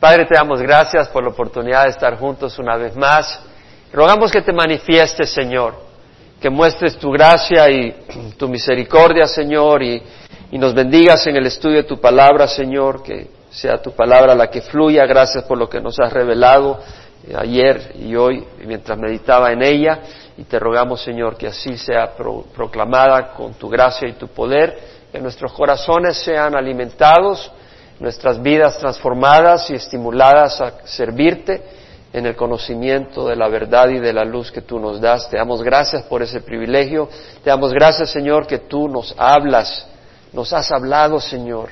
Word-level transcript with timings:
Padre, 0.00 0.26
te 0.26 0.36
damos 0.36 0.62
gracias 0.62 1.08
por 1.08 1.24
la 1.24 1.30
oportunidad 1.30 1.82
de 1.82 1.90
estar 1.90 2.16
juntos 2.16 2.56
una 2.60 2.76
vez 2.76 2.94
más. 2.94 3.40
Rogamos 3.92 4.30
que 4.30 4.42
te 4.42 4.52
manifiestes, 4.52 5.28
Señor, 5.30 5.74
que 6.40 6.48
muestres 6.48 6.96
tu 6.98 7.10
gracia 7.10 7.68
y 7.68 7.92
tu 8.38 8.48
misericordia, 8.48 9.26
Señor, 9.26 9.82
y, 9.82 10.00
nos 10.52 10.72
bendigas 10.72 11.26
en 11.26 11.36
el 11.36 11.46
estudio 11.46 11.78
de 11.78 11.82
tu 11.82 12.00
palabra, 12.00 12.46
Señor, 12.46 13.02
que 13.02 13.28
sea 13.50 13.82
tu 13.82 13.90
palabra 13.90 14.36
la 14.36 14.48
que 14.48 14.60
fluya. 14.60 15.04
Gracias 15.04 15.42
por 15.44 15.58
lo 15.58 15.68
que 15.68 15.80
nos 15.80 15.98
has 15.98 16.12
revelado 16.12 16.78
eh, 17.26 17.34
ayer 17.36 17.92
y 17.98 18.14
hoy 18.14 18.46
mientras 18.64 18.96
meditaba 18.96 19.50
en 19.50 19.62
ella. 19.62 19.98
Y 20.36 20.44
te 20.44 20.60
rogamos, 20.60 21.02
Señor, 21.02 21.36
que 21.36 21.48
así 21.48 21.76
sea 21.76 22.12
proclamada 22.54 23.32
con 23.32 23.54
tu 23.54 23.68
gracia 23.68 24.08
y 24.08 24.12
tu 24.12 24.28
poder, 24.28 24.78
que 25.10 25.20
nuestros 25.20 25.52
corazones 25.52 26.16
sean 26.18 26.56
alimentados 26.56 27.50
nuestras 28.00 28.40
vidas 28.40 28.78
transformadas 28.78 29.70
y 29.70 29.74
estimuladas 29.74 30.60
a 30.60 30.86
servirte 30.86 31.62
en 32.12 32.26
el 32.26 32.36
conocimiento 32.36 33.28
de 33.28 33.36
la 33.36 33.48
verdad 33.48 33.88
y 33.88 33.98
de 33.98 34.12
la 34.12 34.24
luz 34.24 34.50
que 34.50 34.62
tú 34.62 34.78
nos 34.78 35.00
das. 35.00 35.28
Te 35.28 35.36
damos 35.36 35.62
gracias 35.62 36.04
por 36.04 36.22
ese 36.22 36.40
privilegio. 36.40 37.08
Te 37.42 37.50
damos 37.50 37.72
gracias, 37.72 38.10
Señor, 38.10 38.46
que 38.46 38.58
tú 38.58 38.88
nos 38.88 39.14
hablas, 39.18 39.86
nos 40.32 40.52
has 40.52 40.70
hablado, 40.70 41.20
Señor. 41.20 41.70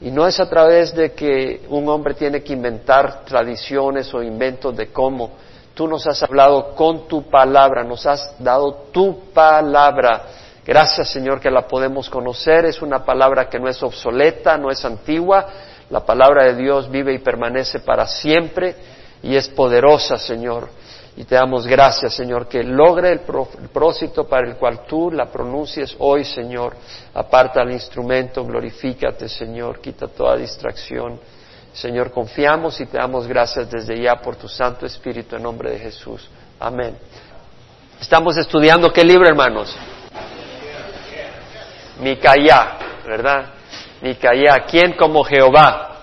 Y 0.00 0.10
no 0.10 0.26
es 0.26 0.38
a 0.40 0.48
través 0.48 0.94
de 0.94 1.12
que 1.12 1.62
un 1.68 1.88
hombre 1.88 2.14
tiene 2.14 2.42
que 2.42 2.52
inventar 2.52 3.24
tradiciones 3.24 4.12
o 4.14 4.22
inventos 4.22 4.76
de 4.76 4.88
cómo. 4.88 5.30
Tú 5.74 5.86
nos 5.86 6.06
has 6.06 6.22
hablado 6.22 6.74
con 6.74 7.06
tu 7.06 7.28
palabra, 7.28 7.84
nos 7.84 8.04
has 8.06 8.34
dado 8.38 8.86
tu 8.92 9.32
palabra 9.32 10.24
Gracias 10.68 11.08
Señor 11.08 11.40
que 11.40 11.50
la 11.50 11.66
podemos 11.66 12.10
conocer. 12.10 12.66
Es 12.66 12.82
una 12.82 13.02
palabra 13.02 13.48
que 13.48 13.58
no 13.58 13.70
es 13.70 13.82
obsoleta, 13.82 14.58
no 14.58 14.70
es 14.70 14.84
antigua. 14.84 15.46
La 15.88 16.04
palabra 16.04 16.44
de 16.44 16.56
Dios 16.56 16.90
vive 16.90 17.14
y 17.14 17.20
permanece 17.20 17.80
para 17.80 18.06
siempre 18.06 18.76
y 19.22 19.34
es 19.34 19.48
poderosa, 19.48 20.18
Señor. 20.18 20.68
Y 21.16 21.24
te 21.24 21.36
damos 21.36 21.66
gracias, 21.66 22.12
Señor, 22.12 22.48
que 22.48 22.62
logre 22.62 23.12
el 23.12 23.20
propósito 23.20 24.28
para 24.28 24.46
el 24.46 24.56
cual 24.56 24.84
tú 24.86 25.10
la 25.10 25.24
pronuncies 25.24 25.96
hoy, 26.00 26.22
Señor. 26.22 26.76
Aparta 27.14 27.62
el 27.62 27.72
instrumento, 27.72 28.44
glorifícate, 28.44 29.26
Señor, 29.26 29.80
quita 29.80 30.06
toda 30.06 30.36
distracción. 30.36 31.18
Señor, 31.72 32.12
confiamos 32.12 32.78
y 32.82 32.84
te 32.84 32.98
damos 32.98 33.26
gracias 33.26 33.70
desde 33.70 34.02
ya 34.02 34.16
por 34.16 34.36
tu 34.36 34.46
Santo 34.46 34.84
Espíritu 34.84 35.34
en 35.34 35.44
nombre 35.44 35.70
de 35.70 35.78
Jesús. 35.78 36.28
Amén. 36.60 36.94
Estamos 37.98 38.36
estudiando 38.36 38.92
qué 38.92 39.02
libro, 39.02 39.26
hermanos. 39.26 39.74
Micaía, 42.00 42.78
¿verdad? 43.06 43.46
Micaía, 44.00 44.64
¿quién 44.68 44.92
como 44.92 45.24
Jehová? 45.24 45.96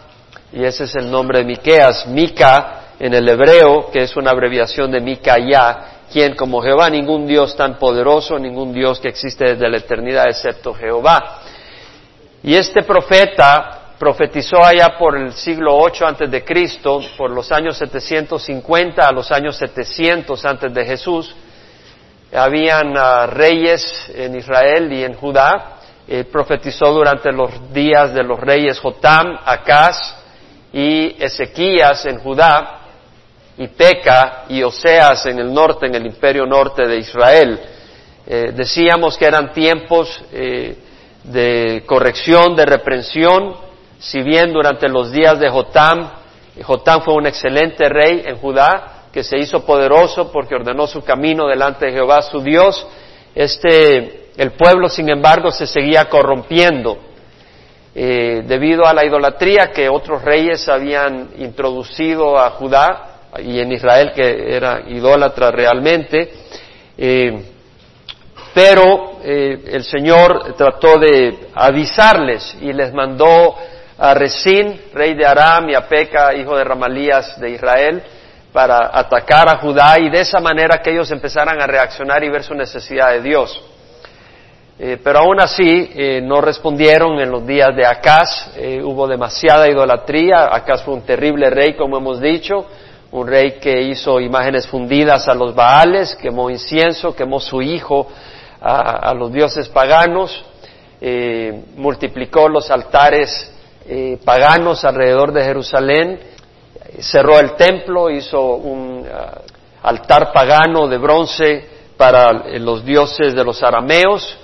Y 0.51 0.63
ese 0.63 0.85
es 0.85 0.95
el 0.95 1.09
nombre 1.09 1.39
de 1.39 1.45
Miqueas. 1.45 2.07
Mica 2.07 2.81
en 2.99 3.13
el 3.13 3.27
hebreo, 3.27 3.89
que 3.91 4.03
es 4.03 4.15
una 4.15 4.31
abreviación 4.31 4.91
de 4.91 5.01
Micaía, 5.01 5.77
¿quién 6.11 6.35
como 6.35 6.61
Jehová? 6.61 6.89
Ningún 6.89 7.27
Dios 7.27 7.55
tan 7.55 7.77
poderoso, 7.77 8.39
ningún 8.39 8.73
Dios 8.73 8.99
que 8.99 9.09
existe 9.09 9.45
desde 9.45 9.69
la 9.69 9.77
eternidad 9.77 10.27
excepto 10.27 10.73
Jehová. 10.73 11.41
Y 12.43 12.55
este 12.55 12.83
profeta 12.83 13.85
profetizó 13.97 14.63
allá 14.63 14.97
por 14.97 15.17
el 15.17 15.33
siglo 15.33 15.75
8 15.77 16.05
antes 16.05 16.31
de 16.31 16.43
Cristo, 16.43 16.99
por 17.17 17.31
los 17.31 17.51
años 17.51 17.77
750 17.77 19.05
a 19.05 19.11
los 19.11 19.31
años 19.31 19.57
700 19.57 20.45
antes 20.45 20.73
de 20.73 20.85
Jesús. 20.85 21.35
Habían 22.33 22.93
ah, 22.97 23.27
reyes 23.27 24.11
en 24.13 24.35
Israel 24.35 24.91
y 24.91 25.03
en 25.03 25.13
Judá, 25.13 25.74
eh, 26.07 26.23
profetizó 26.25 26.93
durante 26.93 27.31
los 27.31 27.73
días 27.73 28.13
de 28.13 28.23
los 28.23 28.39
reyes 28.39 28.79
Jotam, 28.79 29.39
Acaz 29.43 29.97
y 30.71 31.15
Ezequías 31.23 32.05
en 32.05 32.19
Judá, 32.19 32.81
y 33.57 33.67
Peca 33.67 34.45
y 34.49 34.61
Oseas 34.63 35.25
en 35.25 35.39
el 35.39 35.53
norte, 35.53 35.87
en 35.87 35.95
el 35.95 36.05
imperio 36.05 36.45
norte 36.45 36.85
de 36.85 36.97
Israel. 36.97 37.59
Eh, 38.27 38.51
decíamos 38.55 39.17
que 39.17 39.25
eran 39.25 39.53
tiempos 39.53 40.23
eh, 40.31 40.75
de 41.23 41.83
corrección, 41.85 42.55
de 42.55 42.65
reprensión, 42.65 43.55
si 43.97 44.21
bien 44.21 44.51
durante 44.51 44.89
los 44.89 45.11
días 45.11 45.39
de 45.39 45.49
Jotam, 45.49 46.11
Jotam 46.61 47.01
fue 47.01 47.15
un 47.15 47.27
excelente 47.27 47.89
rey 47.89 48.23
en 48.25 48.37
Judá, 48.37 49.07
que 49.11 49.23
se 49.23 49.37
hizo 49.37 49.65
poderoso 49.65 50.31
porque 50.31 50.55
ordenó 50.55 50.87
su 50.87 51.01
camino 51.01 51.47
delante 51.47 51.85
de 51.85 51.93
Jehová 51.93 52.21
su 52.21 52.41
Dios, 52.41 52.85
este 53.33 54.24
el 54.37 54.51
pueblo, 54.51 54.89
sin 54.89 55.09
embargo, 55.09 55.51
se 55.51 55.65
seguía 55.65 56.05
corrompiendo 56.05 56.99
eh, 57.97 58.43
debido 58.45 58.85
a 58.85 58.93
la 58.93 59.05
idolatría 59.05 59.71
que 59.71 59.87
otros 59.87 60.21
reyes 60.21 60.67
habían 60.67 61.29
introducido 61.37 62.37
a 62.37 62.49
Judá 62.51 63.29
y 63.39 63.59
en 63.59 63.71
Israel, 63.71 64.11
que 64.13 64.53
era 64.53 64.81
idólatra 64.85 65.51
realmente. 65.51 66.29
Eh, 66.97 67.51
pero 68.53 69.19
eh, 69.23 69.63
el 69.67 69.83
Señor 69.83 70.55
trató 70.57 70.97
de 70.97 71.47
avisarles 71.53 72.57
y 72.61 72.73
les 72.73 72.93
mandó 72.93 73.55
a 73.97 74.13
Resín, 74.13 74.81
rey 74.93 75.13
de 75.13 75.25
Aram, 75.25 75.69
y 75.69 75.75
a 75.75 75.87
Peca, 75.87 76.33
hijo 76.33 76.57
de 76.57 76.65
Ramalías 76.65 77.39
de 77.39 77.51
Israel, 77.51 78.03
para 78.51 78.91
atacar 78.93 79.49
a 79.49 79.57
Judá 79.57 79.99
y 79.99 80.09
de 80.09 80.19
esa 80.19 80.39
manera 80.39 80.79
que 80.79 80.91
ellos 80.91 81.09
empezaran 81.11 81.61
a 81.61 81.67
reaccionar 81.67 82.23
y 82.25 82.29
ver 82.29 82.43
su 82.43 82.53
necesidad 82.53 83.11
de 83.11 83.21
Dios. 83.21 83.61
Eh, 84.77 84.99
pero 85.01 85.19
aún 85.19 85.39
así 85.39 85.89
eh, 85.95 86.19
no 86.21 86.41
respondieron 86.41 87.17
en 87.21 87.31
los 87.31 87.47
días 87.47 87.73
de 87.77 87.85
Acaz, 87.85 88.51
eh, 88.57 88.81
hubo 88.83 89.07
demasiada 89.07 89.69
idolatría, 89.69 90.53
Acaz 90.53 90.83
fue 90.83 90.95
un 90.95 91.03
terrible 91.03 91.49
rey, 91.49 91.75
como 91.75 91.97
hemos 91.97 92.19
dicho, 92.19 92.65
un 93.11 93.25
rey 93.25 93.53
que 93.53 93.83
hizo 93.83 94.19
imágenes 94.19 94.67
fundidas 94.67 95.29
a 95.29 95.33
los 95.33 95.55
Baales, 95.55 96.17
quemó 96.17 96.49
incienso, 96.49 97.15
quemó 97.15 97.39
su 97.39 97.61
hijo 97.61 98.07
a, 98.59 99.13
los 99.13 99.31
dioses 99.31 99.69
paganos, 99.69 100.43
multiplicó 101.77 102.49
los 102.49 102.69
altares 102.71 103.53
paganos 104.25 104.83
alrededor 104.83 105.31
de 105.31 105.43
Jerusalén, 105.43 106.19
cerró 106.99 107.39
el 107.39 107.55
templo, 107.55 108.09
hizo 108.09 108.55
un 108.55 109.05
ah, 109.07 109.41
altar 109.83 110.33
pagano 110.33 110.87
de 110.87 110.97
bronce 110.97 111.69
para 111.95 112.33
los 112.57 112.83
dioses 112.83 113.35
de 113.35 113.43
los 113.43 113.61
arameos, 113.61 114.39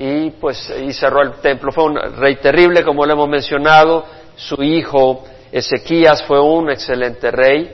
y 0.00 0.30
pues 0.30 0.72
y 0.82 0.94
cerró 0.94 1.20
el 1.20 1.34
templo. 1.42 1.70
Fue 1.70 1.84
un 1.84 1.96
rey 2.16 2.36
terrible, 2.36 2.82
como 2.82 3.04
lo 3.04 3.12
hemos 3.12 3.28
mencionado. 3.28 4.06
Su 4.34 4.62
hijo 4.62 5.24
Ezequías 5.52 6.22
fue 6.22 6.40
un 6.40 6.70
excelente 6.70 7.30
rey. 7.30 7.70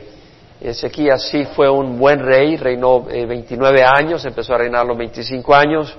Ezequías 0.60 1.28
sí 1.28 1.44
fue 1.54 1.70
un 1.70 1.96
buen 1.98 2.18
rey, 2.18 2.56
reinó 2.56 3.02
29 3.02 3.78
eh, 3.80 3.84
años, 3.84 4.24
empezó 4.24 4.54
a 4.54 4.58
reinar 4.58 4.84
los 4.84 4.98
25 4.98 5.54
años. 5.54 5.96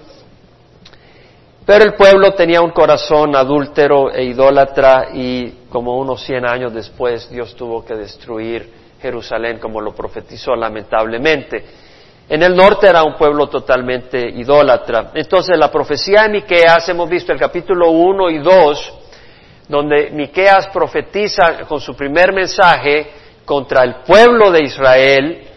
Pero 1.66 1.86
el 1.86 1.94
pueblo 1.94 2.34
tenía 2.34 2.62
un 2.62 2.72
corazón 2.72 3.34
adúltero 3.34 4.12
e 4.12 4.26
idólatra 4.26 5.10
y 5.14 5.68
como 5.70 5.98
unos 5.98 6.24
100 6.24 6.46
años 6.46 6.74
después 6.74 7.30
Dios 7.30 7.56
tuvo 7.56 7.86
que 7.86 7.94
destruir 7.94 8.70
Jerusalén 9.02 9.60
como 9.60 9.80
lo 9.80 9.96
profetizó 9.96 10.56
lamentablemente. 10.56 11.87
En 12.30 12.44
el 12.44 12.56
norte 12.56 12.88
era 12.88 13.04
un 13.04 13.16
pueblo 13.16 13.48
totalmente 13.48 14.20
idólatra. 14.20 15.12
Entonces 15.14 15.58
la 15.58 15.72
profecía 15.72 16.24
de 16.24 16.30
Miqueas, 16.30 16.88
hemos 16.90 17.10
visto 17.10 17.32
el 17.32 17.40
capítulo 17.40 17.92
1 17.92 18.30
y 18.32 18.40
2, 18.40 18.94
donde 19.70 20.10
Miqueas 20.12 20.68
profetiza 20.68 21.60
con 21.68 21.80
su 21.80 21.96
primer 21.96 22.34
mensaje 22.34 23.12
contra 23.46 23.84
el 23.84 23.96
pueblo 24.06 24.52
de 24.52 24.64
Israel, 24.64 25.48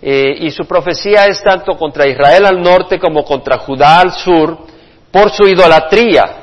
eh, 0.00 0.36
y 0.38 0.50
su 0.52 0.64
profecía 0.66 1.26
es 1.26 1.42
tanto 1.42 1.76
contra 1.76 2.06
Israel 2.06 2.46
al 2.46 2.62
norte 2.62 2.98
como 2.98 3.24
contra 3.24 3.58
Judá 3.58 4.00
al 4.00 4.12
sur, 4.12 4.56
por 5.10 5.30
su 5.30 5.48
idolatría, 5.48 6.36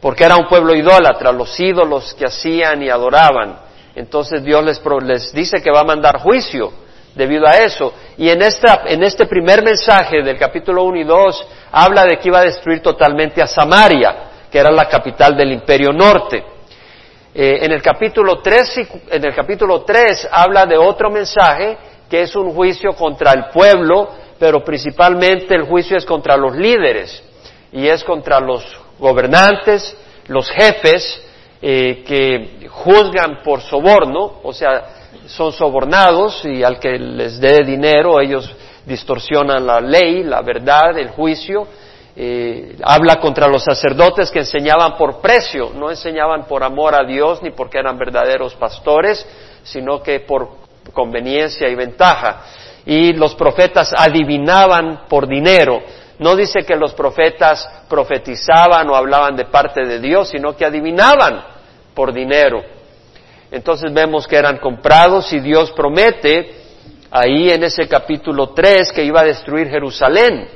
porque 0.00 0.22
era 0.22 0.36
un 0.36 0.46
pueblo 0.46 0.72
idólatra, 0.72 1.32
los 1.32 1.58
ídolos 1.58 2.14
que 2.14 2.26
hacían 2.26 2.80
y 2.80 2.90
adoraban. 2.90 3.58
Entonces 3.96 4.44
Dios 4.44 4.64
les, 4.64 4.80
les 5.02 5.32
dice 5.32 5.60
que 5.60 5.72
va 5.72 5.80
a 5.80 5.84
mandar 5.84 6.20
juicio 6.20 6.83
debido 7.14 7.46
a 7.46 7.58
eso. 7.58 7.92
Y 8.16 8.28
en, 8.28 8.42
esta, 8.42 8.82
en 8.86 9.02
este 9.02 9.26
primer 9.26 9.62
mensaje 9.62 10.22
del 10.22 10.38
capítulo 10.38 10.84
1 10.84 10.98
y 10.98 11.04
2 11.04 11.48
habla 11.72 12.04
de 12.04 12.18
que 12.18 12.28
iba 12.28 12.40
a 12.40 12.44
destruir 12.44 12.80
totalmente 12.80 13.42
a 13.42 13.46
Samaria, 13.46 14.30
que 14.50 14.58
era 14.58 14.70
la 14.70 14.88
capital 14.88 15.36
del 15.36 15.52
imperio 15.52 15.92
norte. 15.92 16.44
Eh, 17.34 17.58
en, 17.62 17.72
el 17.72 17.82
capítulo 17.82 18.40
3, 18.40 18.80
en 19.10 19.24
el 19.24 19.34
capítulo 19.34 19.82
3 19.82 20.28
habla 20.30 20.66
de 20.66 20.78
otro 20.78 21.10
mensaje 21.10 21.76
que 22.08 22.22
es 22.22 22.36
un 22.36 22.52
juicio 22.52 22.92
contra 22.92 23.32
el 23.32 23.46
pueblo, 23.46 24.08
pero 24.38 24.62
principalmente 24.62 25.54
el 25.54 25.62
juicio 25.62 25.96
es 25.96 26.04
contra 26.04 26.36
los 26.36 26.54
líderes 26.54 27.22
y 27.72 27.88
es 27.88 28.04
contra 28.04 28.38
los 28.38 28.64
gobernantes, 29.00 29.96
los 30.28 30.48
jefes 30.48 31.20
eh, 31.60 32.04
que 32.06 32.68
juzgan 32.68 33.42
por 33.42 33.62
soborno, 33.62 34.40
o 34.44 34.52
sea, 34.52 35.03
son 35.26 35.52
sobornados 35.52 36.44
y 36.44 36.62
al 36.62 36.78
que 36.78 36.98
les 36.98 37.40
dé 37.40 37.64
dinero 37.64 38.20
ellos 38.20 38.50
distorsionan 38.84 39.66
la 39.66 39.80
ley, 39.80 40.22
la 40.22 40.42
verdad, 40.42 40.98
el 40.98 41.08
juicio 41.08 41.66
eh, 42.16 42.76
habla 42.84 43.16
contra 43.16 43.48
los 43.48 43.64
sacerdotes 43.64 44.30
que 44.30 44.40
enseñaban 44.40 44.96
por 44.96 45.20
precio, 45.20 45.72
no 45.74 45.90
enseñaban 45.90 46.44
por 46.46 46.62
amor 46.62 46.94
a 46.94 47.04
Dios 47.04 47.42
ni 47.42 47.50
porque 47.50 47.78
eran 47.78 47.98
verdaderos 47.98 48.54
pastores, 48.54 49.26
sino 49.64 50.00
que 50.00 50.20
por 50.20 50.48
conveniencia 50.92 51.68
y 51.68 51.74
ventaja. 51.74 52.42
Y 52.86 53.14
los 53.14 53.34
profetas 53.34 53.92
adivinaban 53.96 55.06
por 55.08 55.26
dinero. 55.26 55.82
No 56.20 56.36
dice 56.36 56.60
que 56.64 56.76
los 56.76 56.94
profetas 56.94 57.68
profetizaban 57.88 58.88
o 58.88 58.94
hablaban 58.94 59.34
de 59.34 59.46
parte 59.46 59.84
de 59.84 59.98
Dios, 59.98 60.28
sino 60.28 60.54
que 60.54 60.64
adivinaban 60.64 61.44
por 61.94 62.12
dinero. 62.12 62.62
Entonces 63.54 63.92
vemos 63.94 64.26
que 64.26 64.34
eran 64.34 64.58
comprados 64.58 65.32
y 65.32 65.38
Dios 65.38 65.70
promete 65.70 66.56
ahí 67.08 67.52
en 67.52 67.62
ese 67.62 67.86
capítulo 67.86 68.48
3 68.48 68.90
que 68.90 69.04
iba 69.04 69.20
a 69.20 69.24
destruir 69.24 69.68
Jerusalén 69.68 70.48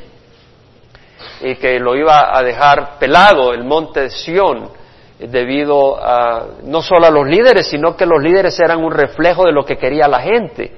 y 1.40 1.54
que 1.54 1.78
lo 1.78 1.94
iba 1.94 2.36
a 2.36 2.42
dejar 2.42 2.98
pelado, 2.98 3.54
el 3.54 3.62
monte 3.62 4.00
de 4.00 4.10
Sión, 4.10 4.70
debido 5.16 5.96
a 5.96 6.46
no 6.64 6.82
solo 6.82 7.06
a 7.06 7.10
los 7.10 7.24
líderes, 7.28 7.68
sino 7.68 7.96
que 7.96 8.04
los 8.04 8.20
líderes 8.20 8.58
eran 8.58 8.82
un 8.82 8.90
reflejo 8.90 9.44
de 9.44 9.52
lo 9.52 9.64
que 9.64 9.78
quería 9.78 10.08
la 10.08 10.20
gente. 10.20 10.72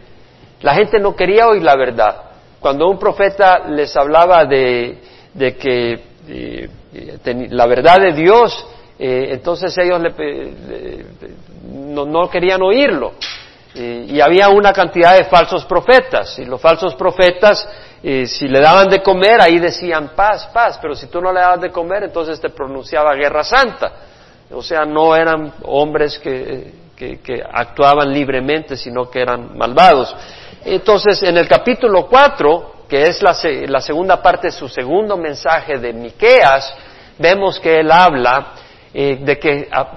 La 0.60 0.74
gente 0.74 1.00
no 1.00 1.16
quería 1.16 1.48
oír 1.48 1.62
la 1.62 1.74
verdad. 1.74 2.16
Cuando 2.60 2.86
un 2.86 2.98
profeta 2.98 3.60
les 3.66 3.96
hablaba 3.96 4.44
de, 4.44 4.98
que 5.58 6.02
eh, 6.28 6.68
la 7.48 7.64
verdad 7.64 7.96
de 7.96 8.12
Dios, 8.12 8.66
eh, 9.00 9.32
entonces 9.32 9.76
ellos 9.78 10.00
no, 11.72 12.28
querían 12.28 12.62
oírlo. 12.62 13.14
y 13.74 14.20
había 14.20 14.48
una 14.50 14.72
cantidad 14.72 15.16
de 15.16 15.24
falsos 15.24 15.64
profetas, 15.64 16.38
y 16.38 16.44
los 16.44 16.60
falsos 16.60 16.94
profetas 16.94 17.66
si 18.02 18.48
le 18.48 18.60
daban 18.60 18.88
de 18.88 19.02
comer, 19.02 19.42
ahí 19.42 19.58
decían 19.58 20.12
paz, 20.16 20.46
paz, 20.52 20.78
pero 20.80 20.94
si 20.94 21.06
tú 21.08 21.20
no 21.20 21.32
le 21.32 21.40
dabas 21.40 21.60
de 21.60 21.70
comer, 21.70 22.04
entonces 22.04 22.40
te 22.40 22.48
pronunciaba 22.48 23.14
guerra 23.14 23.44
santa. 23.44 23.92
O 24.52 24.62
sea, 24.62 24.84
no 24.84 25.14
eran 25.14 25.52
hombres 25.64 26.18
que, 26.18 26.72
que, 26.96 27.42
actuaban 27.52 28.12
libremente, 28.12 28.76
sino 28.76 29.10
que 29.10 29.20
eran 29.20 29.56
malvados. 29.56 30.14
Entonces, 30.64 31.22
en 31.22 31.36
el 31.36 31.46
capítulo 31.46 32.06
4, 32.06 32.84
que 32.88 33.04
es 33.04 33.22
la, 33.22 33.36
la 33.68 33.80
segunda 33.80 34.20
parte 34.20 34.48
de 34.48 34.52
su 34.52 34.68
segundo 34.68 35.16
mensaje 35.16 35.78
de 35.78 35.92
Miqueas, 35.92 36.74
vemos 37.18 37.60
que 37.60 37.80
él 37.80 37.90
habla 37.92 38.54
eh, 38.92 39.18
de 39.20 39.38
que, 39.38 39.68
ah, 39.70 39.92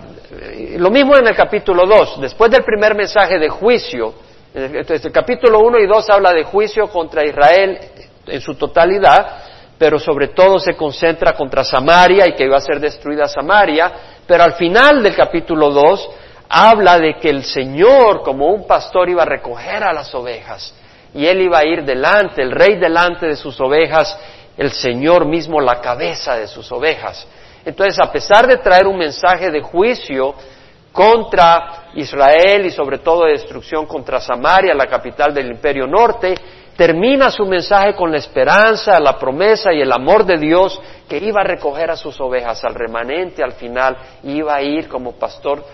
lo 0.78 0.90
mismo 0.90 1.18
en 1.18 1.28
el 1.28 1.36
capítulo 1.36 1.84
2, 1.86 2.22
después 2.22 2.52
del 2.52 2.64
primer 2.64 2.96
mensaje 2.96 3.40
de 3.40 3.50
juicio, 3.50 4.14
entonces, 4.54 5.04
el 5.04 5.12
capítulo 5.12 5.60
1 5.62 5.80
y 5.80 5.88
2 5.88 6.10
habla 6.12 6.32
de 6.32 6.44
juicio 6.44 6.88
contra 6.88 7.26
Israel 7.26 7.80
en 8.28 8.40
su 8.40 8.54
totalidad, 8.54 9.44
pero 9.80 9.98
sobre 9.98 10.28
todo 10.28 10.60
se 10.60 10.76
concentra 10.76 11.34
contra 11.34 11.64
Samaria 11.64 12.28
y 12.28 12.36
que 12.36 12.46
iba 12.46 12.58
a 12.58 12.62
ser 12.62 12.80
destruida 12.80 13.28
Samaria, 13.28 13.92
pero 14.28 14.44
al 14.44 14.54
final 14.54 15.02
del 15.02 15.16
capítulo 15.16 15.72
2 15.72 16.10
habla 16.50 17.00
de 17.00 17.16
que 17.16 17.32
el 17.32 17.44
Señor 17.44 18.22
como 18.22 18.54
un 18.54 18.68
pastor 18.68 19.10
iba 19.10 19.24
a 19.24 19.26
recoger 19.26 19.84
a 19.84 19.92
las 19.92 20.14
ovejas 20.14 20.76
y 21.16 21.26
él 21.26 21.42
iba 21.42 21.58
a 21.60 21.66
ir 21.66 21.84
delante, 21.84 22.44
el 22.44 22.52
rey 22.52 22.78
delante 22.78 23.26
de 23.26 23.36
sus 23.36 23.60
ovejas, 23.60 24.18
el 24.56 24.72
Señor 24.72 25.26
mismo 25.26 25.60
la 25.60 25.82
cabeza 25.82 26.38
de 26.38 26.48
sus 26.48 26.72
ovejas. 26.72 27.28
Entonces, 27.66 27.98
a 28.00 28.12
pesar 28.12 28.48
de 28.48 28.58
traer 28.58 28.88
un 28.88 28.98
mensaje 28.98 29.50
de 29.50 29.62
juicio, 29.62 30.36
contra 30.94 31.90
Israel 31.96 32.68
y 32.68 32.70
sobre 32.70 33.00
todo 33.00 33.26
de 33.26 33.32
destrucción 33.32 33.88
contra 33.88 34.22
Samaria, 34.22 34.76
la 34.76 34.86
capital 34.86 35.34
del 35.34 35.48
imperio 35.48 35.88
norte, 35.88 36.36
termina 36.78 37.30
su 37.32 37.46
mensaje 37.46 37.96
con 37.96 38.12
la 38.12 38.20
esperanza, 38.20 39.00
la 39.00 39.18
promesa 39.18 39.74
y 39.74 39.82
el 39.82 39.92
amor 39.92 40.24
de 40.24 40.38
Dios 40.38 40.80
que 41.10 41.18
iba 41.18 41.42
a 41.42 41.46
recoger 41.46 41.90
a 41.90 41.98
sus 41.98 42.20
ovejas, 42.22 42.64
al 42.64 42.76
remanente 42.76 43.44
al 43.44 43.54
final, 43.54 43.98
iba 44.24 44.56
a 44.56 44.62
ir 44.62 44.88
como 44.88 45.14
pastor 45.14 45.66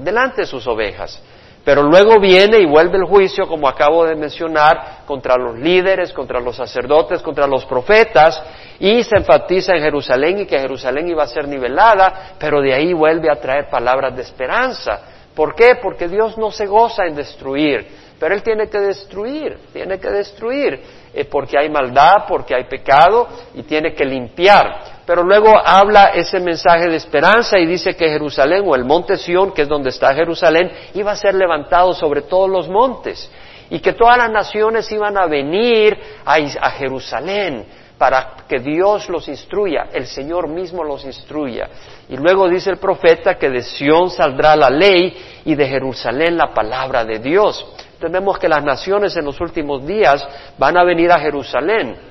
delante 0.00 0.42
de 0.42 0.46
sus 0.46 0.66
ovejas. 0.66 1.20
Pero 1.64 1.82
luego 1.82 2.18
viene 2.18 2.58
y 2.58 2.66
vuelve 2.66 2.96
el 2.96 3.04
juicio, 3.04 3.46
como 3.46 3.68
acabo 3.68 4.06
de 4.06 4.14
mencionar, 4.14 5.04
contra 5.06 5.36
los 5.36 5.58
líderes, 5.58 6.12
contra 6.12 6.40
los 6.40 6.56
sacerdotes, 6.56 7.20
contra 7.22 7.46
los 7.46 7.66
profetas, 7.66 8.42
y 8.78 9.02
se 9.02 9.16
enfatiza 9.16 9.74
en 9.74 9.82
Jerusalén 9.82 10.40
y 10.40 10.46
que 10.46 10.58
Jerusalén 10.58 11.08
iba 11.08 11.24
a 11.24 11.28
ser 11.28 11.46
nivelada, 11.46 12.36
pero 12.38 12.60
de 12.60 12.72
ahí 12.72 12.92
vuelve 12.92 13.30
a 13.30 13.40
traer 13.40 13.68
palabras 13.68 14.14
de 14.16 14.22
esperanza. 14.22 15.00
¿Por 15.34 15.54
qué? 15.54 15.76
Porque 15.82 16.08
Dios 16.08 16.38
no 16.38 16.50
se 16.50 16.66
goza 16.66 17.04
en 17.06 17.14
destruir, 17.14 17.86
pero 18.18 18.34
Él 18.34 18.42
tiene 18.42 18.68
que 18.68 18.78
destruir, 18.78 19.58
tiene 19.72 19.98
que 19.98 20.10
destruir, 20.10 20.80
eh, 21.12 21.24
porque 21.26 21.58
hay 21.58 21.68
maldad, 21.68 22.24
porque 22.26 22.54
hay 22.54 22.64
pecado 22.64 23.28
y 23.54 23.62
tiene 23.62 23.94
que 23.94 24.04
limpiar 24.04 24.97
pero 25.08 25.22
luego 25.22 25.54
habla 25.64 26.08
ese 26.08 26.38
mensaje 26.38 26.86
de 26.86 26.96
esperanza 26.96 27.58
y 27.58 27.64
dice 27.64 27.96
que 27.96 28.10
Jerusalén 28.10 28.62
o 28.66 28.74
el 28.74 28.84
monte 28.84 29.16
Sión, 29.16 29.52
que 29.52 29.62
es 29.62 29.68
donde 29.68 29.88
está 29.88 30.14
Jerusalén, 30.14 30.70
iba 30.92 31.12
a 31.12 31.16
ser 31.16 31.34
levantado 31.34 31.94
sobre 31.94 32.20
todos 32.20 32.50
los 32.50 32.68
montes 32.68 33.32
y 33.70 33.78
que 33.80 33.94
todas 33.94 34.18
las 34.18 34.30
naciones 34.30 34.92
iban 34.92 35.16
a 35.16 35.24
venir 35.24 35.98
a, 36.26 36.70
Jerusalén 36.72 37.64
para 37.96 38.34
que 38.46 38.58
Dios 38.58 39.08
los 39.08 39.28
instruya, 39.28 39.86
el 39.94 40.06
Señor 40.06 40.46
mismo 40.46 40.84
los 40.84 41.02
instruya. 41.06 41.70
Y 42.10 42.18
luego 42.18 42.46
dice 42.46 42.68
el 42.68 42.76
profeta 42.76 43.38
que 43.38 43.48
de 43.48 43.62
Sión 43.62 44.10
saldrá 44.10 44.56
la 44.56 44.68
ley 44.68 45.40
y 45.46 45.54
de 45.54 45.66
Jerusalén 45.68 46.36
la 46.36 46.52
palabra 46.52 47.06
de 47.06 47.18
Dios. 47.18 47.66
Tenemos 47.98 48.38
que 48.38 48.46
las 48.46 48.62
naciones 48.62 49.16
en 49.16 49.24
los 49.24 49.40
últimos 49.40 49.86
días 49.86 50.22
van 50.58 50.76
a 50.76 50.84
venir 50.84 51.10
a 51.10 51.18
Jerusalén 51.18 52.07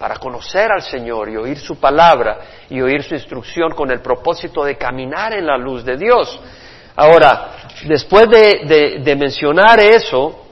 para 0.00 0.16
conocer 0.16 0.72
al 0.72 0.80
Señor 0.80 1.28
y 1.28 1.36
oír 1.36 1.58
su 1.58 1.78
palabra 1.78 2.38
y 2.70 2.80
oír 2.80 3.02
su 3.02 3.12
instrucción 3.12 3.72
con 3.76 3.90
el 3.90 4.00
propósito 4.00 4.64
de 4.64 4.78
caminar 4.78 5.34
en 5.34 5.46
la 5.46 5.58
luz 5.58 5.84
de 5.84 5.98
Dios. 5.98 6.40
Ahora, 6.96 7.50
después 7.84 8.26
de, 8.30 9.14
mencionar 9.18 9.78
eso, 9.78 10.42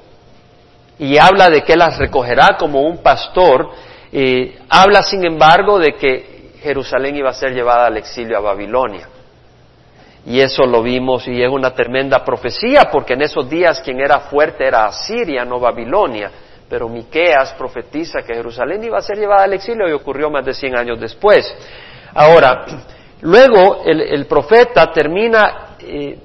y 0.98 1.16
habla 1.16 1.48
de 1.48 1.62
que 1.62 1.78
las 1.78 1.96
recogerá 1.96 2.58
como 2.58 2.82
un 2.82 2.98
pastor, 2.98 3.70
eh, 4.12 4.58
habla 4.68 5.02
sin 5.02 5.24
embargo 5.24 5.78
de 5.78 5.94
que 5.94 6.50
Jerusalén 6.60 7.16
iba 7.16 7.30
a 7.30 7.32
ser 7.32 7.54
llevada 7.54 7.86
al 7.86 7.96
exilio 7.96 8.36
a 8.36 8.40
Babilonia. 8.40 9.08
Y 10.26 10.40
eso 10.40 10.66
lo 10.66 10.82
vimos 10.82 11.26
y 11.26 11.42
es 11.42 11.48
una 11.48 11.70
tremenda 11.70 12.22
profecía 12.22 12.90
porque 12.92 13.14
en 13.14 13.22
esos 13.22 13.48
días 13.48 13.80
quien 13.80 13.98
era 13.98 14.20
fuerte 14.20 14.66
era 14.66 14.84
Asiria, 14.84 15.46
no 15.46 15.58
Babilonia 15.58 16.30
pero 16.68 16.88
Miqueas 16.88 17.54
profetiza 17.54 18.22
que 18.22 18.34
Jerusalén 18.34 18.84
iba 18.84 18.98
a 18.98 19.02
ser 19.02 19.18
llevada 19.18 19.44
al 19.44 19.54
exilio 19.54 19.88
y 19.88 19.92
ocurrió 19.92 20.30
más 20.30 20.44
de 20.44 20.52
100 20.52 20.76
años 20.76 21.00
después. 21.00 21.46
Ahora, 22.14 22.64
luego 23.22 23.82
el, 23.84 24.26
profeta 24.26 24.92
termina, 24.92 25.76
eh, 25.80 26.18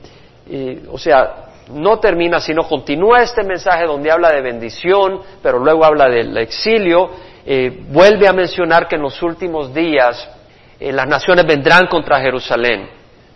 eh, 0.50 0.84
o 0.92 0.98
sea, 0.98 1.46
no 1.72 1.98
termina, 2.00 2.42
sino 2.42 2.64
continúa 2.64 3.22
este 3.22 3.44
mensaje 3.44 3.86
donde 3.86 4.12
habla 4.12 4.32
de 4.32 4.42
bendición, 4.42 5.22
pero 5.42 5.60
luego 5.60 5.86
habla 5.86 6.10
del 6.10 6.38
exilio, 6.38 7.10
eh, 7.46 7.86
vuelve 7.90 8.28
a 8.28 8.34
mencionar 8.34 8.88
que 8.88 8.98
en 8.98 9.02
los 9.02 9.22
últimos 9.22 9.74
días 9.74 10.30
las 10.80 11.08
naciones 11.08 11.46
vendrán 11.46 11.88
contra 11.88 12.20
Jerusalén, 12.20 12.90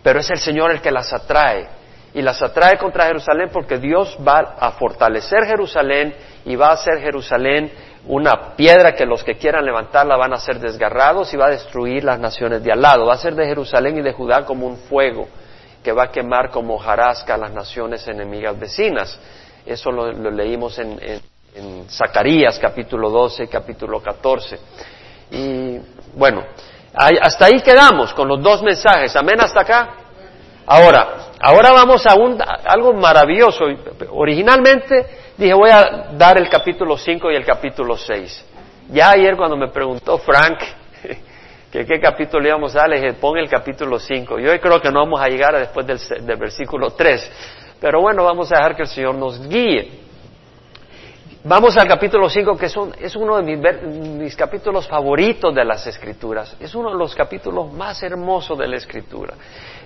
pero 0.04 0.20
es 0.20 0.30
el 0.30 0.40
Señor 0.40 0.72
el 0.72 0.82
que 0.82 0.92
las 0.92 1.14
atrae. 1.14 1.78
Y 2.14 2.22
las 2.22 2.42
atrae 2.42 2.78
contra 2.78 3.06
Jerusalén 3.06 3.50
porque 3.54 3.78
Dios 3.78 4.18
va 4.28 4.56
a 4.60 4.72
fortalecer 4.72 5.46
Jerusalén 5.46 6.14
y 6.48 6.56
va 6.56 6.70
a 6.70 6.74
hacer 6.74 7.02
Jerusalén 7.02 7.70
una 8.08 8.56
piedra 8.56 8.96
que 8.96 9.06
los 9.06 9.22
que 9.22 9.36
quieran 9.36 9.66
levantarla 9.66 10.16
van 10.16 10.32
a 10.32 10.38
ser 10.38 10.60
desgarrados 10.60 11.34
y 11.34 11.38
va 11.38 11.48
a 11.48 11.50
destruir 11.50 12.06
las 12.06 12.20
naciones 12.20 12.64
de 12.64 12.72
al 12.72 12.82
lado. 12.82 13.06
Va 13.06 13.16
a 13.16 13.18
ser 13.18 13.36
de 13.36 13.46
Jerusalén 13.46 13.98
y 13.98 14.02
de 14.02 14.14
Judá 14.14 14.46
como 14.46 14.66
un 14.66 14.78
fuego 14.78 15.28
que 15.84 15.92
va 15.92 16.06
a 16.06 16.08
quemar 16.12 16.50
como 16.50 16.78
jarasca 16.78 17.36
a 17.36 17.38
las 17.38 17.52
naciones 17.52 18.08
enemigas 18.08 18.58
vecinas. 18.58 19.20
Eso 19.66 19.92
lo, 19.92 20.10
leímos 20.32 20.80
en, 20.80 21.22
Zacarías 21.90 22.60
capítulo 22.60 23.10
12 23.10 23.48
capítulo 23.48 24.02
14. 24.02 24.60
Y 25.32 25.80
bueno, 26.16 26.46
hasta 26.94 27.46
ahí 27.46 27.60
quedamos 27.62 28.14
con 28.14 28.28
los 28.30 28.42
dos 28.42 28.62
mensajes. 28.64 29.14
Amén 29.18 29.42
hasta 29.42 29.62
acá. 29.62 29.90
Ahora, 30.66 31.32
ahora 31.42 31.72
vamos 31.72 32.06
a 32.06 32.16
un, 32.16 32.38
algo 32.42 32.94
maravilloso. 32.94 33.66
Originalmente 34.12 35.27
dije 35.38 35.54
voy 35.54 35.70
a 35.70 36.10
dar 36.14 36.38
el 36.38 36.50
capítulo 36.50 36.98
5 36.98 37.32
y 37.32 37.36
el 37.36 37.46
capítulo 37.46 37.96
6. 37.96 38.46
Ya 38.90 39.12
ayer 39.12 39.36
cuando 39.36 39.58
me 39.58 39.70
preguntó 39.70 40.18
Frank 40.18 40.60
que 41.72 41.86
qué 41.86 42.00
capítulo 42.00 42.48
íbamos 42.48 42.76
a 42.76 42.80
dar, 42.80 42.90
le 42.90 43.02
dije 43.02 43.14
pon 43.14 43.38
el 43.38 43.50
capítulo 43.50 44.00
5. 44.00 44.40
Yo 44.40 44.60
creo 44.60 44.82
que 44.82 44.92
no 44.92 45.00
vamos 45.00 45.22
a 45.22 45.28
llegar 45.28 45.58
después 45.58 45.86
del, 45.86 46.26
del 46.26 46.38
versículo 46.38 46.92
3. 46.92 47.32
Pero 47.80 48.02
bueno, 48.02 48.24
vamos 48.24 48.52
a 48.52 48.56
dejar 48.56 48.76
que 48.76 48.84
el 48.84 48.88
Señor 48.88 49.16
nos 49.16 49.48
guíe. 49.48 50.08
Vamos 51.44 51.78
al 51.78 51.88
capítulo 51.88 52.30
5, 52.30 52.58
que 52.58 52.66
es, 52.66 52.76
es 53.00 53.16
uno 53.16 53.38
de 53.38 53.44
mis, 53.44 53.82
mis, 54.20 54.36
capítulos 54.36 54.86
favoritos 54.86 55.56
de 55.56 55.64
las 55.64 55.88
Escrituras. 55.88 56.58
Es 56.60 56.76
uno 56.76 56.92
de 56.92 56.98
los 56.98 57.16
capítulos 57.16 57.72
más 57.72 58.04
hermosos 58.04 58.58
de 58.58 58.68
la 58.68 58.76
Escritura. 58.76 59.36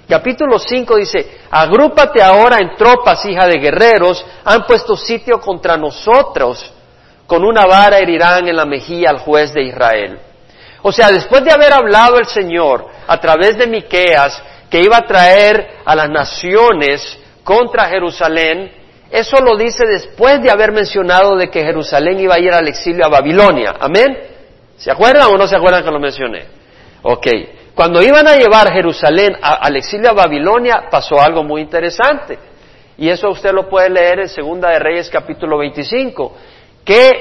Capítulo 0.08 0.60
5 0.60 0.98
dice, 0.98 1.40
agrúpate 1.50 2.22
ahora 2.22 2.58
en 2.60 2.76
tropas, 2.76 3.24
hija 3.26 3.48
de 3.48 3.60
guerreros, 3.60 4.26
han 4.44 4.66
puesto 4.66 4.96
sitio 4.96 5.40
contra 5.40 5.78
nosotros, 5.78 6.74
con 7.26 7.46
una 7.46 7.66
vara 7.66 7.98
herirán 7.98 8.48
en 8.48 8.58
la 8.58 8.66
mejilla 8.66 9.12
al 9.12 9.20
juez 9.20 9.54
de 9.54 9.64
Israel. 9.64 10.20
O 10.82 10.92
sea, 10.92 11.12
después 11.12 11.44
de 11.44 11.52
haber 11.52 11.72
hablado 11.74 12.18
el 12.18 12.26
Señor 12.26 12.88
a 13.08 13.18
través 13.20 13.58
de 13.58 13.68
Miqueas 13.68 14.42
que 14.70 14.82
iba 14.82 14.98
a 14.98 15.06
traer 15.06 15.80
a 15.86 15.96
las 15.96 16.10
naciones 16.10 17.18
contra 17.44 17.88
Jerusalén, 17.88 18.72
eso 19.12 19.38
lo 19.42 19.58
dice 19.58 19.86
después 19.86 20.42
de 20.42 20.50
haber 20.50 20.72
mencionado 20.72 21.36
de 21.36 21.50
que 21.50 21.64
Jerusalén 21.64 22.20
iba 22.20 22.36
a 22.36 22.40
ir 22.40 22.52
al 22.52 22.68
exilio 22.68 23.06
a 23.06 23.10
Babilonia. 23.10 23.76
Amén. 23.80 24.18
¿Se 24.78 24.90
acuerdan 24.90 25.28
o 25.32 25.38
no 25.38 25.48
se 25.48 25.56
acuerdan 25.56 25.84
que 25.84 25.92
lo 25.92 26.00
mencioné? 26.00 26.46
Ok. 27.04 27.28
Cuando 27.76 28.02
iban 28.02 28.28
a 28.28 28.36
llevar 28.36 28.72
Jerusalén 28.72 29.38
al 29.42 29.76
exilio 29.76 30.10
a 30.10 30.14
Babilonia, 30.14 30.88
pasó 30.90 31.20
algo 31.20 31.44
muy 31.44 31.62
interesante. 31.62 32.38
Y 32.98 33.10
eso 33.10 33.30
usted 33.30 33.52
lo 33.52 33.70
puede 33.70 33.90
leer 33.90 34.20
en 34.20 34.30
Segunda 34.30 34.70
de 34.70 34.80
Reyes 34.80 35.10
capítulo 35.10 35.58
25, 35.58 36.36
que 36.84 37.12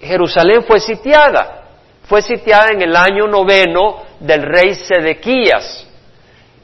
Jerusalén 0.00 0.64
fue 0.64 0.80
sitiada. 0.80 1.64
Fue 2.04 2.22
sitiada 2.22 2.68
en 2.70 2.82
el 2.82 2.94
año 2.94 3.26
noveno 3.26 4.04
del 4.20 4.42
rey 4.42 4.74
Sedequías, 4.74 5.88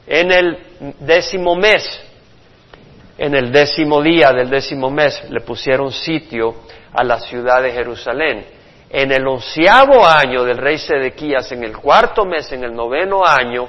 en 0.07 0.31
el 0.31 0.57
décimo 0.99 1.55
mes. 1.55 2.01
En 3.17 3.35
el 3.35 3.51
décimo 3.51 4.01
día 4.01 4.31
del 4.31 4.49
décimo 4.49 4.89
mes 4.89 5.21
le 5.29 5.41
pusieron 5.41 5.91
sitio 5.91 6.55
a 6.93 7.03
la 7.03 7.19
ciudad 7.19 7.61
de 7.61 7.71
Jerusalén. 7.71 8.45
En 8.95 9.11
el 9.11 9.27
onceavo 9.27 10.05
año 10.05 10.43
del 10.43 10.59
rey 10.59 10.77
Sedequías, 10.77 11.51
en 11.51 11.63
el 11.63 11.75
cuarto 11.75 12.25
mes, 12.25 12.51
en 12.51 12.63
el 12.63 12.75
noveno 12.75 13.25
año, 13.25 13.67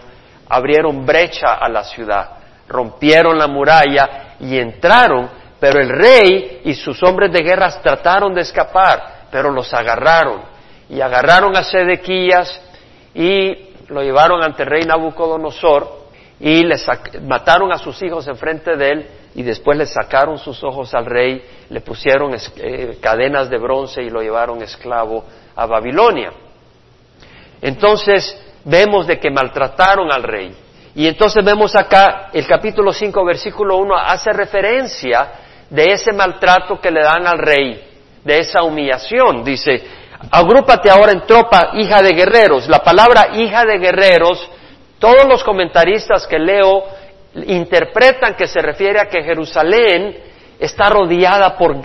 abrieron 0.50 1.06
brecha 1.06 1.54
a 1.54 1.66
la 1.70 1.82
ciudad, 1.82 2.28
rompieron 2.68 3.38
la 3.38 3.46
muralla 3.46 4.36
y 4.38 4.58
entraron, 4.58 5.30
pero 5.58 5.80
el 5.80 5.88
rey 5.88 6.60
y 6.64 6.74
sus 6.74 7.02
hombres 7.02 7.32
de 7.32 7.40
guerra 7.42 7.70
trataron 7.80 8.34
de 8.34 8.42
escapar, 8.42 9.28
pero 9.30 9.50
los 9.50 9.72
agarraron. 9.72 10.42
Y 10.90 11.00
agarraron 11.00 11.56
a 11.56 11.62
Sedequías 11.62 12.60
y 13.14 13.70
lo 13.88 14.02
llevaron 14.02 14.42
ante 14.42 14.64
el 14.64 14.68
rey 14.68 14.82
Nabucodonosor 14.84 16.04
y 16.38 16.64
le 16.64 16.76
mataron 17.22 17.72
a 17.72 17.78
sus 17.78 18.02
hijos 18.02 18.28
enfrente 18.28 18.76
de 18.76 18.90
él 18.90 19.06
y 19.34 19.42
después 19.42 19.76
le 19.76 19.86
sacaron 19.86 20.38
sus 20.38 20.62
ojos 20.62 20.94
al 20.94 21.06
rey, 21.06 21.44
le 21.68 21.80
pusieron 21.80 22.34
eh, 22.56 22.98
cadenas 23.00 23.50
de 23.50 23.58
bronce 23.58 24.02
y 24.02 24.10
lo 24.10 24.22
llevaron 24.22 24.62
esclavo 24.62 25.24
a 25.56 25.66
Babilonia. 25.66 26.32
Entonces 27.60 28.40
vemos 28.64 29.06
de 29.06 29.18
que 29.18 29.30
maltrataron 29.30 30.12
al 30.12 30.22
rey. 30.22 30.54
Y 30.94 31.08
entonces 31.08 31.44
vemos 31.44 31.74
acá 31.74 32.30
el 32.32 32.46
capítulo 32.46 32.92
5, 32.92 33.24
versículo 33.24 33.76
1, 33.78 33.96
hace 33.96 34.32
referencia 34.32 35.32
de 35.68 35.92
ese 35.92 36.12
maltrato 36.12 36.80
que 36.80 36.90
le 36.90 37.02
dan 37.02 37.26
al 37.26 37.38
rey, 37.38 37.82
de 38.22 38.38
esa 38.38 38.62
humillación. 38.62 39.42
Dice, 39.42 39.82
agrúpate 40.30 40.90
ahora 40.90 41.10
en 41.10 41.26
tropa, 41.26 41.70
hija 41.74 42.00
de 42.00 42.12
guerreros. 42.12 42.68
La 42.68 42.78
palabra 42.78 43.30
hija 43.34 43.64
de 43.64 43.78
guerreros, 43.78 44.48
todos 45.00 45.26
los 45.26 45.42
comentaristas 45.42 46.28
que 46.28 46.38
leo 46.38 46.84
interpretan 47.46 48.34
que 48.34 48.46
se 48.46 48.60
refiere 48.60 49.00
a 49.00 49.06
que 49.06 49.22
Jerusalén 49.22 50.16
está 50.58 50.88
rodeada 50.88 51.56
por 51.56 51.76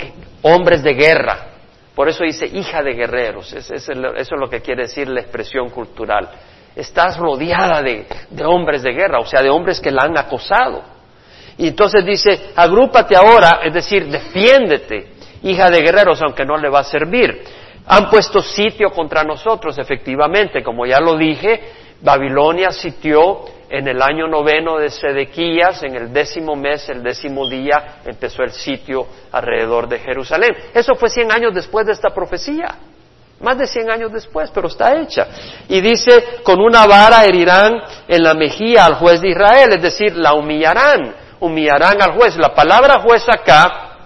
hombres 0.44 0.84
de 0.84 0.94
guerra. 0.94 1.46
Por 1.96 2.08
eso 2.08 2.24
dice 2.24 2.46
hija 2.46 2.82
de 2.82 2.94
guerreros. 2.94 3.52
eso 3.54 3.74
es 3.74 4.30
lo 4.32 4.50
que 4.50 4.62
quiere 4.62 4.84
decir 4.84 5.08
la 5.10 5.22
expresión 5.22 5.70
cultural. 5.70 6.30
Estás 6.76 7.18
rodeada 7.18 7.82
de, 7.82 8.06
de 8.30 8.46
hombres 8.46 8.84
de 8.84 8.94
guerra, 8.94 9.20
o 9.20 9.26
sea, 9.26 9.42
de 9.42 9.50
hombres 9.50 9.82
que 9.82 9.92
la 9.92 10.04
han 10.04 10.18
acosado. 10.18 10.82
Y 11.58 11.68
entonces 11.68 12.06
dice, 12.06 12.52
agrúpate 12.56 13.18
ahora, 13.18 13.60
es 13.64 13.74
decir, 13.74 14.08
defiéndete, 14.08 15.10
hija 15.44 15.70
de 15.70 15.82
guerreros, 15.82 16.22
aunque 16.22 16.46
no 16.46 16.56
le 16.56 16.70
va 16.70 16.80
a 16.80 16.84
servir. 16.86 17.44
Han 17.86 18.10
puesto 18.10 18.40
sitio 18.40 18.92
contra 18.92 19.24
nosotros, 19.24 19.78
efectivamente, 19.78 20.64
como 20.64 20.86
ya 20.86 21.02
lo 21.02 21.18
dije, 21.18 21.60
Babilonia 22.02 22.72
sitió 22.72 23.44
en 23.70 23.88
el 23.88 24.02
año 24.02 24.28
noveno 24.28 24.78
de 24.78 24.90
Sedequías, 24.90 25.84
en 25.84 25.96
el 25.96 26.12
décimo 26.12 26.56
mes, 26.56 26.90
el 26.90 27.04
décimo 27.04 27.48
día, 27.48 28.00
empezó 28.06 28.44
el 28.44 28.52
sitio 28.52 29.08
alrededor 29.32 29.88
de 29.88 30.00
Jerusalén. 30.00 30.56
Eso 30.74 30.96
fue 30.96 31.10
cien 31.10 31.32
años 31.32 31.54
después 31.54 31.86
de 31.86 31.94
esta 31.94 32.10
profecía. 32.10 32.76
Más 33.42 33.58
de 33.58 33.68
cien 33.68 33.90
años 33.90 34.12
después, 34.12 34.52
pero 34.54 34.68
está 34.68 35.00
hecha. 35.00 35.28
Y 35.70 35.80
dice, 35.80 36.42
con 36.44 36.60
una 36.60 36.86
vara 36.86 37.24
herirán 37.24 37.82
en 38.08 38.24
la 38.24 38.34
mejilla 38.34 38.86
al 38.86 38.96
juez 38.96 39.22
de 39.22 39.30
Israel, 39.30 39.70
es 39.74 39.82
decir, 39.82 40.16
la 40.18 40.34
humillarán, 40.34 41.16
humillarán 41.40 42.02
al 42.02 42.14
juez. 42.18 42.36
La 42.36 42.54
palabra 42.54 43.00
juez 43.00 43.24
acá 43.30 43.98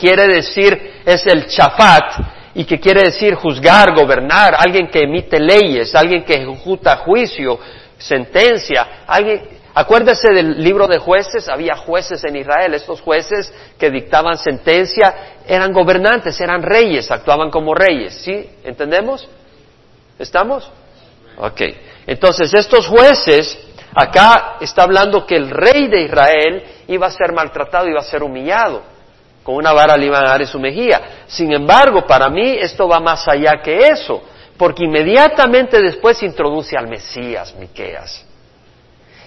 quiere 0.00 0.26
decir, 0.26 1.02
es 1.04 1.24
el 1.26 1.46
chafat, 1.46 2.34
y 2.54 2.64
que 2.64 2.78
quiere 2.78 3.02
decir 3.02 3.34
juzgar, 3.34 3.94
gobernar, 3.94 4.54
alguien 4.58 4.88
que 4.88 5.00
emite 5.00 5.38
leyes, 5.38 5.94
alguien 5.94 6.24
que 6.24 6.34
ejecuta 6.34 6.96
juicio, 6.98 7.58
sentencia. 7.98 9.04
Alguien, 9.06 9.42
acuérdese 9.74 10.32
del 10.32 10.62
libro 10.62 10.86
de 10.86 10.98
jueces, 10.98 11.48
había 11.48 11.76
jueces 11.76 12.22
en 12.24 12.36
Israel, 12.36 12.74
estos 12.74 13.00
jueces 13.00 13.52
que 13.78 13.90
dictaban 13.90 14.38
sentencia 14.38 15.14
eran 15.46 15.72
gobernantes, 15.72 16.40
eran 16.40 16.62
reyes, 16.62 17.10
actuaban 17.10 17.50
como 17.50 17.74
reyes, 17.74 18.14
¿sí? 18.14 18.48
¿Entendemos? 18.64 19.28
¿Estamos? 20.18 20.70
Ok. 21.38 21.60
Entonces, 22.06 22.52
estos 22.54 22.86
jueces, 22.86 23.58
acá 23.94 24.56
está 24.60 24.82
hablando 24.82 25.26
que 25.26 25.36
el 25.36 25.50
rey 25.50 25.88
de 25.88 26.02
Israel 26.02 26.64
iba 26.88 27.06
a 27.06 27.10
ser 27.10 27.32
maltratado, 27.32 27.88
iba 27.88 28.00
a 28.00 28.04
ser 28.04 28.22
humillado. 28.22 28.82
Con 29.42 29.56
una 29.56 29.72
vara 29.72 29.96
le 29.96 30.06
iban 30.06 30.24
a 30.24 30.30
dar 30.30 30.40
en 30.40 30.46
su 30.46 30.58
mejilla. 30.58 31.24
Sin 31.26 31.52
embargo, 31.52 32.06
para 32.06 32.30
mí 32.30 32.56
esto 32.58 32.88
va 32.88 32.98
más 32.98 33.28
allá 33.28 33.60
que 33.62 33.88
eso 33.88 34.22
porque 34.56 34.84
inmediatamente 34.84 35.80
después 35.80 36.22
introduce 36.22 36.76
al 36.76 36.88
Mesías, 36.88 37.54
Miqueas. 37.58 38.24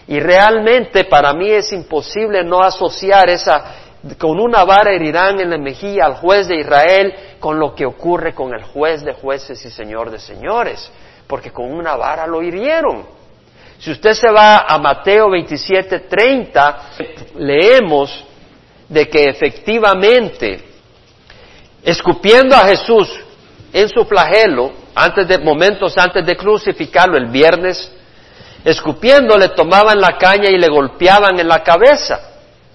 Y 0.07 0.19
realmente 0.19 1.03
para 1.05 1.33
mí 1.33 1.49
es 1.49 1.73
imposible 1.73 2.43
no 2.43 2.61
asociar 2.61 3.29
esa 3.29 3.75
con 4.17 4.39
una 4.39 4.63
vara 4.63 4.93
herirán 4.93 5.39
en 5.39 5.49
la 5.49 5.57
mejilla 5.57 6.05
al 6.05 6.15
juez 6.15 6.47
de 6.47 6.59
Israel 6.59 7.13
con 7.39 7.59
lo 7.59 7.75
que 7.75 7.85
ocurre 7.85 8.33
con 8.33 8.53
el 8.53 8.63
juez 8.63 9.03
de 9.03 9.13
jueces 9.13 9.63
y 9.65 9.69
señor 9.69 10.11
de 10.11 10.19
señores, 10.19 10.89
porque 11.27 11.51
con 11.51 11.71
una 11.71 11.95
vara 11.95 12.25
lo 12.27 12.41
hirieron. 12.41 13.05
Si 13.79 13.91
usted 13.91 14.11
se 14.11 14.31
va 14.31 14.65
a 14.67 14.77
Mateo 14.77 15.29
27:30, 15.29 16.77
leemos 17.37 18.25
de 18.87 19.07
que 19.09 19.29
efectivamente, 19.29 20.63
escupiendo 21.83 22.55
a 22.55 22.65
Jesús 22.65 23.09
en 23.73 23.89
su 23.89 24.05
flagelo, 24.05 24.71
antes 24.97 25.27
de, 25.27 25.37
momentos 25.37 25.95
antes 25.97 26.25
de 26.25 26.35
crucificarlo, 26.35 27.17
el 27.17 27.27
viernes, 27.27 27.91
escupiéndole 28.65 29.49
tomaban 29.49 30.01
la 30.01 30.17
caña 30.17 30.49
y 30.49 30.57
le 30.57 30.67
golpeaban 30.67 31.39
en 31.39 31.47
la 31.47 31.61
cabeza. 31.61 32.19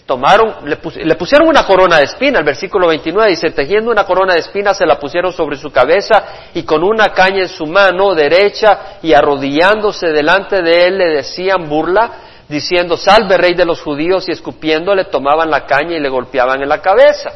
Tomaron, 0.07 0.57
le, 0.65 1.17
pusieron 1.17 1.49
una 1.49 1.67
corona 1.67 1.99
de 1.99 2.05
espina, 2.05 2.39
el 2.39 2.45
versículo 2.45 2.89
29 2.89 3.31
dice, 3.31 3.51
tejiendo 3.51 3.91
una 3.91 4.05
corona 4.05 4.35
de 4.35 4.41
espina 4.41 4.73
se 4.73 4.87
la 4.87 4.99
pusieron 4.99 5.33
sobre 5.33 5.57
su 5.57 5.71
cabeza 5.71 6.51
y 6.55 6.63
con 6.63 6.85
una 6.85 7.13
caña 7.13 7.43
en 7.43 7.49
su 7.49 7.67
mano 7.67 8.15
derecha 8.15 8.99
y 9.03 9.15
arrodillándose 9.15 10.09
delante 10.09 10.63
de 10.63 10.87
él 10.87 10.99
le 10.99 11.09
decían 11.17 11.69
burla, 11.69 12.11
diciendo, 12.49 12.97
salve 12.97 13.37
rey 13.37 13.55
de 13.55 13.65
los 13.65 13.81
judíos 13.81 14.29
y 14.29 14.33
escupiéndole 14.33 15.07
tomaban 15.07 15.51
la 15.51 15.67
caña 15.67 15.97
y 15.97 16.01
le 16.01 16.09
golpeaban 16.09 16.63
en 16.63 16.69
la 16.69 16.81
cabeza. 16.81 17.31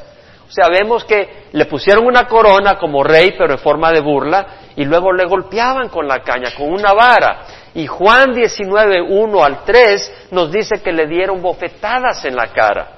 O 0.49 0.51
sea, 0.51 0.69
vemos 0.69 1.05
que 1.05 1.49
le 1.53 1.65
pusieron 1.67 2.07
una 2.07 2.27
corona 2.27 2.77
como 2.79 3.03
rey, 3.03 3.35
pero 3.37 3.55
en 3.55 3.59
forma 3.59 3.91
de 3.91 4.01
burla, 4.01 4.47
y 4.77 4.85
luego 4.85 5.13
le 5.13 5.27
golpeaban 5.27 5.89
con 5.89 6.07
la 6.07 6.21
caña, 6.21 6.55
con 6.57 6.73
una 6.73 6.93
vara. 6.93 7.43
Y 7.75 7.87
Juan 7.87 8.33
19, 8.33 9.03
1 9.03 9.45
al 9.45 9.65
3 9.65 10.29
nos 10.31 10.53
dice 10.53 10.81
que 10.83 10.93
le 10.93 11.07
dieron 11.07 11.43
bofetadas 11.43 12.25
en 12.25 12.37
la 12.37 12.49
cara. 12.53 12.93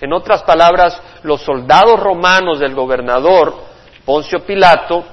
En 0.00 0.12
otras 0.12 0.42
palabras, 0.42 1.00
los 1.22 1.42
soldados 1.42 2.00
romanos 2.00 2.58
del 2.58 2.74
gobernador 2.74 3.54
Poncio 4.04 4.40
Pilato 4.40 5.04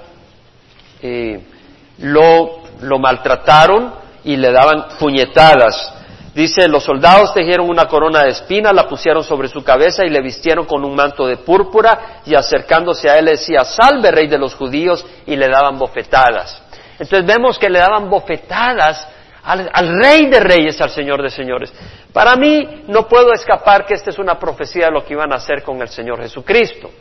eh, 1.01 1.39
lo, 1.99 2.61
lo 2.81 2.97
maltrataron 2.97 3.93
y 4.23 4.37
le 4.37 4.51
daban 4.51 4.87
puñetadas 4.99 5.93
Dice, 6.37 6.67
los 6.67 6.83
soldados 6.83 7.33
tejieron 7.33 7.67
una 7.67 7.87
corona 7.87 8.21
de 8.21 8.29
espina, 8.29 8.71
la 8.71 8.87
pusieron 8.87 9.23
sobre 9.23 9.47
su 9.47 9.63
cabeza 9.63 10.05
y 10.05 10.11
le 10.11 10.21
vistieron 10.21 10.67
con 10.67 10.85
un 10.85 10.93
manto 10.93 11.25
de 11.25 11.37
púrpura 11.37 12.21
y 12.27 12.35
acercándose 12.35 13.09
a 13.09 13.17
él 13.17 13.25
decía, 13.25 13.63
salve 13.65 14.11
rey 14.11 14.27
de 14.27 14.37
los 14.37 14.53
judíos 14.53 15.03
y 15.25 15.35
le 15.35 15.47
daban 15.47 15.79
bofetadas. 15.79 16.61
Entonces 16.99 17.25
vemos 17.25 17.57
que 17.57 17.71
le 17.71 17.79
daban 17.79 18.07
bofetadas 18.07 19.07
al, 19.45 19.67
al, 19.73 19.99
rey 19.99 20.27
de 20.27 20.39
reyes, 20.39 20.79
al 20.79 20.91
señor 20.91 21.23
de 21.23 21.31
señores. 21.31 21.73
Para 22.13 22.35
mí 22.35 22.83
no 22.87 23.07
puedo 23.07 23.33
escapar 23.33 23.83
que 23.87 23.95
esta 23.95 24.11
es 24.11 24.19
una 24.19 24.37
profecía 24.37 24.85
de 24.85 24.91
lo 24.91 25.03
que 25.03 25.13
iban 25.13 25.33
a 25.33 25.37
hacer 25.37 25.63
con 25.63 25.81
el 25.81 25.89
Señor 25.89 26.21
Jesucristo. 26.21 26.91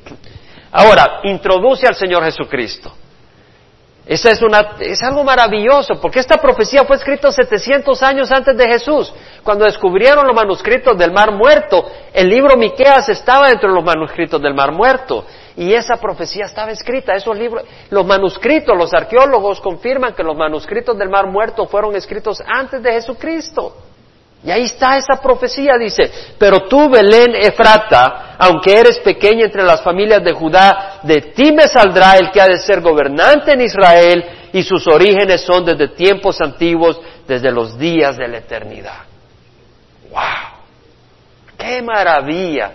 Ahora, 0.73 1.21
introduce 1.25 1.87
al 1.87 1.95
Señor 1.95 2.25
Jesucristo. 2.25 2.90
Esa 4.07 4.31
es, 4.31 4.41
una, 4.41 4.77
es 4.79 5.03
algo 5.03 5.25
maravilloso, 5.25 6.01
porque 6.01 6.21
esta 6.21 6.37
profecía 6.37 6.85
fue 6.85 6.95
escrita 6.95 7.33
700 7.33 8.01
años 8.05 8.31
antes 8.31 8.57
de 8.57 8.69
Jesús. 8.69 9.13
Cuando 9.43 9.65
descubrieron 9.65 10.25
los 10.25 10.37
manuscritos 10.37 10.97
del 10.97 11.11
Mar 11.11 11.33
Muerto, 11.33 11.85
el 12.13 12.29
libro 12.29 12.57
Miqueas 12.57 13.09
estaba 13.09 13.49
dentro 13.49 13.69
de 13.69 13.75
los 13.75 13.85
manuscritos 13.85 14.41
del 14.41 14.55
Mar 14.55 14.71
Muerto. 14.71 15.27
Y 15.57 15.73
esa 15.73 15.97
profecía 15.97 16.45
estaba 16.45 16.71
escrita, 16.71 17.15
esos 17.15 17.37
libros, 17.37 17.65
los 17.91 18.07
manuscritos, 18.07 18.77
los 18.79 18.95
arqueólogos 18.95 19.61
confirman 19.61 20.15
que 20.15 20.23
los 20.23 20.37
manuscritos 20.37 20.97
del 20.97 21.09
Mar 21.09 21.27
Muerto 21.27 21.67
fueron 21.67 21.97
escritos 21.97 22.41
antes 22.47 22.81
de 22.81 22.93
Jesucristo. 22.93 23.75
Y 24.47 24.50
ahí 24.53 24.62
está 24.62 24.97
esa 24.97 25.21
profecía, 25.21 25.73
dice, 25.76 26.09
pero 26.38 26.69
tú, 26.69 26.88
Belén 26.88 27.35
Efrata, 27.35 28.37
aunque 28.38 28.79
eres 28.79 29.00
pequeña 29.00 29.47
entre 29.47 29.65
las 29.65 29.83
familias 29.83 30.23
de 30.23 30.33
Judá, 30.33 31.00
de 31.03 31.21
ti 31.35 31.50
me 31.50 31.67
saldrá 31.67 32.17
el 32.17 32.31
que 32.31 32.41
ha 32.41 32.47
de 32.47 32.59
ser 32.59 32.81
gobernante 32.81 33.50
en 33.55 33.62
Israel, 33.62 34.25
y 34.53 34.62
sus 34.62 34.87
orígenes 34.87 35.41
son 35.41 35.65
desde 35.65 35.88
tiempos 35.88 36.41
antiguos, 36.41 37.00
desde 37.26 37.50
los 37.50 37.76
días 37.76 38.17
de 38.17 38.29
la 38.29 38.38
eternidad. 38.38 39.00
¡Wow! 40.11 40.61
¡Qué 41.59 41.83
maravilla! 41.83 42.71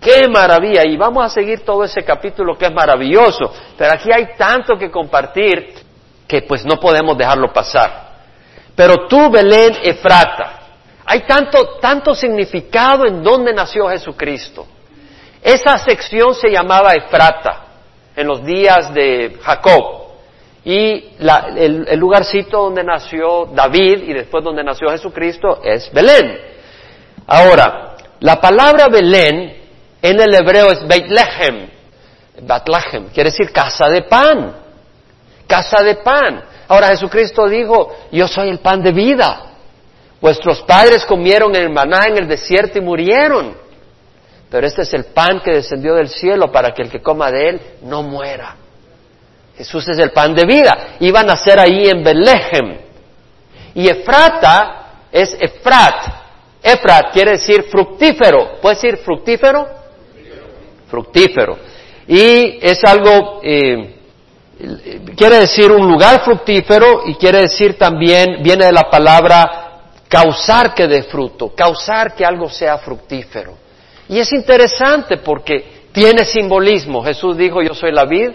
¡Qué 0.00 0.26
maravilla! 0.26 0.86
Y 0.86 0.96
vamos 0.96 1.26
a 1.26 1.28
seguir 1.28 1.60
todo 1.66 1.84
ese 1.84 2.02
capítulo 2.02 2.56
que 2.56 2.64
es 2.64 2.72
maravilloso, 2.72 3.52
pero 3.76 3.92
aquí 3.92 4.08
hay 4.10 4.28
tanto 4.38 4.78
que 4.78 4.90
compartir 4.90 5.74
que 6.26 6.40
pues 6.40 6.64
no 6.64 6.80
podemos 6.80 7.18
dejarlo 7.18 7.52
pasar. 7.52 8.10
Pero 8.74 9.06
tú, 9.06 9.30
Belén 9.30 9.74
Efrata, 9.82 10.61
hay 11.04 11.20
tanto, 11.20 11.78
tanto 11.80 12.14
significado 12.14 13.06
en 13.06 13.22
dónde 13.22 13.52
nació 13.52 13.88
Jesucristo. 13.88 14.66
Esa 15.42 15.76
sección 15.78 16.34
se 16.34 16.50
llamaba 16.50 16.92
Efrata 16.92 17.64
en 18.14 18.26
los 18.26 18.44
días 18.44 18.92
de 18.94 19.38
Jacob. 19.42 20.02
Y 20.64 21.16
el, 21.18 21.88
el, 21.88 21.98
lugarcito 21.98 22.62
donde 22.62 22.84
nació 22.84 23.46
David 23.46 24.04
y 24.04 24.12
después 24.12 24.44
donde 24.44 24.62
nació 24.62 24.90
Jesucristo 24.90 25.60
es 25.64 25.92
Belén. 25.92 26.38
Ahora, 27.26 27.96
la 28.20 28.40
palabra 28.40 28.86
Belén 28.86 29.56
en 30.00 30.20
el 30.20 30.34
hebreo 30.34 30.70
es 30.70 30.86
Bethlehem. 30.86 31.68
Bethlehem 32.42 33.08
quiere 33.12 33.30
decir 33.30 33.52
casa 33.52 33.88
de 33.88 34.02
pan. 34.02 34.54
Casa 35.48 35.82
de 35.82 35.96
pan. 35.96 36.44
Ahora 36.68 36.88
Jesucristo 36.88 37.48
dijo, 37.48 37.92
yo 38.12 38.28
soy 38.28 38.48
el 38.48 38.60
pan 38.60 38.82
de 38.82 38.92
vida. 38.92 39.51
Vuestros 40.22 40.62
padres 40.62 41.04
comieron 41.04 41.54
el 41.56 41.68
maná 41.68 42.06
en 42.06 42.16
el 42.16 42.28
desierto 42.28 42.78
y 42.78 42.80
murieron. 42.80 43.54
Pero 44.48 44.66
este 44.66 44.82
es 44.82 44.94
el 44.94 45.06
pan 45.06 45.40
que 45.44 45.50
descendió 45.50 45.94
del 45.94 46.08
cielo 46.08 46.52
para 46.52 46.72
que 46.72 46.82
el 46.82 46.90
que 46.90 47.02
coma 47.02 47.30
de 47.30 47.48
él 47.48 47.60
no 47.82 48.02
muera. 48.02 48.56
Jesús 49.56 49.88
es 49.88 49.98
el 49.98 50.12
pan 50.12 50.32
de 50.34 50.46
vida. 50.46 50.96
Iban 51.00 51.24
a 51.24 51.34
nacer 51.34 51.58
ahí 51.58 51.88
en 51.88 52.04
Bethlehem. 52.04 52.78
Y 53.74 53.88
Efrata 53.88 55.06
es 55.10 55.36
Efrat. 55.40 56.06
Efrat 56.62 57.12
quiere 57.12 57.32
decir 57.32 57.64
fructífero. 57.64 58.60
¿Puede 58.62 58.76
decir 58.76 58.98
fructífero? 58.98 59.68
Fructífero. 60.88 61.58
Y 62.06 62.58
es 62.62 62.82
algo 62.84 63.40
eh, 63.42 63.96
quiere 65.16 65.40
decir 65.40 65.70
un 65.72 65.88
lugar 65.88 66.22
fructífero 66.24 67.02
y 67.06 67.14
quiere 67.14 67.40
decir 67.40 67.76
también, 67.76 68.42
viene 68.42 68.66
de 68.66 68.72
la 68.72 68.88
palabra 68.88 69.71
causar 70.12 70.74
que 70.74 70.86
dé 70.86 71.04
fruto, 71.04 71.54
causar 71.54 72.14
que 72.14 72.22
algo 72.22 72.50
sea 72.50 72.76
fructífero. 72.76 73.56
Y 74.10 74.18
es 74.18 74.30
interesante 74.34 75.16
porque 75.16 75.84
tiene 75.90 76.26
simbolismo. 76.26 77.02
Jesús 77.02 77.34
dijo, 77.34 77.62
yo 77.62 77.72
soy 77.72 77.92
la 77.92 78.04
vid 78.04 78.28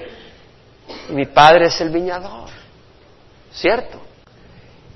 y 1.07 1.13
mi 1.13 1.27
padre 1.27 1.67
es 1.67 1.79
el 1.79 1.91
viñador. 1.91 2.49
¿Cierto? 3.51 4.01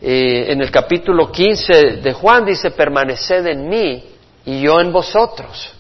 Eh, 0.02 0.52
en 0.52 0.60
el 0.60 0.72
capítulo 0.72 1.32
15 1.32 1.74
de 2.02 2.14
Juan 2.14 2.46
dice, 2.46 2.72
permaneced 2.72 3.46
en 3.46 3.70
mí 3.70 4.04
y 4.46 4.62
yo 4.62 4.80
en 4.80 4.92
vosotros. 4.92 5.76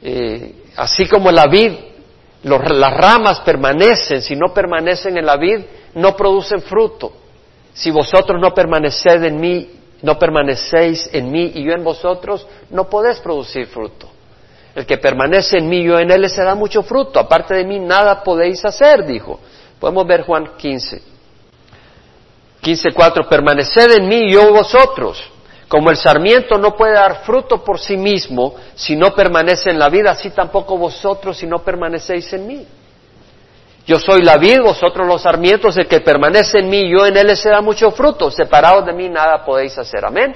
Eh, 0.00 0.54
así 0.74 1.06
como 1.06 1.30
la 1.30 1.48
vid 1.48 1.72
las 2.44 2.96
ramas 2.96 3.40
permanecen, 3.40 4.22
si 4.22 4.36
no 4.36 4.54
permanecen 4.54 5.18
en 5.18 5.26
la 5.26 5.36
vid, 5.36 5.60
no 5.94 6.16
producen 6.16 6.62
fruto. 6.62 7.12
Si 7.74 7.90
vosotros 7.90 8.40
no 8.40 8.54
permaneced 8.54 9.22
en 9.24 9.38
mí, 9.38 9.76
no 10.02 10.18
permanecéis 10.18 11.08
en 11.12 11.30
mí 11.30 11.52
y 11.54 11.64
yo 11.64 11.72
en 11.72 11.84
vosotros, 11.84 12.46
no 12.70 12.88
podéis 12.88 13.18
producir 13.20 13.66
fruto. 13.66 14.08
El 14.74 14.84
que 14.84 14.98
permanece 14.98 15.58
en 15.58 15.68
mí 15.68 15.78
y 15.78 15.84
yo 15.84 15.98
en 15.98 16.10
él 16.10 16.28
se 16.28 16.42
da 16.42 16.54
mucho 16.54 16.82
fruto. 16.82 17.18
Aparte 17.18 17.54
de 17.54 17.64
mí 17.64 17.78
nada 17.78 18.22
podéis 18.22 18.62
hacer, 18.64 19.06
dijo. 19.06 19.40
Podemos 19.80 20.06
ver 20.06 20.22
Juan 20.22 20.50
15. 20.58 21.02
15.4. 22.62 23.26
Permaneced 23.26 23.92
en 23.92 24.06
mí 24.06 24.16
y 24.16 24.32
yo 24.32 24.52
vosotros. 24.52 25.32
Como 25.68 25.90
el 25.90 25.96
sarmiento 25.96 26.58
no 26.58 26.76
puede 26.76 26.92
dar 26.92 27.22
fruto 27.24 27.64
por 27.64 27.80
sí 27.80 27.96
mismo 27.96 28.54
si 28.74 28.94
no 28.94 29.14
permanece 29.14 29.70
en 29.70 29.78
la 29.78 29.88
vida, 29.88 30.12
así 30.12 30.30
tampoco 30.30 30.76
vosotros 30.76 31.38
si 31.38 31.46
no 31.46 31.58
permanecéis 31.60 32.32
en 32.34 32.46
mí. 32.46 32.66
Yo 33.86 33.98
soy 33.98 34.22
la 34.22 34.36
vid, 34.36 34.60
vosotros 34.62 35.06
los 35.06 35.22
sarmientos, 35.22 35.76
el 35.76 35.86
que 35.86 36.00
permanece 36.00 36.58
en 36.58 36.68
mí, 36.68 36.90
yo 36.90 37.06
en 37.06 37.16
él 37.16 37.36
se 37.36 37.50
da 37.50 37.60
mucho 37.60 37.90
fruto. 37.92 38.30
Separados 38.30 38.84
de 38.84 38.92
mí 38.92 39.08
nada 39.08 39.44
podéis 39.44 39.78
hacer. 39.78 40.04
Amén. 40.04 40.34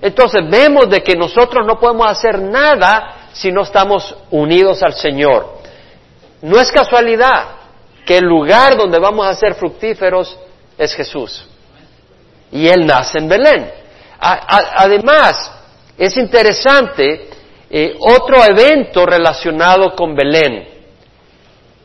Entonces 0.00 0.42
vemos 0.48 0.90
de 0.90 1.02
que 1.02 1.14
nosotros 1.16 1.66
no 1.66 1.78
podemos 1.78 2.06
hacer 2.06 2.40
nada 2.40 3.28
si 3.32 3.50
no 3.50 3.62
estamos 3.62 4.14
unidos 4.30 4.82
al 4.82 4.94
Señor. 4.94 5.58
No 6.42 6.60
es 6.60 6.70
casualidad 6.70 7.46
que 8.04 8.18
el 8.18 8.24
lugar 8.24 8.76
donde 8.76 8.98
vamos 8.98 9.26
a 9.26 9.34
ser 9.34 9.54
fructíferos 9.54 10.36
es 10.76 10.92
Jesús. 10.94 11.46
Y 12.50 12.68
Él 12.68 12.84
nace 12.84 13.18
en 13.18 13.28
Belén 13.28 13.82
además, 14.22 15.50
es 15.98 16.16
interesante 16.16 17.28
eh, 17.68 17.96
otro 17.98 18.44
evento 18.44 19.04
relacionado 19.04 19.94
con 19.96 20.14
Belén. 20.14 20.68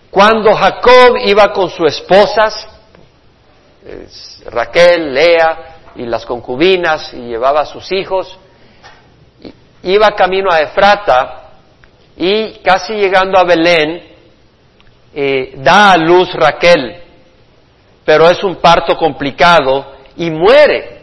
Cuando 0.09 0.55
Jacob 0.55 1.17
iba 1.25 1.51
con 1.51 1.69
sus 1.69 1.87
esposas, 1.93 2.67
Raquel, 4.45 5.13
Lea 5.13 5.75
y 5.95 6.05
las 6.05 6.25
concubinas, 6.25 7.13
y 7.13 7.27
llevaba 7.27 7.61
a 7.61 7.65
sus 7.65 7.91
hijos, 7.91 8.37
iba 9.83 10.15
camino 10.15 10.51
a 10.51 10.61
Efrata 10.61 11.43
y 12.15 12.59
casi 12.59 12.93
llegando 12.93 13.37
a 13.37 13.43
Belén, 13.43 14.03
eh, 15.13 15.53
da 15.57 15.93
a 15.93 15.97
luz 15.97 16.33
Raquel, 16.33 17.01
pero 18.03 18.29
es 18.29 18.43
un 18.43 18.55
parto 18.57 18.97
complicado 18.97 19.93
y 20.15 20.29
muere. 20.29 20.97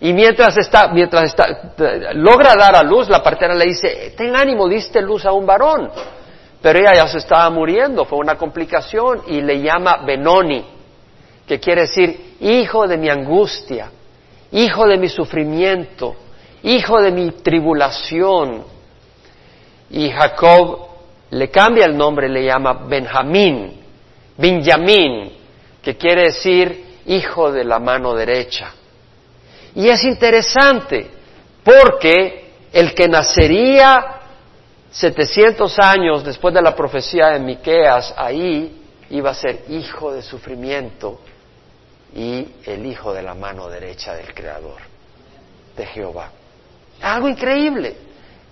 Y 0.00 0.12
mientras 0.12 0.56
está, 0.56 0.88
mientras 0.88 1.24
está, 1.24 1.46
logra 2.14 2.54
dar 2.54 2.76
a 2.76 2.82
luz, 2.82 3.08
la 3.08 3.22
partera 3.22 3.54
le 3.54 3.66
dice, 3.66 4.14
ten 4.16 4.36
ánimo, 4.36 4.68
diste 4.68 5.02
luz 5.02 5.26
a 5.26 5.32
un 5.32 5.44
varón. 5.44 5.90
Pero 6.60 6.78
ella 6.80 6.94
ya 6.94 7.08
se 7.08 7.18
estaba 7.18 7.48
muriendo, 7.50 8.04
fue 8.04 8.18
una 8.18 8.36
complicación 8.36 9.22
y 9.28 9.40
le 9.40 9.60
llama 9.60 9.98
Benoni, 10.04 10.64
que 11.46 11.60
quiere 11.60 11.82
decir 11.82 12.36
hijo 12.40 12.86
de 12.88 12.96
mi 12.96 13.08
angustia, 13.08 13.90
hijo 14.52 14.86
de 14.86 14.98
mi 14.98 15.08
sufrimiento, 15.08 16.16
hijo 16.62 17.00
de 17.00 17.12
mi 17.12 17.30
tribulación. 17.30 18.64
Y 19.90 20.10
Jacob 20.10 20.88
le 21.30 21.48
cambia 21.48 21.86
el 21.86 21.96
nombre, 21.96 22.28
le 22.28 22.44
llama 22.44 22.86
Benjamín, 22.86 23.80
Benjamín, 24.36 25.32
que 25.82 25.96
quiere 25.96 26.24
decir 26.24 26.84
hijo 27.06 27.52
de 27.52 27.64
la 27.64 27.78
mano 27.78 28.14
derecha. 28.14 28.72
Y 29.74 29.88
es 29.88 30.02
interesante 30.04 31.10
porque 31.62 32.50
el 32.72 32.94
que 32.94 33.08
nacería 33.08 34.17
700 34.98 35.78
años 35.78 36.24
después 36.24 36.52
de 36.52 36.60
la 36.60 36.74
profecía 36.74 37.28
de 37.28 37.38
Miqueas, 37.38 38.12
ahí 38.16 38.82
iba 39.10 39.30
a 39.30 39.34
ser 39.34 39.62
hijo 39.68 40.12
de 40.12 40.22
sufrimiento 40.22 41.20
y 42.12 42.48
el 42.64 42.84
hijo 42.84 43.14
de 43.14 43.22
la 43.22 43.34
mano 43.34 43.68
derecha 43.68 44.14
del 44.14 44.34
Creador, 44.34 44.80
de 45.76 45.86
Jehová. 45.86 46.32
Algo 47.00 47.28
increíble. 47.28 47.94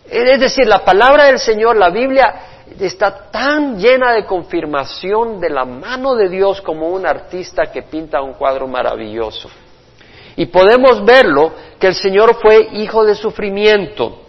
Es 0.08 0.38
decir, 0.38 0.68
la 0.68 0.84
palabra 0.84 1.24
del 1.24 1.40
Señor, 1.40 1.76
la 1.76 1.90
Biblia, 1.90 2.34
está 2.78 3.28
tan 3.28 3.76
llena 3.76 4.12
de 4.12 4.24
confirmación 4.24 5.40
de 5.40 5.50
la 5.50 5.64
mano 5.64 6.14
de 6.14 6.28
Dios 6.28 6.60
como 6.60 6.90
un 6.90 7.06
artista 7.06 7.72
que 7.72 7.82
pinta 7.82 8.22
un 8.22 8.34
cuadro 8.34 8.68
maravilloso. 8.68 9.50
Y 10.36 10.46
podemos 10.46 11.04
verlo 11.04 11.52
que 11.80 11.88
el 11.88 11.94
Señor 11.96 12.38
fue 12.40 12.68
hijo 12.74 13.04
de 13.04 13.16
sufrimiento. 13.16 14.25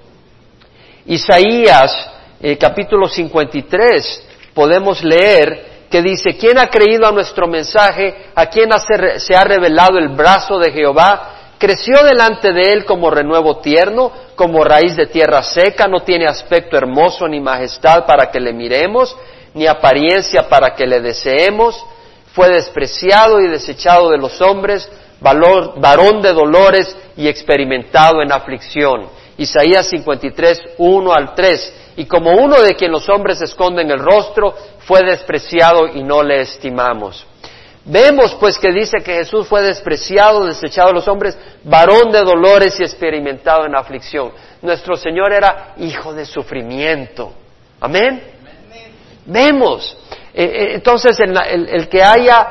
Isaías 1.07 2.11
eh, 2.41 2.57
capítulo 2.57 3.07
53 3.07 4.27
podemos 4.53 5.01
leer 5.03 5.77
que 5.89 6.01
dice, 6.01 6.35
¿quién 6.37 6.57
ha 6.57 6.67
creído 6.67 7.07
a 7.07 7.13
nuestro 7.13 7.47
mensaje? 7.47 8.13
¿A 8.35 8.47
quién 8.47 8.69
se 9.19 9.35
ha 9.35 9.43
revelado 9.45 9.97
el 9.97 10.09
brazo 10.09 10.59
de 10.59 10.71
Jehová? 10.73 11.53
Creció 11.57 12.03
delante 12.03 12.51
de 12.51 12.73
él 12.73 12.85
como 12.85 13.09
renuevo 13.09 13.59
tierno, 13.59 14.11
como 14.35 14.65
raíz 14.65 14.97
de 14.97 15.07
tierra 15.07 15.41
seca, 15.43 15.87
no 15.87 16.01
tiene 16.01 16.27
aspecto 16.27 16.75
hermoso 16.75 17.25
ni 17.27 17.39
majestad 17.39 18.05
para 18.05 18.29
que 18.29 18.41
le 18.41 18.51
miremos, 18.51 19.15
ni 19.53 19.65
apariencia 19.65 20.49
para 20.49 20.75
que 20.75 20.85
le 20.85 20.99
deseemos. 20.99 21.81
Fue 22.33 22.49
despreciado 22.49 23.39
y 23.39 23.47
desechado 23.47 24.09
de 24.09 24.17
los 24.17 24.41
hombres, 24.41 24.91
varón 25.21 26.21
de 26.21 26.33
dolores 26.33 26.95
y 27.15 27.29
experimentado 27.29 28.21
en 28.21 28.33
aflicción. 28.33 29.16
Isaías 29.37 29.87
53, 29.87 30.61
1 30.77 31.13
al 31.13 31.35
3. 31.35 31.73
Y 31.97 32.05
como 32.05 32.31
uno 32.31 32.61
de 32.61 32.75
quien 32.75 32.91
los 32.91 33.07
hombres 33.09 33.41
esconden 33.41 33.89
el 33.91 33.99
rostro, 33.99 34.53
fue 34.79 35.03
despreciado 35.03 35.87
y 35.87 36.03
no 36.03 36.23
le 36.23 36.41
estimamos. 36.41 37.25
Vemos 37.85 38.35
pues 38.35 38.59
que 38.59 38.71
dice 38.71 38.97
que 39.03 39.15
Jesús 39.15 39.47
fue 39.47 39.61
despreciado, 39.61 40.45
desechado 40.45 40.89
de 40.89 40.95
los 40.95 41.07
hombres, 41.07 41.37
varón 41.63 42.11
de 42.11 42.19
dolores 42.21 42.77
y 42.79 42.83
experimentado 42.83 43.65
en 43.65 43.75
aflicción. 43.75 44.31
Nuestro 44.61 44.97
Señor 44.97 45.31
era 45.31 45.73
hijo 45.77 46.13
de 46.13 46.25
sufrimiento. 46.25 47.31
Amén. 47.79 48.21
Vemos. 49.25 49.97
Eh, 50.33 50.43
eh, 50.43 50.67
entonces, 50.75 51.17
el, 51.19 51.87
que 51.87 52.03
haya 52.03 52.47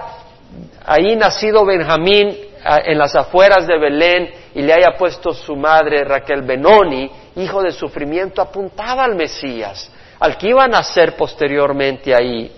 ahí 0.85 1.15
nacido 1.17 1.67
Benjamín 1.67 2.35
en 2.65 2.99
las 2.99 3.15
afueras 3.15 3.67
de 3.67 3.79
Belén 3.79 4.31
y 4.57 4.63
le 4.63 4.73
haya 4.73 4.97
puesto 4.97 5.35
su 5.35 5.55
madre 5.55 6.03
Raquel 6.03 6.41
Benoni, 6.41 7.11
hijo 7.37 7.63
de 7.63 7.73
sufrimiento, 7.73 8.41
apuntaba 8.41 9.05
al 9.05 9.15
Mesías, 9.15 9.93
al 10.19 10.39
que 10.39 10.49
iba 10.49 10.65
a 10.65 10.67
nacer 10.67 11.15
posteriormente 11.15 12.15
ahí 12.15 12.51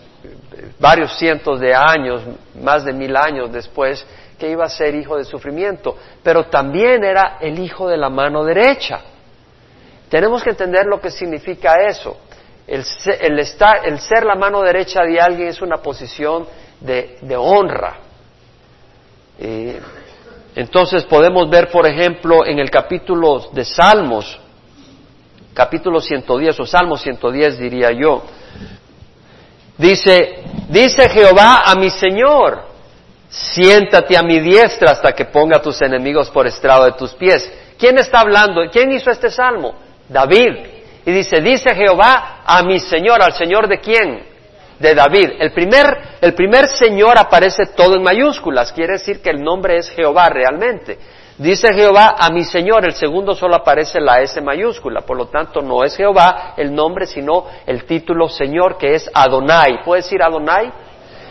varios 0.79 1.19
cientos 1.19 1.59
de 1.59 1.75
años, 1.75 2.23
más 2.63 2.85
de 2.85 2.93
mil 2.93 3.17
años 3.17 3.51
después, 3.51 4.07
que 4.39 4.49
iba 4.49 4.65
a 4.65 4.69
ser 4.69 4.95
hijo 4.95 5.17
de 5.17 5.25
sufrimiento, 5.25 5.99
pero 6.23 6.47
también 6.47 7.03
era 7.03 7.39
el 7.41 7.59
hijo 7.59 7.89
de 7.89 7.97
la 7.97 8.09
mano 8.09 8.45
derecha. 8.45 9.01
Tenemos 10.09 10.45
que 10.45 10.51
entender 10.51 10.87
lo 10.87 11.01
que 11.01 11.11
significa 11.11 11.83
eso. 11.85 12.17
El 12.65 12.85
ser, 12.85 14.25
la 14.25 14.37
mano 14.37 14.63
derecha 14.63 15.03
de 15.03 15.21
alguien 15.21 15.49
es 15.49 15.61
una 15.61 15.79
posición 15.79 16.47
de, 16.81 17.19
honra. 17.37 17.97
Entonces 20.59 21.05
podemos 21.05 21.49
ver, 21.49 21.71
por 21.71 21.87
ejemplo, 21.87 22.44
en 22.44 22.59
el 22.59 22.68
capítulo 22.68 23.49
de 23.53 23.64
Salmos, 23.64 24.40
capítulo 25.55 26.01
110 26.01 26.59
o 26.59 26.66
Salmo 26.66 26.97
110 26.97 27.61
diría 27.61 27.92
yo, 27.92 28.25
Dice, 29.77 30.42
dice 30.68 31.09
Jehová 31.11 31.62
a 31.64 31.77
mi 31.77 31.90
Señor, 31.90 32.64
siéntate 33.29 34.16
a 34.16 34.25
mi 34.25 34.40
diestra 34.40 34.90
hasta 34.90 35.12
que 35.12 35.27
ponga 35.27 35.59
a 35.59 35.62
tus 35.62 35.81
enemigos 35.81 36.29
por 36.31 36.49
estrado 36.49 36.87
de 36.87 36.92
tus 36.94 37.12
pies. 37.14 37.49
¿Quién 37.79 37.97
está 37.97 38.18
hablando? 38.18 38.62
¿Quién 38.73 38.90
hizo 38.90 39.12
este 39.12 39.31
salmo? 39.31 39.77
David. 40.09 40.57
Y 41.07 41.12
dice, 41.12 41.40
dice 41.40 41.73
Jehová 41.73 42.42
a 42.44 42.64
mi 42.64 42.81
Señor, 42.81 43.23
al 43.23 43.33
Señor 43.33 43.68
de 43.68 43.79
quién? 43.79 44.27
De 44.79 44.95
David. 44.95 45.31
El 45.41 45.53
primer, 45.53 45.87
el 46.21 46.35
primer 46.35 46.67
Señor 46.69 47.19
aparece 47.19 47.67
todo 47.77 47.97
en 47.97 48.03
mayúsculas, 48.03 48.73
quiere 48.73 48.95
decir 48.95 49.21
que 49.21 49.31
el 49.31 49.43
nombre 49.43 49.77
es 49.77 49.91
Jehová 49.91 50.29
realmente. 50.29 50.99
Dice 51.38 51.73
Jehová 51.73 52.17
a 52.19 52.31
mi 52.31 52.43
Señor, 52.43 52.85
el 52.85 52.95
segundo 52.95 53.33
solo 53.35 53.55
aparece 53.55 54.01
la 54.01 54.21
S 54.21 54.41
mayúscula, 54.41 55.03
por 55.03 55.17
lo 55.17 55.27
tanto 55.27 55.62
no 55.62 55.85
es 55.85 55.97
Jehová 55.97 56.55
el 56.57 56.75
nombre, 56.75 57.07
sino 57.07 57.45
el 57.64 57.85
título 57.85 58.29
Señor 58.29 58.77
que 58.77 58.95
es 58.95 59.09
Adonai. 59.14 59.85
¿Puede 59.85 60.03
decir 60.03 60.21
Adonai? 60.21 60.73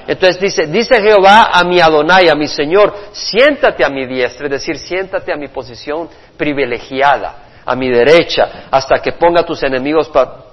Entonces 0.07 0.39
dice, 0.39 0.67
dice 0.67 1.01
Jehová 1.01 1.49
a 1.51 1.65
mi 1.65 1.81
Adonai, 1.81 2.29
a 2.29 2.35
mi 2.35 2.47
Señor, 2.47 2.93
siéntate 3.11 3.83
a 3.83 3.89
mi 3.89 4.05
diestra, 4.05 4.45
es 4.45 4.51
decir, 4.51 4.77
siéntate 4.77 5.33
a 5.33 5.35
mi 5.35 5.49
posición 5.49 6.07
privilegiada, 6.37 7.46
a 7.67 7.75
mi 7.75 7.89
derecha, 7.89 8.67
hasta 8.71 8.99
que 8.99 9.11
ponga 9.11 9.43
tus 9.43 9.61
enemigos 9.61 10.09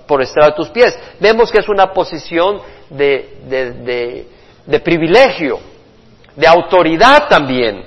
por 0.06 0.20
estrado 0.20 0.50
de 0.50 0.56
tus 0.56 0.68
pies. 0.70 0.98
Vemos 1.20 1.52
que 1.52 1.60
es 1.60 1.68
una 1.68 1.92
posición 1.92 2.60
de, 2.90 3.38
de, 3.46 4.26
de 4.66 4.80
privilegio, 4.80 5.60
de 6.34 6.46
autoridad 6.46 7.28
también. 7.28 7.84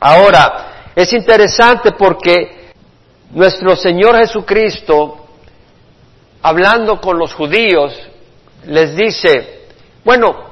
Ahora, 0.00 0.90
es 0.96 1.12
interesante 1.12 1.92
porque 1.92 2.72
nuestro 3.30 3.76
Señor 3.76 4.16
Jesucristo, 4.16 5.24
hablando 6.42 7.00
con 7.00 7.16
los 7.18 7.32
judíos, 7.32 7.96
les 8.66 8.96
dice, 8.96 9.68
bueno, 10.04 10.50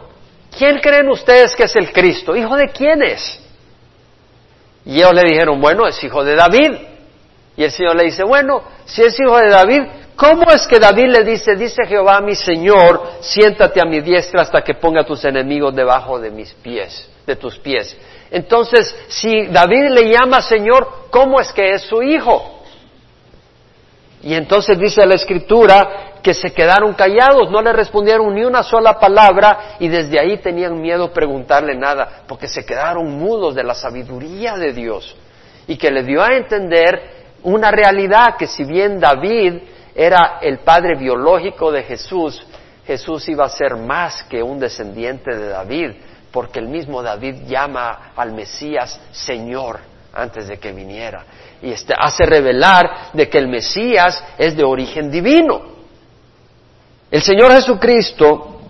¿quién 0.57 0.79
creen 0.79 1.09
ustedes 1.09 1.57
que 1.57 1.64
es 1.64 1.74
el 1.74 1.92
Cristo? 1.92 2.37
¿Hijo 2.37 2.57
de 2.57 2.68
quién 2.68 3.03
es? 3.03 3.40
Y 4.87 4.98
ellos 4.98 5.12
le 5.12 5.22
dijeron, 5.29 5.61
bueno, 5.61 5.88
es 5.88 6.03
hijo 6.05 6.22
de 6.22 6.37
David. 6.37 6.89
Y 7.60 7.64
el 7.64 7.70
Señor 7.72 7.94
le 7.94 8.04
dice, 8.04 8.24
bueno, 8.24 8.62
si 8.86 9.02
es 9.02 9.20
hijo 9.20 9.36
de 9.36 9.50
David, 9.50 9.82
¿cómo 10.16 10.50
es 10.50 10.66
que 10.66 10.78
David 10.78 11.08
le 11.08 11.24
dice, 11.24 11.56
dice 11.56 11.84
Jehová 11.86 12.22
mi 12.22 12.34
Señor, 12.34 13.02
siéntate 13.20 13.82
a 13.82 13.84
mi 13.84 14.00
diestra 14.00 14.40
hasta 14.40 14.62
que 14.62 14.72
ponga 14.72 15.04
tus 15.04 15.22
enemigos 15.26 15.76
debajo 15.76 16.18
de 16.18 16.30
mis 16.30 16.54
pies, 16.54 17.06
de 17.26 17.36
tus 17.36 17.58
pies? 17.58 17.94
Entonces, 18.30 18.96
si 19.08 19.48
David 19.48 19.90
le 19.90 20.10
llama 20.10 20.40
Señor, 20.40 20.88
¿cómo 21.10 21.38
es 21.38 21.52
que 21.52 21.72
es 21.72 21.82
su 21.82 22.02
hijo? 22.02 22.62
Y 24.22 24.32
entonces 24.32 24.78
dice 24.78 25.04
la 25.04 25.16
escritura 25.16 26.14
que 26.22 26.32
se 26.32 26.54
quedaron 26.54 26.94
callados, 26.94 27.50
no 27.50 27.60
le 27.60 27.74
respondieron 27.74 28.34
ni 28.34 28.42
una 28.42 28.62
sola 28.62 28.98
palabra 28.98 29.76
y 29.78 29.88
desde 29.88 30.18
ahí 30.18 30.38
tenían 30.38 30.80
miedo 30.80 31.12
preguntarle 31.12 31.74
nada, 31.74 32.22
porque 32.26 32.48
se 32.48 32.64
quedaron 32.64 33.18
mudos 33.18 33.54
de 33.54 33.64
la 33.64 33.74
sabiduría 33.74 34.56
de 34.56 34.72
Dios 34.72 35.14
y 35.66 35.76
que 35.76 35.90
le 35.90 36.04
dio 36.04 36.22
a 36.22 36.34
entender 36.34 37.19
una 37.42 37.70
realidad 37.70 38.37
que 38.37 38.46
si 38.46 38.64
bien 38.64 39.00
David 39.00 39.55
era 39.94 40.38
el 40.40 40.59
padre 40.59 40.96
biológico 40.96 41.72
de 41.72 41.83
Jesús, 41.83 42.40
Jesús 42.87 43.29
iba 43.29 43.44
a 43.44 43.48
ser 43.48 43.76
más 43.76 44.24
que 44.24 44.42
un 44.42 44.59
descendiente 44.59 45.37
de 45.37 45.48
David, 45.48 45.90
porque 46.33 46.59
el 46.59 46.68
mismo 46.68 47.03
David 47.03 47.46
llama 47.46 48.12
al 48.16 48.33
Mesías 48.33 49.00
Señor 49.12 49.81
antes 50.12 50.48
de 50.48 50.59
que 50.59 50.72
viniera. 50.72 51.24
Y 51.62 51.70
este, 51.70 51.94
hace 51.96 52.24
revelar 52.24 53.11
de 53.12 53.29
que 53.29 53.38
el 53.38 53.48
Mesías 53.48 54.22
es 54.38 54.57
de 54.57 54.64
origen 54.64 55.11
divino. 55.11 55.62
El 57.11 57.22
Señor 57.22 57.53
Jesucristo, 57.53 58.62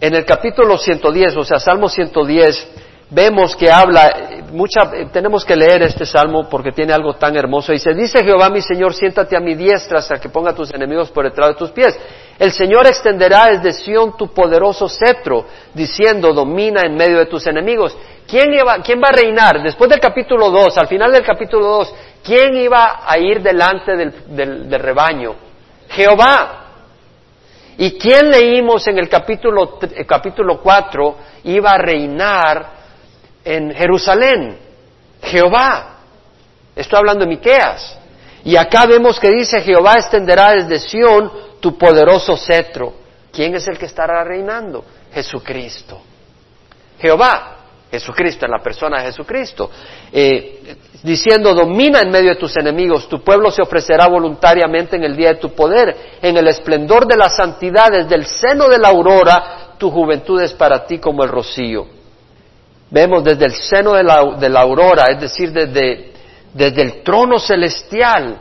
en 0.00 0.14
el 0.14 0.24
capítulo 0.24 0.78
110, 0.78 1.36
o 1.36 1.44
sea, 1.44 1.58
Salmo 1.58 1.88
110, 1.88 2.68
vemos 3.10 3.54
que 3.54 3.70
habla, 3.70 4.42
mucha, 4.52 4.90
tenemos 5.12 5.44
que 5.44 5.54
leer 5.54 5.82
este 5.82 6.04
salmo 6.04 6.48
porque 6.48 6.72
tiene 6.72 6.92
algo 6.92 7.14
tan 7.14 7.36
hermoso. 7.36 7.72
Dice, 7.72 7.94
dice 7.94 8.22
Jehová 8.24 8.50
mi 8.50 8.60
Señor, 8.60 8.94
siéntate 8.94 9.36
a 9.36 9.40
mi 9.40 9.54
diestra 9.54 9.98
hasta 9.98 10.18
que 10.18 10.28
ponga 10.28 10.52
tus 10.52 10.72
enemigos 10.72 11.10
por 11.10 11.24
detrás 11.24 11.50
de 11.50 11.54
tus 11.54 11.70
pies. 11.70 11.98
El 12.38 12.52
Señor 12.52 12.86
extenderá 12.86 13.46
desde 13.46 13.72
Sión 13.72 14.16
tu 14.16 14.28
poderoso 14.32 14.88
cetro, 14.88 15.46
diciendo, 15.72 16.32
domina 16.32 16.82
en 16.82 16.94
medio 16.94 17.18
de 17.18 17.26
tus 17.26 17.46
enemigos. 17.46 17.96
¿Quién, 18.26 18.50
¿Quién 18.84 19.00
va 19.00 19.08
a 19.08 19.12
reinar? 19.12 19.62
Después 19.62 19.88
del 19.88 20.00
capítulo 20.00 20.50
2, 20.50 20.76
al 20.76 20.88
final 20.88 21.12
del 21.12 21.22
capítulo 21.22 21.66
2, 21.66 21.94
¿quién 22.24 22.56
iba 22.56 23.02
a 23.06 23.18
ir 23.18 23.40
delante 23.40 23.96
del, 23.96 24.68
del 24.68 24.80
rebaño? 24.80 25.34
Jehová. 25.88 26.64
¿Y 27.78 27.92
quién 27.98 28.30
leímos 28.30 28.86
en 28.88 28.98
el 28.98 29.08
capítulo, 29.08 29.78
el 29.94 30.06
capítulo 30.06 30.60
4 30.60 31.16
iba 31.44 31.70
a 31.70 31.78
reinar 31.78 32.75
en 33.46 33.72
Jerusalén, 33.72 34.58
Jehová. 35.22 36.00
Estoy 36.74 36.98
hablando 36.98 37.24
de 37.24 37.30
Miqueas. 37.30 37.96
Y 38.44 38.56
acá 38.56 38.86
vemos 38.86 39.20
que 39.20 39.30
dice 39.30 39.60
Jehová 39.60 39.94
extenderá 39.94 40.52
desde 40.52 40.80
Sión 40.80 41.30
tu 41.60 41.78
poderoso 41.78 42.36
cetro. 42.36 42.92
¿Quién 43.32 43.54
es 43.54 43.66
el 43.68 43.78
que 43.78 43.86
estará 43.86 44.24
reinando? 44.24 44.84
Jesucristo. 45.12 46.00
Jehová, 46.98 47.56
Jesucristo, 47.90 48.46
en 48.46 48.52
la 48.52 48.58
persona 48.58 48.98
de 48.98 49.06
Jesucristo, 49.06 49.70
eh, 50.10 50.76
diciendo, 51.02 51.54
domina 51.54 52.00
en 52.00 52.10
medio 52.10 52.30
de 52.30 52.36
tus 52.36 52.56
enemigos, 52.56 53.08
tu 53.08 53.22
pueblo 53.22 53.50
se 53.50 53.62
ofrecerá 53.62 54.08
voluntariamente 54.08 54.96
en 54.96 55.04
el 55.04 55.16
día 55.16 55.34
de 55.34 55.36
tu 55.36 55.54
poder, 55.54 56.18
en 56.20 56.36
el 56.36 56.48
esplendor 56.48 57.06
de 57.06 57.16
la 57.16 57.28
santidad, 57.28 57.90
desde 57.92 58.14
el 58.16 58.26
seno 58.26 58.68
de 58.68 58.78
la 58.78 58.88
aurora, 58.88 59.74
tu 59.78 59.90
juventud 59.90 60.40
es 60.40 60.52
para 60.52 60.84
ti 60.84 60.98
como 60.98 61.22
el 61.22 61.28
rocío. 61.28 61.96
Vemos 62.90 63.24
desde 63.24 63.46
el 63.46 63.52
seno 63.52 63.94
de 63.94 64.04
la, 64.48 64.60
aurora, 64.60 65.06
es 65.10 65.20
decir, 65.20 65.52
desde, 65.52 66.12
desde 66.52 66.82
el 66.82 67.02
trono 67.02 67.38
celestial, 67.38 68.38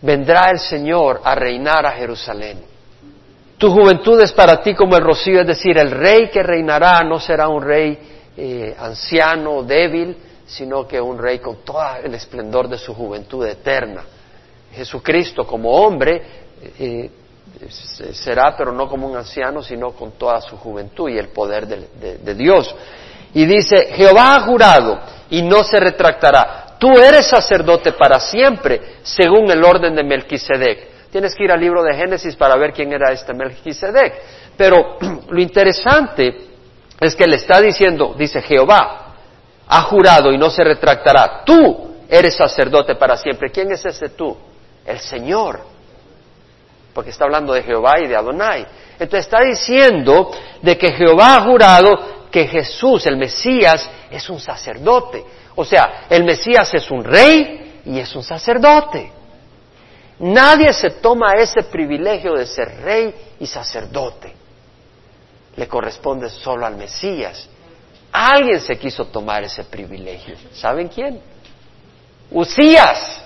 vendrá 0.00 0.50
el 0.50 0.58
Señor 0.58 1.20
a 1.22 1.34
reinar 1.34 1.84
a 1.84 1.92
Jerusalén. 1.92 2.58
Tu 3.58 3.70
juventud 3.70 4.20
es 4.20 4.32
para 4.32 4.62
ti 4.62 4.74
como 4.74 4.96
el 4.96 5.02
rocío, 5.02 5.40
es 5.40 5.46
decir, 5.46 5.76
el 5.76 5.90
rey 5.90 6.28
que 6.28 6.42
reinará 6.42 7.02
no 7.04 7.18
será 7.20 7.48
un 7.48 7.62
rey 7.62 7.98
eh, 8.36 8.74
anciano, 8.78 9.62
débil, 9.62 10.16
sino 10.46 10.86
que 10.86 11.00
un 11.00 11.18
rey 11.18 11.38
con 11.38 11.56
todo 11.64 11.82
el 12.02 12.14
esplendor 12.14 12.68
de 12.68 12.78
su 12.78 12.94
juventud 12.94 13.44
eterna. 13.46 14.04
Jesucristo 14.72 15.46
como 15.46 15.70
hombre 15.70 16.22
eh, 16.78 17.10
será, 18.12 18.54
pero 18.56 18.72
no 18.72 18.88
como 18.88 19.06
un 19.06 19.16
anciano, 19.16 19.62
sino 19.62 19.92
con 19.92 20.12
toda 20.12 20.40
su 20.40 20.56
juventud 20.56 21.08
y 21.10 21.18
el 21.18 21.28
poder 21.28 21.66
de 21.66 22.34
Dios. 22.34 22.74
Y 23.36 23.44
dice, 23.44 23.88
Jehová 23.92 24.34
ha 24.34 24.40
jurado 24.40 24.98
y 25.28 25.42
no 25.42 25.62
se 25.62 25.78
retractará. 25.78 26.78
Tú 26.78 26.98
eres 26.98 27.26
sacerdote 27.26 27.92
para 27.92 28.18
siempre, 28.18 28.80
según 29.02 29.50
el 29.50 29.62
orden 29.62 29.94
de 29.94 30.02
Melquisedec. 30.02 31.10
Tienes 31.10 31.34
que 31.34 31.44
ir 31.44 31.52
al 31.52 31.60
libro 31.60 31.82
de 31.82 31.94
Génesis 31.94 32.34
para 32.34 32.56
ver 32.56 32.72
quién 32.72 32.94
era 32.94 33.12
este 33.12 33.34
Melquisedec. 33.34 34.14
Pero 34.56 34.96
lo 35.28 35.38
interesante 35.38 36.34
es 36.98 37.14
que 37.14 37.26
le 37.26 37.36
está 37.36 37.60
diciendo, 37.60 38.14
dice 38.16 38.40
Jehová, 38.40 39.16
ha 39.68 39.82
jurado 39.82 40.32
y 40.32 40.38
no 40.38 40.48
se 40.48 40.64
retractará, 40.64 41.42
tú 41.44 41.94
eres 42.08 42.34
sacerdote 42.34 42.94
para 42.94 43.18
siempre. 43.18 43.50
¿Quién 43.50 43.70
es 43.70 43.84
ese 43.84 44.08
tú? 44.08 44.34
El 44.86 44.98
Señor. 44.98 45.60
Porque 46.94 47.10
está 47.10 47.24
hablando 47.24 47.52
de 47.52 47.62
Jehová 47.62 48.00
y 48.02 48.06
de 48.06 48.16
Adonai. 48.16 48.66
Entonces 48.98 49.26
está 49.26 49.42
diciendo 49.42 50.30
de 50.62 50.78
que 50.78 50.90
Jehová 50.92 51.36
ha 51.36 51.42
jurado 51.42 52.15
que 52.36 52.46
Jesús, 52.46 53.06
el 53.06 53.16
Mesías, 53.16 53.88
es 54.10 54.28
un 54.28 54.38
sacerdote. 54.38 55.24
O 55.54 55.64
sea, 55.64 56.04
el 56.10 56.22
Mesías 56.22 56.74
es 56.74 56.90
un 56.90 57.02
rey 57.02 57.80
y 57.86 57.98
es 57.98 58.14
un 58.14 58.22
sacerdote. 58.22 59.10
Nadie 60.18 60.70
se 60.74 60.90
toma 60.90 61.32
ese 61.32 61.62
privilegio 61.62 62.34
de 62.34 62.44
ser 62.44 62.82
rey 62.82 63.14
y 63.40 63.46
sacerdote. 63.46 64.34
Le 65.56 65.66
corresponde 65.66 66.28
solo 66.28 66.66
al 66.66 66.76
Mesías. 66.76 67.48
Alguien 68.12 68.60
se 68.60 68.76
quiso 68.76 69.06
tomar 69.06 69.42
ese 69.42 69.64
privilegio. 69.64 70.36
¿Saben 70.52 70.88
quién? 70.88 71.18
Usías 72.32 73.24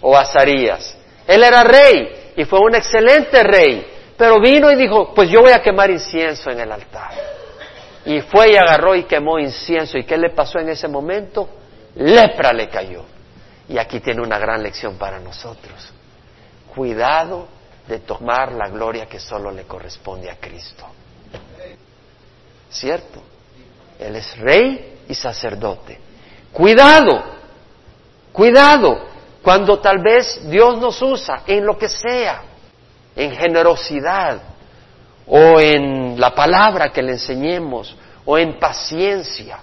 o 0.00 0.16
Azarías. 0.16 0.96
Él 1.26 1.44
era 1.44 1.62
rey 1.62 2.32
y 2.34 2.46
fue 2.46 2.60
un 2.60 2.74
excelente 2.74 3.42
rey, 3.42 3.86
pero 4.16 4.40
vino 4.40 4.72
y 4.72 4.76
dijo, 4.76 5.12
pues 5.12 5.28
yo 5.28 5.42
voy 5.42 5.52
a 5.52 5.60
quemar 5.60 5.90
incienso 5.90 6.50
en 6.50 6.60
el 6.60 6.72
altar. 6.72 7.36
Y 8.06 8.20
fue 8.22 8.52
y 8.52 8.56
agarró 8.56 8.94
y 8.94 9.04
quemó 9.04 9.38
incienso. 9.38 9.98
¿Y 9.98 10.04
qué 10.04 10.16
le 10.16 10.30
pasó 10.30 10.58
en 10.60 10.68
ese 10.68 10.86
momento? 10.86 11.48
Lepra 11.96 12.52
le 12.52 12.68
cayó. 12.68 13.04
Y 13.68 13.78
aquí 13.78 14.00
tiene 14.00 14.22
una 14.22 14.38
gran 14.38 14.62
lección 14.62 14.96
para 14.96 15.18
nosotros. 15.18 15.92
Cuidado 16.74 17.48
de 17.88 17.98
tomar 17.98 18.52
la 18.52 18.68
gloria 18.68 19.06
que 19.06 19.18
solo 19.18 19.50
le 19.50 19.64
corresponde 19.64 20.30
a 20.30 20.36
Cristo. 20.36 20.86
¿Cierto? 22.70 23.20
Él 23.98 24.14
es 24.14 24.38
rey 24.38 25.00
y 25.08 25.14
sacerdote. 25.14 25.98
Cuidado, 26.52 27.22
cuidado, 28.32 28.98
cuando 29.42 29.78
tal 29.78 29.98
vez 29.98 30.48
Dios 30.48 30.78
nos 30.78 31.00
usa 31.02 31.42
en 31.46 31.64
lo 31.64 31.76
que 31.76 31.88
sea, 31.88 32.42
en 33.14 33.32
generosidad, 33.32 34.40
o 35.26 35.60
en 35.60 36.18
la 36.20 36.34
palabra 36.34 36.92
que 36.92 37.02
le 37.02 37.12
enseñemos, 37.12 37.96
o 38.24 38.38
en 38.38 38.58
paciencia, 38.58 39.58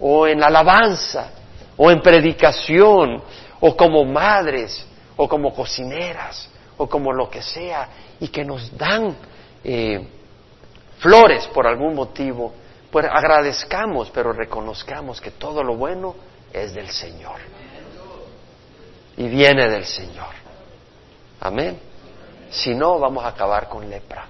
o 0.00 0.26
en 0.26 0.42
alabanza, 0.42 1.30
o 1.76 1.90
en 1.90 2.00
predicación, 2.00 3.22
o 3.60 3.76
como 3.76 4.04
madres, 4.04 4.86
o 5.16 5.28
como 5.28 5.52
cocineras, 5.52 6.48
o 6.76 6.88
como 6.88 7.12
lo 7.12 7.28
que 7.28 7.42
sea, 7.42 7.88
y 8.20 8.28
que 8.28 8.44
nos 8.44 8.76
dan 8.76 9.16
eh, 9.64 10.06
flores 10.98 11.46
por 11.48 11.66
algún 11.66 11.94
motivo, 11.94 12.52
pues 12.90 13.06
agradezcamos, 13.06 14.10
pero 14.10 14.32
reconozcamos 14.32 15.20
que 15.20 15.32
todo 15.32 15.62
lo 15.62 15.76
bueno 15.76 16.14
es 16.52 16.74
del 16.74 16.88
Señor. 16.88 17.40
Y 19.16 19.28
viene 19.28 19.68
del 19.68 19.84
Señor. 19.84 20.34
Amén. 21.40 21.78
Si 22.50 22.74
no, 22.74 22.98
vamos 22.98 23.24
a 23.24 23.28
acabar 23.28 23.68
con 23.68 23.88
lepra. 23.88 24.26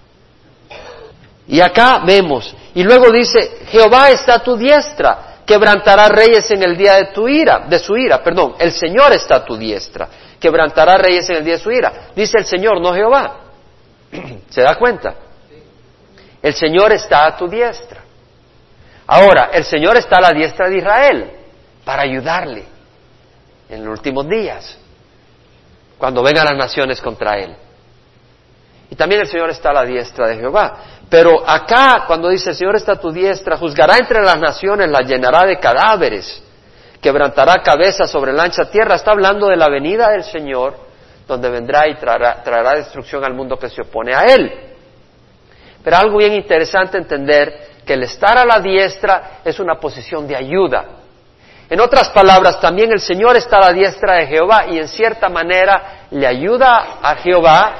Y 1.49 1.61
acá 1.63 2.03
vemos, 2.05 2.55
y 2.75 2.83
luego 2.83 3.11
dice, 3.11 3.61
Jehová 3.69 4.11
está 4.11 4.35
a 4.35 4.43
tu 4.43 4.55
diestra, 4.55 5.39
quebrantará 5.47 6.09
reyes 6.09 6.51
en 6.51 6.63
el 6.63 6.77
día 6.77 6.97
de 6.97 7.07
tu 7.07 7.27
ira, 7.27 7.61
de 7.61 7.79
su 7.79 7.97
ira, 7.97 8.23
perdón, 8.23 8.55
el 8.59 8.71
Señor 8.71 9.15
está 9.15 9.37
a 9.37 9.45
tu 9.47 9.57
diestra, 9.57 10.09
quebrantará 10.39 10.99
reyes 10.99 11.29
en 11.31 11.37
el 11.37 11.45
día 11.45 11.55
de 11.55 11.61
su 11.61 11.71
ira. 11.71 12.11
Dice 12.15 12.37
el 12.39 12.45
Señor, 12.45 12.83
no 12.83 12.93
Jehová. 12.93 13.37
¿Se 14.51 14.61
da 14.61 14.75
cuenta? 14.75 15.15
El 16.43 16.53
Señor 16.53 16.93
está 16.93 17.27
a 17.27 17.37
tu 17.37 17.49
diestra. 17.49 18.03
Ahora, 19.07 19.49
el 19.53 19.65
Señor 19.65 19.97
está 19.97 20.19
a 20.19 20.21
la 20.21 20.33
diestra 20.33 20.69
de 20.69 20.77
Israel 20.77 21.31
para 21.83 22.03
ayudarle 22.03 22.65
en 23.71 23.85
los 23.87 23.99
últimos 23.99 24.29
días, 24.29 24.79
cuando 25.97 26.23
vengan 26.23 26.45
las 26.45 26.57
naciones 26.57 27.01
contra 27.01 27.39
él. 27.39 27.57
Y 28.91 28.97
también 28.97 29.23
el 29.23 29.27
Señor 29.27 29.51
está 29.51 29.71
a 29.71 29.75
la 29.75 29.85
diestra 29.85 30.29
de 30.29 30.37
Jehová. 30.37 30.98
Pero 31.09 31.49
acá, 31.49 32.05
cuando 32.07 32.29
dice 32.29 32.51
el 32.51 32.57
Señor 32.57 32.77
está 32.77 32.93
a 32.93 33.01
tu 33.01 33.11
diestra, 33.11 33.57
juzgará 33.57 33.97
entre 33.97 34.21
las 34.23 34.39
naciones, 34.39 34.91
la 34.91 35.01
llenará 35.01 35.47
de 35.47 35.59
cadáveres, 35.59 36.43
quebrantará 37.01 37.63
cabeza 37.63 38.07
sobre 38.07 38.33
la 38.33 38.45
ancha 38.45 38.67
tierra. 38.67 38.97
Está 38.97 39.13
hablando 39.13 39.47
de 39.47 39.57
la 39.57 39.71
venida 39.71 40.11
del 40.11 40.25
Señor, 40.25 40.75
donde 41.27 41.49
vendrá 41.49 41.89
y 41.89 41.95
traerá, 41.95 42.43
traerá 42.43 42.75
destrucción 42.75 43.25
al 43.25 43.33
mundo 43.33 43.59
que 43.59 43.71
se 43.71 43.83
opone 43.83 44.15
a 44.15 44.25
Él. 44.25 44.53
Pero 45.83 45.97
algo 45.97 46.19
bien 46.19 46.35
interesante 46.35 46.99
entender, 46.99 47.69
que 47.87 47.95
el 47.95 48.03
estar 48.03 48.37
a 48.37 48.45
la 48.45 48.61
diestra 48.61 49.41
es 49.43 49.59
una 49.59 49.81
posición 49.81 50.27
de 50.27 50.37
ayuda. 50.37 50.85
En 51.71 51.81
otras 51.81 52.11
palabras, 52.11 52.61
también 52.61 52.93
el 52.93 53.01
Señor 53.01 53.37
está 53.37 53.57
a 53.57 53.71
la 53.71 53.73
diestra 53.73 54.17
de 54.17 54.27
Jehová 54.27 54.67
y 54.69 54.79
en 54.79 54.89
cierta 54.89 55.31
manera 55.31 56.07
le 56.11 56.27
ayuda 56.27 56.99
a 57.01 57.17
Jehová 57.17 57.75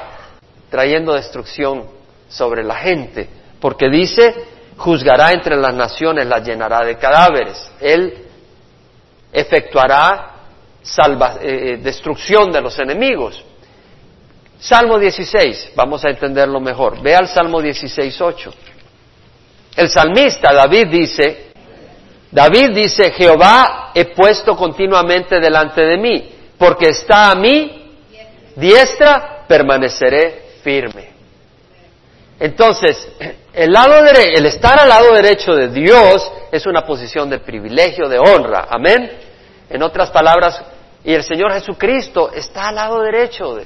trayendo 0.71 1.13
destrucción 1.13 1.98
sobre 2.29 2.63
la 2.63 2.75
gente, 2.75 3.27
porque 3.59 3.89
dice, 3.89 4.33
juzgará 4.77 5.31
entre 5.31 5.57
las 5.57 5.73
naciones, 5.73 6.25
las 6.25 6.45
llenará 6.45 6.85
de 6.85 6.97
cadáveres. 6.97 7.71
Él 7.81 8.25
efectuará 9.31 10.35
eh, 10.81 11.39
eh, 11.41 11.77
destrucción 11.77 12.51
de 12.51 12.61
los 12.61 12.79
enemigos. 12.79 13.43
Salmo 14.59 14.97
16, 14.97 15.73
vamos 15.75 16.03
a 16.05 16.09
entenderlo 16.09 16.59
mejor. 16.59 17.01
Ve 17.01 17.15
al 17.15 17.27
Salmo 17.27 17.61
16, 17.61 18.21
8. 18.21 18.53
El 19.75 19.89
salmista 19.89 20.53
David 20.53 20.87
dice, 20.87 21.51
David 22.31 22.71
dice, 22.73 23.11
Jehová 23.11 23.91
he 23.93 24.05
puesto 24.05 24.55
continuamente 24.55 25.39
delante 25.39 25.81
de 25.81 25.97
mí, 25.97 26.29
porque 26.57 26.87
está 26.89 27.31
a 27.31 27.35
mí 27.35 27.93
diestra, 28.55 29.45
permaneceré 29.47 30.49
firme. 30.61 31.08
Entonces, 32.39 33.11
el, 33.53 33.71
lado 33.71 34.05
el 34.05 34.45
estar 34.45 34.79
al 34.79 34.87
lado 34.87 35.13
derecho 35.13 35.53
de 35.53 35.67
Dios 35.67 36.31
es 36.51 36.65
una 36.65 36.85
posición 36.85 37.29
de 37.29 37.39
privilegio, 37.39 38.07
de 38.07 38.17
honra. 38.17 38.67
Amén. 38.69 39.11
En 39.69 39.83
otras 39.83 40.09
palabras, 40.09 40.63
y 41.03 41.13
el 41.13 41.23
Señor 41.23 41.51
Jesucristo 41.53 42.31
está 42.31 42.69
al 42.69 42.75
lado 42.75 43.01
derecho 43.01 43.57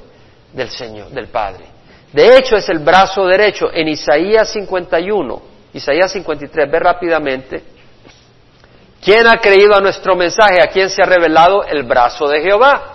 del 0.52 0.70
Señor, 0.70 1.10
del 1.10 1.28
Padre. 1.28 1.66
De 2.12 2.36
hecho, 2.36 2.56
es 2.56 2.68
el 2.68 2.80
brazo 2.80 3.26
derecho. 3.26 3.66
En 3.72 3.88
Isaías 3.88 4.52
51, 4.52 5.42
Isaías 5.72 6.12
53, 6.12 6.70
ve 6.70 6.78
rápidamente. 6.78 7.62
¿Quién 9.02 9.26
ha 9.26 9.36
creído 9.36 9.74
a 9.76 9.80
nuestro 9.80 10.16
mensaje? 10.16 10.62
¿A 10.62 10.68
quién 10.68 10.90
se 10.90 11.02
ha 11.02 11.06
revelado 11.06 11.64
el 11.64 11.82
brazo 11.84 12.26
de 12.28 12.40
Jehová? 12.40 12.94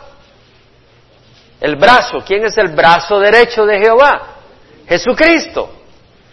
El 1.62 1.76
brazo, 1.76 2.20
¿quién 2.26 2.46
es 2.46 2.58
el 2.58 2.70
brazo 2.70 3.20
derecho 3.20 3.66
de 3.66 3.80
Jehová? 3.80 4.39
Jesucristo. 4.90 5.72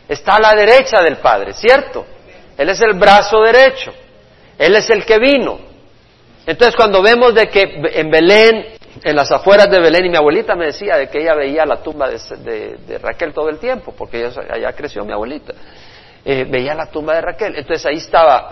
Está 0.09 0.37
a 0.37 0.41
la 0.41 0.55
derecha 0.55 1.03
del 1.03 1.19
Padre, 1.19 1.53
¿cierto? 1.53 2.07
Él 2.57 2.69
es 2.69 2.81
el 2.81 2.95
brazo 2.95 3.41
derecho. 3.43 3.93
Él 4.59 4.75
es 4.75 4.89
el 4.91 5.05
que 5.05 5.19
vino. 5.19 5.59
Entonces 6.47 6.75
cuando 6.75 7.03
vemos 7.03 7.35
de 7.35 7.49
que 7.49 7.81
en 7.93 8.11
Belén, 8.11 8.67
en 9.03 9.17
las 9.17 9.31
afueras 9.31 9.69
de 9.69 9.81
Belén, 9.81 10.07
y 10.07 10.09
mi 10.09 10.17
abuelita 10.17 10.55
me 10.55 10.67
decía 10.67 10.97
de 10.97 11.09
que 11.09 11.21
ella 11.21 11.35
veía 11.35 11.67
la 11.67 11.83
tumba 11.83 12.09
de, 12.09 12.99
Raquel 13.03 13.35
todo 13.35 13.49
el 13.49 13.59
tiempo, 13.59 13.93
porque 13.97 14.31
allá 14.49 14.73
creció 14.73 15.05
mi 15.05 15.13
abuelita, 15.13 15.53
eh, 16.25 16.47
veía 16.49 16.75
la 16.75 16.87
tumba 16.87 17.15
de 17.15 17.21
Raquel. 17.21 17.57
Entonces 17.57 17.85
ahí 17.85 17.97
estaba 17.97 18.49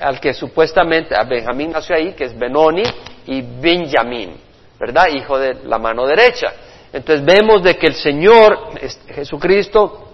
al 0.00 0.20
que 0.20 0.34
supuestamente, 0.34 1.14
a 1.16 1.22
Benjamín 1.22 1.70
nació 1.70 1.96
ahí, 1.96 2.12
que 2.12 2.24
es 2.24 2.36
Benoni 2.36 2.82
y 3.26 3.42
Benjamín. 3.42 4.46
¿verdad? 4.78 5.08
Hijo 5.08 5.38
de 5.38 5.54
la 5.64 5.78
mano 5.78 6.06
derecha. 6.06 6.52
Entonces 6.96 7.26
vemos 7.26 7.62
de 7.62 7.76
que 7.76 7.88
el 7.88 7.94
Señor 7.94 8.70
Jesucristo 9.14 10.12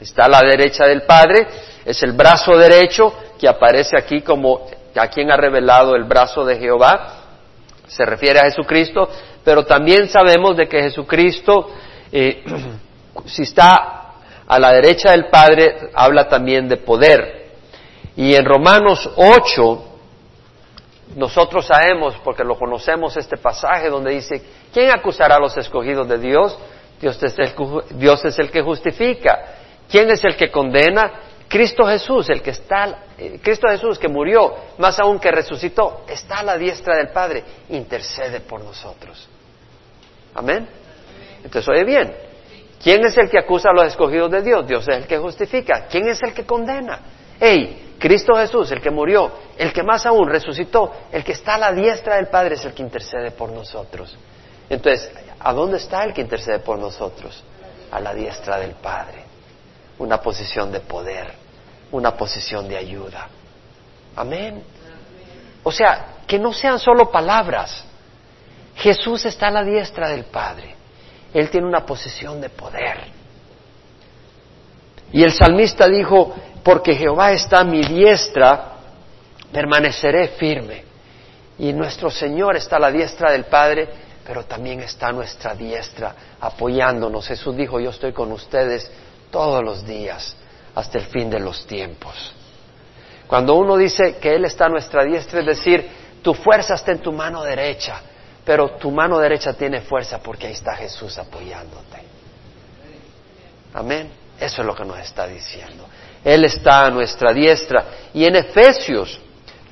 está 0.00 0.26
a 0.26 0.28
la 0.28 0.40
derecha 0.42 0.86
del 0.86 1.02
Padre, 1.02 1.44
es 1.84 2.00
el 2.04 2.12
brazo 2.12 2.56
derecho 2.56 3.12
que 3.36 3.48
aparece 3.48 3.98
aquí 3.98 4.20
como 4.20 4.64
a 4.94 5.08
quien 5.08 5.32
ha 5.32 5.36
revelado 5.36 5.96
el 5.96 6.04
brazo 6.04 6.44
de 6.44 6.56
Jehová, 6.56 7.16
se 7.88 8.04
refiere 8.04 8.38
a 8.38 8.44
Jesucristo, 8.44 9.08
pero 9.42 9.66
también 9.66 10.08
sabemos 10.08 10.56
de 10.56 10.68
que 10.68 10.82
Jesucristo, 10.82 11.68
eh, 12.12 12.44
si 13.24 13.42
está 13.42 14.12
a 14.46 14.58
la 14.60 14.72
derecha 14.72 15.10
del 15.10 15.26
Padre, 15.30 15.90
habla 15.92 16.28
también 16.28 16.68
de 16.68 16.76
poder. 16.76 17.56
Y 18.14 18.36
en 18.36 18.44
Romanos 18.44 19.10
8, 19.16 19.84
nosotros 21.16 21.66
sabemos, 21.66 22.14
porque 22.22 22.44
lo 22.44 22.56
conocemos, 22.56 23.16
este 23.16 23.36
pasaje 23.36 23.88
donde 23.88 24.12
dice, 24.12 24.42
¿quién 24.72 24.90
acusará 24.90 25.36
a 25.36 25.40
los 25.40 25.56
escogidos 25.56 26.08
de 26.08 26.18
Dios? 26.18 26.56
Dios 27.00 27.20
es, 27.22 27.38
el, 27.38 27.54
Dios 27.92 28.24
es 28.24 28.38
el 28.38 28.50
que 28.50 28.62
justifica. 28.62 29.38
¿Quién 29.88 30.10
es 30.10 30.22
el 30.24 30.36
que 30.36 30.50
condena? 30.50 31.12
Cristo 31.48 31.84
Jesús, 31.84 32.30
el 32.30 32.42
que 32.42 32.50
está, 32.50 33.06
eh, 33.18 33.40
Cristo 33.42 33.66
Jesús 33.68 33.98
que 33.98 34.08
murió, 34.08 34.54
más 34.78 35.00
aún 35.00 35.18
que 35.18 35.32
resucitó, 35.32 36.04
está 36.06 36.38
a 36.38 36.42
la 36.44 36.56
diestra 36.56 36.96
del 36.96 37.08
Padre, 37.08 37.42
intercede 37.70 38.40
por 38.40 38.62
nosotros. 38.62 39.28
Amén. 40.34 40.68
Entonces, 41.42 41.68
oye 41.68 41.82
bien, 41.82 42.14
¿quién 42.80 43.04
es 43.04 43.16
el 43.18 43.28
que 43.28 43.38
acusa 43.38 43.70
a 43.70 43.72
los 43.72 43.86
escogidos 43.86 44.30
de 44.30 44.42
Dios? 44.42 44.64
Dios 44.64 44.86
es 44.86 44.96
el 44.96 45.06
que 45.08 45.18
justifica. 45.18 45.86
¿Quién 45.90 46.08
es 46.08 46.22
el 46.22 46.32
que 46.32 46.46
condena? 46.46 47.00
Hey, 47.40 47.94
Cristo 47.98 48.34
Jesús, 48.34 48.70
el 48.70 48.80
que 48.80 48.90
murió, 48.90 49.30
el 49.58 49.72
que 49.72 49.82
más 49.82 50.06
aún 50.06 50.28
resucitó, 50.28 50.92
el 51.12 51.24
que 51.24 51.32
está 51.32 51.56
a 51.56 51.58
la 51.58 51.72
diestra 51.72 52.16
del 52.16 52.28
Padre 52.28 52.54
es 52.54 52.64
el 52.64 52.72
que 52.72 52.82
intercede 52.82 53.30
por 53.30 53.50
nosotros. 53.50 54.16
Entonces, 54.68 55.10
¿a 55.38 55.52
dónde 55.52 55.78
está 55.78 56.04
el 56.04 56.14
que 56.14 56.22
intercede 56.22 56.60
por 56.60 56.78
nosotros? 56.78 57.42
A 57.90 58.00
la 58.00 58.14
diestra 58.14 58.58
del 58.58 58.72
Padre. 58.72 59.24
Una 59.98 60.20
posición 60.20 60.72
de 60.72 60.80
poder, 60.80 61.34
una 61.90 62.16
posición 62.16 62.68
de 62.68 62.78
ayuda. 62.78 63.28
Amén. 64.16 64.62
O 65.62 65.70
sea, 65.70 66.20
que 66.26 66.38
no 66.38 66.52
sean 66.52 66.78
solo 66.78 67.10
palabras. 67.10 67.84
Jesús 68.76 69.26
está 69.26 69.48
a 69.48 69.50
la 69.50 69.64
diestra 69.64 70.08
del 70.08 70.24
Padre. 70.24 70.74
Él 71.34 71.50
tiene 71.50 71.66
una 71.66 71.84
posición 71.84 72.40
de 72.40 72.48
poder. 72.48 73.20
Y 75.12 75.22
el 75.22 75.32
salmista 75.32 75.88
dijo, 75.88 76.34
porque 76.62 76.94
Jehová 76.94 77.32
está 77.32 77.60
a 77.60 77.64
mi 77.64 77.82
diestra, 77.82 78.72
permaneceré 79.52 80.28
firme. 80.28 80.84
Y 81.58 81.72
nuestro 81.72 82.10
Señor 82.10 82.56
está 82.56 82.76
a 82.76 82.80
la 82.80 82.90
diestra 82.90 83.32
del 83.32 83.44
Padre, 83.44 83.88
pero 84.26 84.44
también 84.44 84.80
está 84.80 85.08
a 85.08 85.12
nuestra 85.12 85.54
diestra, 85.54 86.14
apoyándonos. 86.40 87.26
Jesús 87.26 87.56
dijo, 87.56 87.80
yo 87.80 87.90
estoy 87.90 88.12
con 88.12 88.32
ustedes 88.32 88.90
todos 89.30 89.62
los 89.62 89.86
días, 89.86 90.36
hasta 90.74 90.98
el 90.98 91.06
fin 91.06 91.30
de 91.30 91.40
los 91.40 91.66
tiempos. 91.66 92.34
Cuando 93.26 93.54
uno 93.54 93.76
dice 93.76 94.16
que 94.16 94.34
Él 94.34 94.44
está 94.44 94.66
a 94.66 94.68
nuestra 94.68 95.04
diestra, 95.04 95.40
es 95.40 95.46
decir, 95.46 95.88
tu 96.22 96.34
fuerza 96.34 96.74
está 96.74 96.92
en 96.92 96.98
tu 96.98 97.12
mano 97.12 97.42
derecha, 97.42 98.00
pero 98.44 98.70
tu 98.72 98.90
mano 98.90 99.18
derecha 99.18 99.52
tiene 99.52 99.80
fuerza 99.82 100.18
porque 100.18 100.46
ahí 100.48 100.52
está 100.52 100.74
Jesús 100.74 101.16
apoyándote. 101.18 102.02
Amén. 103.74 104.10
Eso 104.40 104.62
es 104.62 104.66
lo 104.66 104.74
que 104.74 104.84
nos 104.84 104.98
está 104.98 105.26
diciendo. 105.26 105.86
Él 106.24 106.44
está 106.44 106.86
a 106.86 106.90
nuestra 106.90 107.32
diestra. 107.32 107.84
Y 108.12 108.24
en 108.24 108.36
Efesios 108.36 109.18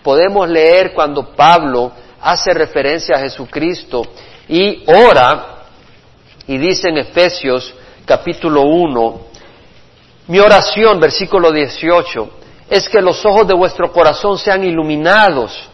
podemos 0.02 0.48
leer 0.48 0.92
cuando 0.94 1.34
Pablo 1.34 1.92
hace 2.20 2.52
referencia 2.52 3.16
a 3.16 3.20
Jesucristo 3.20 4.02
y 4.48 4.84
ora 4.86 5.64
y 6.46 6.56
dice 6.56 6.88
en 6.88 6.98
Efesios 6.98 7.74
capítulo 8.06 8.62
1, 8.62 9.20
mi 10.28 10.38
oración, 10.40 10.98
versículo 10.98 11.52
18, 11.52 12.30
es 12.70 12.88
que 12.88 13.00
los 13.00 13.24
ojos 13.24 13.46
de 13.46 13.54
vuestro 13.54 13.92
corazón 13.92 14.38
sean 14.38 14.64
iluminados 14.64 15.68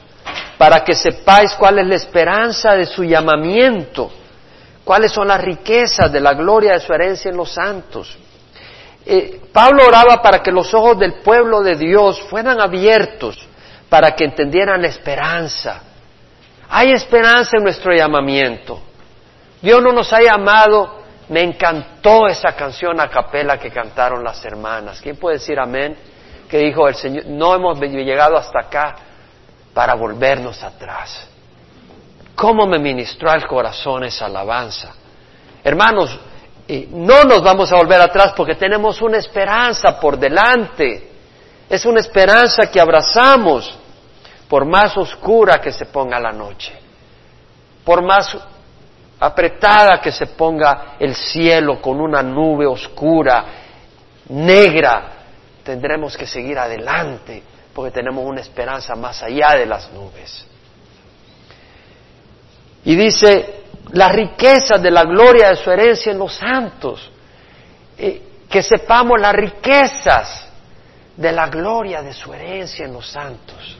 para 0.59 0.85
que 0.85 0.95
sepáis 0.95 1.55
cuál 1.55 1.79
es 1.79 1.87
la 1.87 1.95
esperanza 1.95 2.75
de 2.75 2.87
su 2.87 3.05
llamamiento, 3.05 4.11
cuáles 4.85 5.13
son 5.13 5.29
las 5.29 5.41
riquezas 5.41 6.11
de 6.11 6.21
la 6.21 6.35
gloria 6.35 6.73
de 6.73 6.81
su 6.81 6.93
herencia 6.93 7.31
en 7.31 7.37
los 7.37 7.53
santos 7.53 8.17
eh, 9.07 9.40
Pablo 9.53 9.87
oraba 9.87 10.23
para 10.23 10.43
que 10.43 10.51
los 10.51 10.73
ojos 10.75 10.99
del 10.99 11.14
pueblo 11.14 11.62
de 11.62 11.77
Dios 11.77 12.21
fueran 12.23 12.61
abiertos, 12.61 13.47
para 13.88 14.14
que 14.14 14.25
entendieran 14.25 14.81
la 14.83 14.88
esperanza. 14.88 15.83
Hay 16.69 16.93
esperanza 16.93 17.57
en 17.57 17.64
nuestro 17.64 17.93
llamamiento. 17.95 18.81
Dios 19.61 19.83
no 19.83 19.93
nos 19.93 20.12
ha 20.12 20.21
llamado, 20.21 21.03
me 21.29 21.43
encantó 21.43 22.27
esa 22.27 22.53
canción 22.53 23.01
a 23.01 23.09
capela 23.09 23.59
que 23.59 23.71
cantaron 23.71 24.25
las 24.25 24.45
hermanas. 24.45 25.01
¿Quién 25.01 25.17
puede 25.17 25.37
decir 25.37 25.59
amén? 25.59 25.97
Que 26.49 26.59
dijo 26.59 26.88
el 26.88 26.95
Señor, 26.95 27.27
no 27.27 27.55
hemos 27.55 27.79
llegado 27.81 28.37
hasta 28.37 28.61
acá 28.61 28.97
para 29.73 29.95
volvernos 29.95 30.62
atrás. 30.62 31.29
¿Cómo 32.35 32.67
me 32.67 32.79
ministró 32.79 33.31
al 33.31 33.47
corazón 33.47 34.05
esa 34.05 34.27
alabanza? 34.27 34.93
Hermanos, 35.62 36.19
y 36.66 36.88
no 36.90 37.24
nos 37.24 37.42
vamos 37.42 37.70
a 37.72 37.77
volver 37.77 38.00
atrás 38.00 38.33
porque 38.37 38.55
tenemos 38.55 39.00
una 39.03 39.18
esperanza 39.18 39.98
por 40.00 40.18
delante. 40.18 41.11
Es 41.68 41.85
una 41.85 42.00
esperanza 42.00 42.70
que 42.70 42.81
abrazamos 42.81 43.79
por 44.48 44.64
más 44.64 44.96
oscura 44.96 45.61
que 45.61 45.72
se 45.72 45.87
ponga 45.87 46.18
la 46.18 46.33
noche, 46.33 46.72
por 47.85 48.03
más 48.03 48.37
apretada 49.20 50.00
que 50.00 50.12
se 50.12 50.27
ponga 50.27 50.96
el 50.98 51.14
cielo 51.14 51.81
con 51.81 52.00
una 52.00 52.22
nube 52.22 52.66
oscura, 52.66 53.44
negra, 54.29 55.12
tendremos 55.62 56.16
que 56.16 56.27
seguir 56.27 56.59
adelante 56.59 57.42
porque 57.74 57.90
tenemos 57.90 58.24
una 58.24 58.40
esperanza 58.40 58.94
más 58.94 59.22
allá 59.22 59.57
de 59.57 59.66
las 59.66 59.90
nubes. 59.92 60.46
Y 62.85 62.94
dice, 62.94 63.63
la 63.92 64.09
riqueza 64.09 64.79
de 64.79 64.90
la 64.90 65.05
gloria 65.05 65.51
de 65.51 65.57
su 65.57 65.70
herencia 65.70 66.12
en 66.12 66.18
los 66.18 66.35
santos. 66.35 67.11
que 67.97 68.62
sepamos 68.62 69.20
las 69.20 69.33
riquezas 69.33 70.49
de 71.16 71.33
la 71.33 71.49
gloria 71.49 72.03
de 72.03 72.12
su 72.12 72.33
herencia 72.33 72.85
en 72.85 72.92
los 72.92 73.09
santos. 73.09 73.79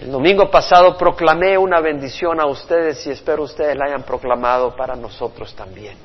El 0.00 0.10
domingo 0.10 0.50
pasado 0.50 0.96
proclamé 0.96 1.56
una 1.56 1.80
bendición 1.80 2.40
a 2.40 2.46
ustedes 2.46 3.06
y 3.06 3.10
espero 3.10 3.44
ustedes 3.44 3.76
la 3.76 3.86
hayan 3.86 4.02
proclamado 4.02 4.74
para 4.74 4.94
nosotros 4.94 5.54
también. 5.54 5.96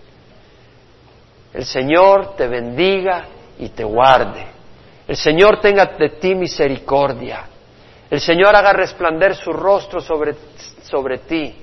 El 1.53 1.65
Señor 1.65 2.35
te 2.35 2.47
bendiga 2.47 3.25
y 3.57 3.69
te 3.69 3.83
guarde. 3.83 4.45
El 5.07 5.17
Señor 5.17 5.59
tenga 5.59 5.85
de 5.85 6.09
ti 6.09 6.35
misericordia. 6.35 7.47
El 8.09 8.21
Señor 8.21 8.55
haga 8.55 8.73
resplandecer 8.73 9.35
su 9.35 9.51
rostro 9.51 9.99
sobre, 9.99 10.35
sobre 10.83 11.17
ti 11.19 11.55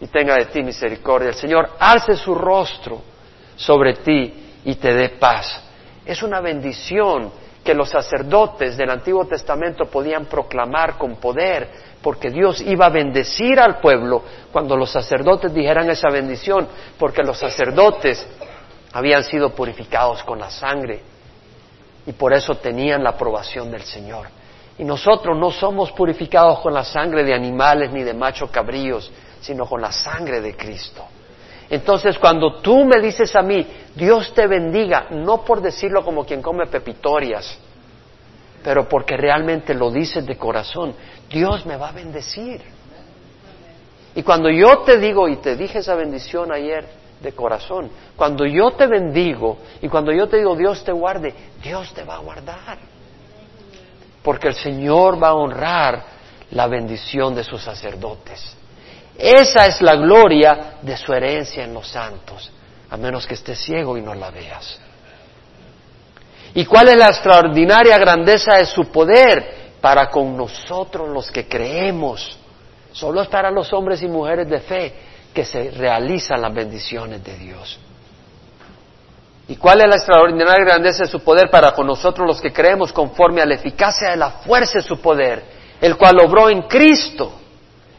y 0.00 0.06
tenga 0.06 0.36
de 0.36 0.46
ti 0.46 0.62
misericordia. 0.62 1.28
El 1.28 1.34
Señor 1.34 1.70
alce 1.78 2.16
su 2.16 2.34
rostro 2.34 3.02
sobre 3.56 3.94
ti 3.94 4.52
y 4.64 4.74
te 4.76 4.94
dé 4.94 5.10
paz. 5.10 5.62
Es 6.04 6.22
una 6.22 6.40
bendición 6.40 7.30
que 7.62 7.74
los 7.74 7.90
sacerdotes 7.90 8.76
del 8.76 8.90
Antiguo 8.90 9.26
Testamento 9.26 9.84
podían 9.84 10.24
proclamar 10.24 10.96
con 10.96 11.16
poder, 11.16 11.68
porque 12.02 12.30
Dios 12.30 12.62
iba 12.62 12.86
a 12.86 12.90
bendecir 12.90 13.60
al 13.60 13.78
pueblo 13.80 14.22
cuando 14.50 14.76
los 14.76 14.90
sacerdotes 14.90 15.52
dijeran 15.52 15.90
esa 15.90 16.08
bendición, 16.08 16.66
porque 16.98 17.22
los 17.22 17.38
sacerdotes 17.38 18.26
habían 18.92 19.22
sido 19.24 19.50
purificados 19.50 20.22
con 20.24 20.38
la 20.38 20.50
sangre 20.50 21.02
y 22.06 22.12
por 22.12 22.32
eso 22.32 22.54
tenían 22.56 23.04
la 23.04 23.10
aprobación 23.10 23.70
del 23.70 23.82
Señor. 23.82 24.28
Y 24.78 24.84
nosotros 24.84 25.36
no 25.36 25.50
somos 25.50 25.92
purificados 25.92 26.60
con 26.60 26.72
la 26.72 26.84
sangre 26.84 27.22
de 27.22 27.34
animales 27.34 27.92
ni 27.92 28.02
de 28.02 28.14
machos 28.14 28.50
cabríos, 28.50 29.12
sino 29.40 29.66
con 29.66 29.80
la 29.80 29.92
sangre 29.92 30.40
de 30.40 30.56
Cristo. 30.56 31.04
Entonces, 31.70 32.18
cuando 32.18 32.60
tú 32.60 32.84
me 32.84 33.00
dices 33.00 33.34
a 33.36 33.42
mí, 33.42 33.64
Dios 33.94 34.34
te 34.34 34.48
bendiga, 34.48 35.06
no 35.10 35.44
por 35.44 35.60
decirlo 35.60 36.04
como 36.04 36.24
quien 36.24 36.42
come 36.42 36.66
pepitorias, 36.66 37.58
pero 38.62 38.88
porque 38.88 39.16
realmente 39.16 39.72
lo 39.74 39.90
dices 39.90 40.26
de 40.26 40.36
corazón, 40.36 40.94
Dios 41.28 41.64
me 41.66 41.76
va 41.76 41.90
a 41.90 41.92
bendecir. 41.92 42.60
Y 44.16 44.22
cuando 44.24 44.50
yo 44.50 44.80
te 44.80 44.98
digo, 44.98 45.28
y 45.28 45.36
te 45.36 45.56
dije 45.56 45.78
esa 45.78 45.94
bendición 45.94 46.52
ayer 46.52 46.84
de 47.20 47.32
corazón, 47.32 47.88
cuando 48.16 48.44
yo 48.46 48.72
te 48.72 48.88
bendigo 48.88 49.58
y 49.80 49.88
cuando 49.88 50.12
yo 50.12 50.28
te 50.28 50.38
digo 50.38 50.56
Dios 50.56 50.82
te 50.82 50.90
guarde, 50.90 51.32
Dios 51.62 51.94
te 51.94 52.02
va 52.02 52.16
a 52.16 52.18
guardar. 52.18 52.78
Porque 54.24 54.48
el 54.48 54.54
Señor 54.54 55.22
va 55.22 55.28
a 55.28 55.34
honrar 55.34 56.02
la 56.50 56.66
bendición 56.66 57.34
de 57.34 57.44
sus 57.44 57.62
sacerdotes. 57.62 58.56
Esa 59.20 59.66
es 59.66 59.82
la 59.82 59.96
gloria 59.96 60.78
de 60.80 60.96
su 60.96 61.12
herencia 61.12 61.64
en 61.64 61.74
los 61.74 61.88
santos, 61.88 62.50
a 62.88 62.96
menos 62.96 63.26
que 63.26 63.34
estés 63.34 63.58
ciego 63.58 63.98
y 63.98 64.00
no 64.00 64.14
la 64.14 64.30
veas. 64.30 64.80
¿Y 66.54 66.64
cuál 66.64 66.88
es 66.88 66.96
la 66.96 67.08
extraordinaria 67.08 67.98
grandeza 67.98 68.56
de 68.56 68.64
su 68.64 68.90
poder 68.90 69.72
para 69.80 70.08
con 70.08 70.36
nosotros 70.36 71.08
los 71.10 71.30
que 71.30 71.46
creemos? 71.46 72.38
Solo 72.92 73.20
es 73.20 73.28
para 73.28 73.50
los 73.50 73.70
hombres 73.74 74.02
y 74.02 74.08
mujeres 74.08 74.48
de 74.48 74.60
fe 74.60 74.94
que 75.34 75.44
se 75.44 75.70
realizan 75.70 76.40
las 76.40 76.54
bendiciones 76.54 77.22
de 77.22 77.36
Dios. 77.36 77.78
¿Y 79.48 79.56
cuál 79.56 79.82
es 79.82 79.88
la 79.88 79.96
extraordinaria 79.96 80.64
grandeza 80.64 81.04
de 81.04 81.10
su 81.10 81.20
poder 81.20 81.50
para 81.50 81.72
con 81.72 81.86
nosotros 81.86 82.26
los 82.26 82.40
que 82.40 82.52
creemos 82.52 82.92
conforme 82.92 83.42
a 83.42 83.46
la 83.46 83.54
eficacia 83.54 84.10
de 84.10 84.16
la 84.16 84.30
fuerza 84.30 84.78
de 84.78 84.82
su 84.82 84.98
poder, 85.00 85.42
el 85.80 85.96
cual 85.96 86.18
obró 86.24 86.48
en 86.48 86.62
Cristo? 86.62 87.39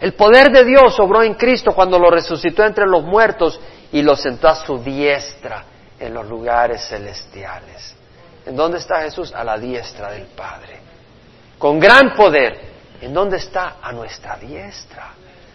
El 0.02 0.14
poder 0.14 0.52
de 0.52 0.66
Dios 0.66 1.00
obró 1.00 1.22
en 1.22 1.36
Cristo 1.36 1.74
cuando 1.74 2.00
lo 2.00 2.10
resucitó 2.10 2.64
entre 2.64 2.88
los 2.88 3.04
muertos 3.04 3.60
y 3.92 4.02
lo 4.02 4.16
sentó 4.16 4.48
a 4.48 4.56
su 4.56 4.80
diestra 4.80 5.64
en 6.00 6.12
los 6.12 6.28
lugares 6.28 6.88
celestiales. 6.88 7.96
¿En 8.48 8.56
dónde 8.56 8.80
está 8.80 9.02
Jesús? 9.04 9.32
A 9.32 9.44
la 9.44 9.60
diestra 9.60 10.12
del 10.12 10.26
Padre. 10.26 10.80
Con 11.60 11.80
gran 11.80 12.16
poder. 12.16 12.72
¿En 13.00 13.14
dónde 13.14 13.38
está? 13.38 13.76
A 13.80 13.92
nuestra 13.92 14.38
diestra, 14.38 15.10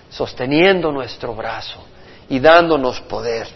sosteniendo 0.09 0.93
nuestro 0.93 1.35
brazo 1.35 1.85
y 2.29 2.39
dándonos 2.39 3.01
poder. 3.03 3.49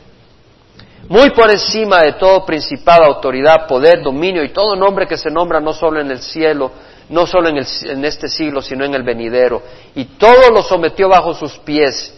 Muy 1.09 1.31
por 1.31 1.51
encima 1.51 2.01
de 2.01 2.15
todo 2.15 2.45
principado, 2.45 3.05
autoridad, 3.05 3.67
poder, 3.69 4.03
dominio 4.03 4.43
y 4.43 4.53
todo 4.53 4.75
nombre 4.75 5.07
que 5.07 5.17
se 5.17 5.31
nombra 5.31 5.61
no 5.61 5.73
solo 5.73 6.01
en 6.01 6.11
el 6.11 6.21
cielo, 6.21 6.73
no 7.11 7.27
solo 7.27 7.49
en, 7.49 8.05
este 8.05 8.29
siglo, 8.29 8.63
sino 8.63 8.85
en 8.85 8.95
el 8.95 9.03
venidero. 9.03 9.63
Y 9.97 10.05
todo 10.17 10.51
lo 10.51 10.63
sometió 10.63 11.09
bajo 11.09 11.35
sus 11.35 11.59
pies. 11.59 12.15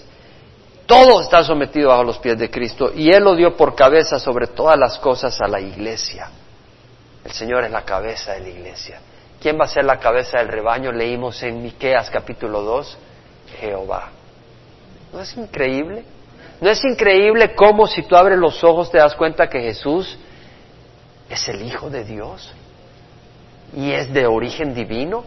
Todo 0.84 1.22
está 1.22 1.43
sometido 1.43 1.88
bajo 1.88 2.05
los 2.05 2.18
pies 2.18 2.38
de 2.38 2.51
Cristo. 2.51 2.93
Y 2.95 3.11
Él 3.11 3.24
lo 3.24 3.34
dio 3.34 3.57
por 3.57 3.74
cabeza 3.74 4.18
sobre 4.18 4.49
todas 4.49 4.78
las 4.78 4.99
cosas 4.99 5.40
a 5.40 5.49
la 5.49 5.61
iglesia. 5.61 6.28
El 7.24 7.30
El 7.30 7.32
Señor 7.32 7.64
es 7.64 7.70
la 7.70 7.86
cabeza 7.86 8.32
de 8.34 8.40
la 8.40 8.49
iglesia. 8.51 9.01
¿Quién 9.40 9.59
va 9.59 9.64
a 9.64 9.68
ser 9.68 9.84
la 9.84 9.99
cabeza 9.99 10.38
del 10.38 10.49
rebaño? 10.49 10.93
Leímos 10.93 11.43
en 11.43 11.62
Miqueas 11.62 12.11
capítulo 12.11 12.61
2, 12.61 12.99
Jehová. 13.61 14.11
¿No 15.11 15.20
es 15.20 15.34
increíble? 15.38 16.05
¿No 16.61 16.68
es 16.68 16.84
increíble 16.84 17.55
cómo 17.55 17.86
si 17.86 18.03
tú 18.03 18.14
abres 18.14 18.38
los 18.38 18.62
ojos 18.62 18.90
te 18.90 18.99
das 18.99 19.14
cuenta 19.14 19.49
que 19.49 19.61
Jesús 19.62 20.18
es 21.30 21.49
el 21.49 21.62
Hijo 21.62 21.88
de 21.88 22.05
Dios 22.05 22.53
y 23.75 23.93
es 23.93 24.12
de 24.12 24.27
origen 24.27 24.75
divino 24.75 25.25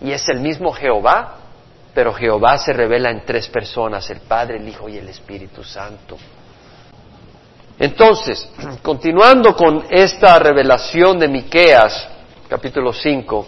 y 0.00 0.12
es 0.12 0.28
el 0.28 0.40
mismo 0.40 0.72
Jehová? 0.72 1.36
Pero 1.94 2.12
Jehová 2.12 2.58
se 2.58 2.72
revela 2.72 3.10
en 3.10 3.24
tres 3.24 3.48
personas, 3.48 4.08
el 4.10 4.20
Padre, 4.20 4.58
el 4.58 4.68
Hijo 4.68 4.88
y 4.88 4.98
el 4.98 5.08
Espíritu 5.08 5.64
Santo. 5.64 6.16
Entonces, 7.78 8.48
continuando 8.82 9.54
con 9.54 9.86
esta 9.90 10.38
revelación 10.38 11.18
de 11.18 11.28
Miqueas, 11.28 12.08
capítulo 12.48 12.92
5, 12.92 13.46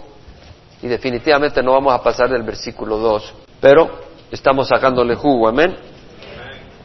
y 0.83 0.87
definitivamente 0.87 1.63
no 1.63 1.73
vamos 1.73 1.93
a 1.93 2.03
pasar 2.03 2.31
del 2.31 2.43
versículo 2.43 2.99
2, 2.99 3.35
pero 3.61 4.01
estamos 4.31 4.69
sacándole 4.69 5.15
jugo, 5.15 5.49
amén. 5.49 5.77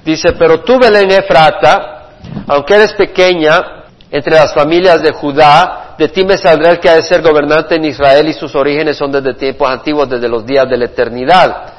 Dice, 0.04 0.34
pero 0.34 0.62
tú, 0.62 0.80
Belén 0.80 1.12
Efrata, 1.12 2.10
aunque 2.48 2.76
eres 2.76 2.94
pequeña 2.94 3.86
entre 4.12 4.36
las 4.36 4.54
familias 4.54 5.02
de 5.02 5.12
Judá, 5.12 5.83
de 5.98 6.08
ti 6.10 6.26
me 6.26 6.38
saldrá 6.38 6.72
el 6.72 6.80
que 6.80 6.90
ha 6.90 6.96
de 6.96 7.04
ser 7.04 7.22
gobernante 7.22 7.76
en 7.76 7.86
Israel 7.86 8.28
y 8.28 8.34
sus 8.34 8.56
orígenes 8.56 8.98
son 8.98 9.12
desde 9.12 9.34
tiempos 9.36 9.70
antiguos, 9.70 10.10
desde 10.10 10.28
los 10.28 10.46
días 10.46 10.70
de 10.70 10.78
la 10.78 10.86
eternidad. 10.86 11.74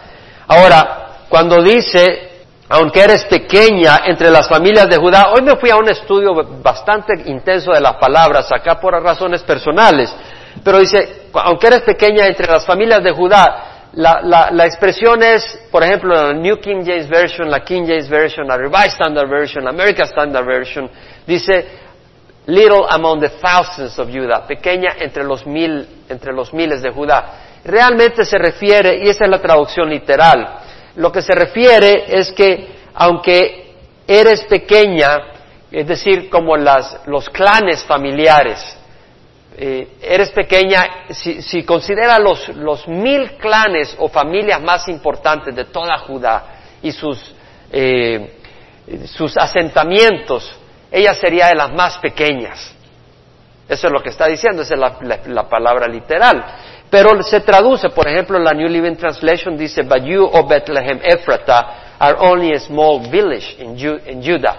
Ahora, 0.46 1.04
cuando 1.28 1.62
dice, 1.62 2.44
aunque 2.68 3.00
eres 3.02 3.24
pequeña 3.24 4.00
entre 4.06 4.30
las 4.30 4.48
familias 4.48 4.88
de 4.88 4.96
Judá, 4.96 5.32
hoy 5.34 5.42
me 5.42 5.56
fui 5.56 5.70
a 5.70 5.76
un 5.76 5.88
estudio 5.88 6.32
bastante 6.62 7.12
intenso 7.26 7.72
de 7.72 7.80
las 7.80 7.96
palabras, 7.96 8.50
acá 8.52 8.80
por 8.80 8.94
razones 9.02 9.42
personales, 9.42 10.14
pero 10.62 10.78
dice, 10.78 11.26
aunque 11.32 11.66
eres 11.66 11.82
pequeña 11.82 12.26
entre 12.26 12.46
las 12.46 12.64
familias 12.64 13.02
de 13.02 13.10
Judá, 13.10 13.74
la, 13.94 14.50
la, 14.50 14.66
expresión 14.66 15.22
es, 15.22 15.60
por 15.70 15.84
ejemplo, 15.84 16.14
la 16.14 16.32
New 16.32 16.58
King 16.58 16.82
James 16.84 17.08
Version, 17.08 17.48
la 17.48 17.60
King 17.60 17.82
James 17.86 18.08
Version, 18.08 18.46
la 18.46 18.56
Revised 18.56 18.94
Standard 18.94 19.28
Version, 19.28 19.62
la 19.62 19.70
American 19.70 20.06
Standard 20.06 20.44
Version, 20.44 20.90
dice 21.24 21.84
little 22.47 22.86
among 22.88 23.20
the 23.20 23.30
thousands 23.40 23.99
of 23.99 24.09
Judah, 24.09 24.47
pequeña 24.47 24.97
entre 24.99 25.24
los 25.24 25.47
mil, 25.47 25.86
entre 26.09 26.32
los 26.32 26.53
miles 26.53 26.82
de 26.82 26.90
Judá. 26.90 27.61
Realmente 27.64 28.24
se 28.24 28.36
refiere, 28.36 28.99
y 29.03 29.09
esa 29.09 29.24
es 29.24 29.30
la 29.30 29.40
traducción 29.40 29.88
literal, 29.88 30.61
lo 30.97 31.11
que 31.11 31.22
se 31.22 31.34
refiere 31.34 32.05
es 32.09 32.32
que 32.32 32.68
aunque 32.95 33.74
eres 34.07 34.45
pequeña, 34.45 35.18
es 35.70 35.86
decir, 35.86 36.28
como 36.30 36.57
las, 36.57 37.01
los 37.07 37.28
clanes 37.30 37.82
familiares, 37.84 38.61
eh, 39.57 39.97
eres 40.03 40.30
pequeña, 40.30 41.07
si, 41.11 41.40
si 41.40 41.62
considera 41.62 42.18
los, 42.18 42.49
los, 42.49 42.86
mil 42.88 43.36
clanes 43.36 43.95
o 43.99 44.09
familias 44.09 44.61
más 44.61 44.88
importantes 44.88 45.55
de 45.55 45.64
toda 45.66 45.97
Judá 45.99 46.45
y 46.82 46.92
sus, 46.92 47.34
eh, 47.72 48.36
sus 49.07 49.36
asentamientos, 49.36 50.59
ella 50.95 51.14
sería 51.14 51.49
de 51.49 51.55
las 51.55 51.72
más 51.72 51.99
pequeñas. 51.99 52.74
Eso 53.68 53.86
es 53.86 53.92
lo 53.92 54.03
que 54.03 54.11
está 54.11 54.26
diciendo, 54.26 54.62
esa 54.62 54.74
es 54.74 55.28
la, 55.28 55.49
palabra 55.49 55.88
literal. 55.88 56.45
Pero 56.90 57.22
se 57.22 57.40
traduce, 57.40 57.90
por 57.90 58.07
ejemplo, 58.07 58.38
la 58.38 58.53
New 58.53 58.68
Living 58.68 58.97
Translation 58.97 59.57
dice, 59.57 59.82
But 59.82 60.05
you, 60.05 60.28
O 60.32 60.47
Bethlehem 60.47 61.01
Ephrata, 61.03 61.97
are 61.99 62.16
only 62.18 62.53
a 62.55 62.61
small 62.61 63.01
village 63.11 63.57
in, 63.59 63.76
Judah. 64.22 64.57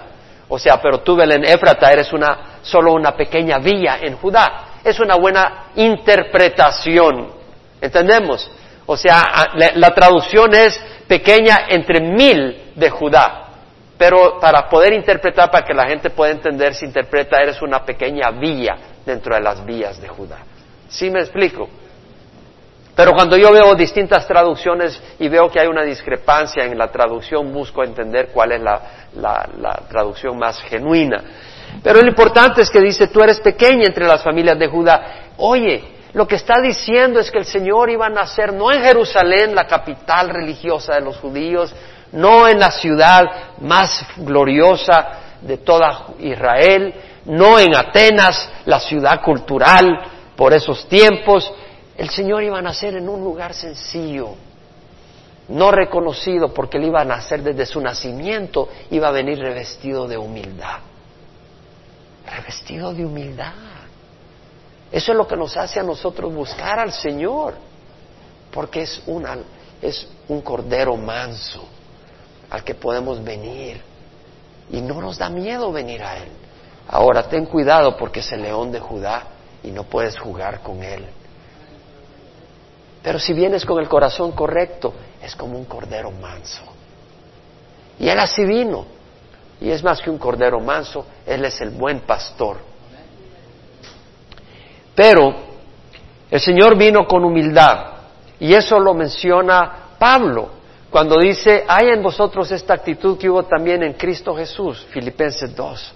O 0.48 0.60
sea, 0.60 0.82
pero 0.82 1.00
tú, 1.00 1.16
Belén 1.16 1.46
Ephrata, 1.46 1.92
eres 1.92 2.12
una, 2.14 2.60
solo 2.62 2.94
una 2.94 3.16
pequeña 3.16 3.60
villa 3.60 4.00
en 4.02 4.18
Judá 4.18 4.76
es 4.86 5.00
una 5.00 5.16
buena 5.16 5.72
interpretación. 5.76 7.32
¿Entendemos? 7.82 8.50
O 8.86 8.96
sea, 8.96 9.50
la, 9.56 9.90
traducción 9.96 10.54
es 10.54 10.80
pequeña 11.08 11.66
entre 11.70 12.00
mil 12.00 12.72
de 12.76 12.90
Judá. 12.92 13.45
Pero 13.98 14.40
para 14.40 14.68
poder 14.68 14.94
interpretar, 14.94 15.50
para 15.50 15.66
que 15.66 15.74
la 15.74 15.88
gente 15.88 16.10
pueda 16.10 16.32
entender, 16.32 16.74
se 16.74 16.86
interpreta, 16.86 17.42
eres 17.42 17.62
una 17.62 17.84
pequeña 17.86 18.32
villa 18.32 18.76
dentro 19.06 19.36
de 19.36 19.42
las 19.42 19.66
villas 19.66 20.02
de 20.02 20.08
Judá. 20.08 20.40
¿Sí 20.90 21.10
me 21.10 21.20
explico? 21.22 21.70
Pero 22.96 23.12
cuando 23.12 23.36
yo 23.38 23.52
veo 23.52 23.76
distintas 23.76 24.26
traducciones 24.28 25.02
y 25.20 25.28
veo 25.28 25.50
que 25.50 25.60
hay 25.60 25.68
una 25.68 25.84
discrepancia 25.84 26.64
en 26.64 26.78
la 26.78 26.92
traducción, 26.92 27.52
busco 27.52 27.84
entender 27.84 28.30
cuál 28.34 28.54
es 28.54 28.62
la 28.62 29.82
traducción 29.90 30.38
más 30.38 30.62
genuina. 30.62 31.24
Pero 31.84 32.02
lo 32.02 32.08
importante 32.08 32.62
es 32.62 32.70
que 32.70 32.80
dice, 32.80 33.08
tú 33.08 33.22
eres 33.22 33.40
pequeña 33.40 33.86
entre 33.86 34.08
las 34.08 34.24
familias 34.24 34.58
de 34.58 34.68
Judá. 34.68 35.32
Oye, 35.38 35.84
lo 36.14 36.26
que 36.26 36.36
está 36.36 36.62
diciendo 36.62 37.20
es 37.20 37.30
que 37.30 37.40
el 37.40 37.46
Señor 37.46 37.90
iba 37.90 38.06
a 38.06 38.10
nacer 38.10 38.54
no 38.54 38.72
en 38.72 38.82
Jerusalén, 38.82 39.54
la 39.54 39.68
capital 39.68 40.30
religiosa 40.30 40.96
de 40.96 41.02
los 41.02 41.18
judíos, 41.18 41.76
no 42.12 42.48
en 42.48 42.60
la 42.60 42.72
ciudad 42.72 43.24
más 43.60 44.06
gloriosa 44.18 45.38
de 45.42 45.58
toda 45.58 46.08
Israel, 46.20 46.94
no 47.26 47.60
en 47.60 47.76
Atenas, 47.76 48.50
la 48.66 48.80
ciudad 48.80 49.22
cultural 49.22 49.86
por 50.36 50.54
esos 50.54 50.88
tiempos. 50.88 51.52
El 51.98 52.10
Señor 52.10 52.44
iba 52.44 52.60
a 52.60 52.62
nacer 52.62 52.96
en 52.96 53.08
un 53.08 53.24
lugar 53.24 53.54
sencillo, 53.54 54.36
no 55.50 55.72
reconocido 55.72 56.54
porque 56.54 56.78
él 56.78 56.86
iba 56.86 57.02
a 57.02 57.06
nacer 57.06 57.42
desde 57.42 57.66
su 57.66 57.80
nacimiento, 57.82 58.70
iba 58.92 59.08
a 59.08 59.12
venir 59.12 59.40
revestido 59.40 60.08
de 60.08 60.18
humildad 60.18 60.80
revestido 62.26 62.94
de 62.94 63.06
humildad. 63.06 63.54
Eso 64.92 65.12
es 65.12 65.18
lo 65.18 65.28
que 65.28 65.36
nos 65.36 65.56
hace 65.58 65.80
a 65.80 65.84
nosotros 65.84 66.34
buscar 66.34 66.80
al 66.80 66.92
Señor, 66.92 67.56
porque 68.52 68.84
es, 68.84 69.02
una, 69.08 69.38
es 69.82 70.08
un 70.28 70.42
cordero 70.42 70.96
manso 70.96 71.68
al 72.56 72.64
que 72.64 72.74
podemos 72.74 73.22
venir 73.22 73.82
y 74.72 74.82
no 74.82 75.02
nos 75.02 75.18
da 75.18 75.30
miedo 75.30 75.74
venir 75.74 76.02
a 76.02 76.18
Él. 76.18 76.30
Ahora 76.88 77.24
ten 77.24 77.46
cuidado 77.46 77.98
porque 77.98 78.22
es 78.22 78.32
el 78.32 78.44
león 78.44 78.72
de 78.72 78.80
Judá 78.80 79.24
y 79.62 79.72
no 79.72 79.84
puedes 79.84 80.18
jugar 80.18 80.62
con 80.62 80.82
Él. 80.82 81.06
Pero 83.04 83.20
si 83.20 83.34
vienes 83.34 83.66
con 83.66 83.80
el 83.80 83.90
corazón 83.90 84.32
correcto, 84.32 84.94
es 85.22 85.36
como 85.36 85.58
un 85.58 85.66
cordero 85.66 86.12
manso. 86.12 86.64
Y 88.00 88.08
Él 88.08 88.20
así 88.20 88.46
vino. 88.46 88.86
Y 89.60 89.70
es 89.70 89.84
más 89.84 90.02
que 90.02 90.10
un 90.10 90.18
cordero 90.18 90.62
manso, 90.62 91.06
Él 91.26 91.44
es 91.44 91.60
el 91.60 91.72
buen 91.72 92.02
pastor. 92.02 92.58
Pero 94.96 95.36
el 96.32 96.40
Señor 96.40 96.78
vino 96.78 97.06
con 97.06 97.26
humildad. 97.26 97.96
Y 98.40 98.54
eso 98.54 98.80
lo 98.80 98.94
menciona 98.94 99.90
Pablo 100.00 100.55
cuando 100.96 101.20
dice, 101.20 101.66
hay 101.68 101.90
en 101.90 102.02
vosotros 102.02 102.50
esta 102.54 102.74
actitud 102.74 103.18
que 103.18 103.30
hubo 103.30 103.44
también 103.44 103.84
en 103.84 103.96
Cristo 103.96 104.34
Jesús, 104.34 104.88
Filipenses 104.92 105.54
2. 105.54 105.94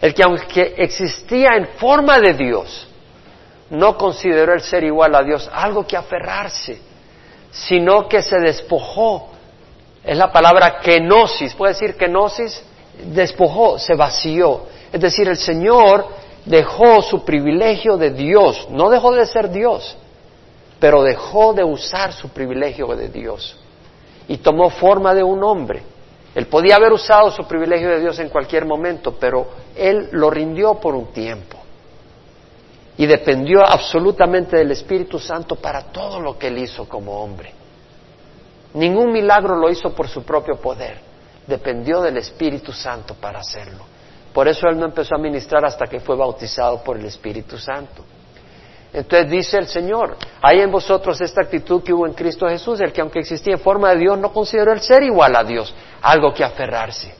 El 0.00 0.12
que 0.12 0.24
aunque 0.24 0.74
existía 0.76 1.50
en 1.54 1.68
forma 1.78 2.18
de 2.18 2.34
Dios, 2.34 2.88
no 3.70 3.96
consideró 3.96 4.54
el 4.54 4.60
ser 4.60 4.82
igual 4.82 5.14
a 5.14 5.22
Dios 5.22 5.48
algo 5.52 5.86
que 5.86 5.96
aferrarse, 5.96 6.80
sino 7.52 8.08
que 8.08 8.20
se 8.20 8.40
despojó. 8.40 9.28
Es 10.02 10.18
la 10.18 10.32
palabra 10.32 10.80
kenosis. 10.80 11.54
¿Puede 11.54 11.74
decir 11.74 11.94
kenosis? 11.94 12.60
despojó, 13.14 13.78
se 13.78 13.94
vació. 13.94 14.62
Es 14.92 15.00
decir, 15.00 15.28
el 15.28 15.36
Señor 15.36 16.08
dejó 16.44 17.02
su 17.02 17.24
privilegio 17.24 17.96
de 17.96 18.10
Dios, 18.10 18.66
no 18.68 18.90
dejó 18.90 19.12
de 19.12 19.26
ser 19.26 19.48
Dios, 19.48 19.96
pero 20.80 21.04
dejó 21.04 21.52
de 21.52 21.62
usar 21.62 22.12
su 22.12 22.30
privilegio 22.30 22.88
de 22.96 23.10
Dios 23.10 23.56
y 24.28 24.38
tomó 24.38 24.70
forma 24.70 25.14
de 25.14 25.22
un 25.22 25.42
hombre. 25.42 25.82
Él 26.34 26.46
podía 26.46 26.76
haber 26.76 26.92
usado 26.92 27.30
su 27.30 27.44
privilegio 27.46 27.88
de 27.88 28.00
Dios 28.00 28.18
en 28.20 28.28
cualquier 28.28 28.64
momento, 28.64 29.16
pero 29.18 29.48
él 29.74 30.08
lo 30.12 30.30
rindió 30.30 30.74
por 30.74 30.94
un 30.94 31.06
tiempo 31.06 31.58
y 32.96 33.06
dependió 33.06 33.64
absolutamente 33.66 34.56
del 34.56 34.70
Espíritu 34.70 35.18
Santo 35.18 35.56
para 35.56 35.82
todo 35.82 36.20
lo 36.20 36.38
que 36.38 36.48
él 36.48 36.58
hizo 36.58 36.88
como 36.88 37.22
hombre. 37.22 37.52
Ningún 38.74 39.10
milagro 39.12 39.56
lo 39.56 39.70
hizo 39.70 39.92
por 39.94 40.08
su 40.08 40.22
propio 40.22 40.56
poder 40.56 41.08
dependió 41.48 42.02
del 42.02 42.18
Espíritu 42.18 42.72
Santo 42.72 43.14
para 43.14 43.40
hacerlo. 43.40 43.84
Por 44.32 44.46
eso 44.46 44.68
él 44.68 44.78
no 44.78 44.84
empezó 44.84 45.16
a 45.16 45.18
ministrar 45.18 45.64
hasta 45.64 45.86
que 45.86 45.98
fue 45.98 46.14
bautizado 46.14 46.84
por 46.84 46.98
el 46.98 47.06
Espíritu 47.06 47.56
Santo. 47.56 48.04
Entonces 48.92 49.30
dice 49.30 49.58
el 49.58 49.66
Señor, 49.66 50.16
hay 50.40 50.60
en 50.60 50.70
vosotros 50.70 51.20
esta 51.20 51.42
actitud 51.42 51.82
que 51.82 51.92
hubo 51.92 52.06
en 52.06 52.14
Cristo 52.14 52.48
Jesús, 52.48 52.80
el 52.80 52.92
que 52.92 53.00
aunque 53.00 53.20
existía 53.20 53.54
en 53.54 53.60
forma 53.60 53.90
de 53.90 53.98
Dios 53.98 54.18
no 54.18 54.32
consideró 54.32 54.72
el 54.72 54.80
ser 54.80 55.02
igual 55.02 55.36
a 55.36 55.44
Dios, 55.44 55.74
algo 56.00 56.32
que 56.32 56.42
aferrarse, 56.42 57.14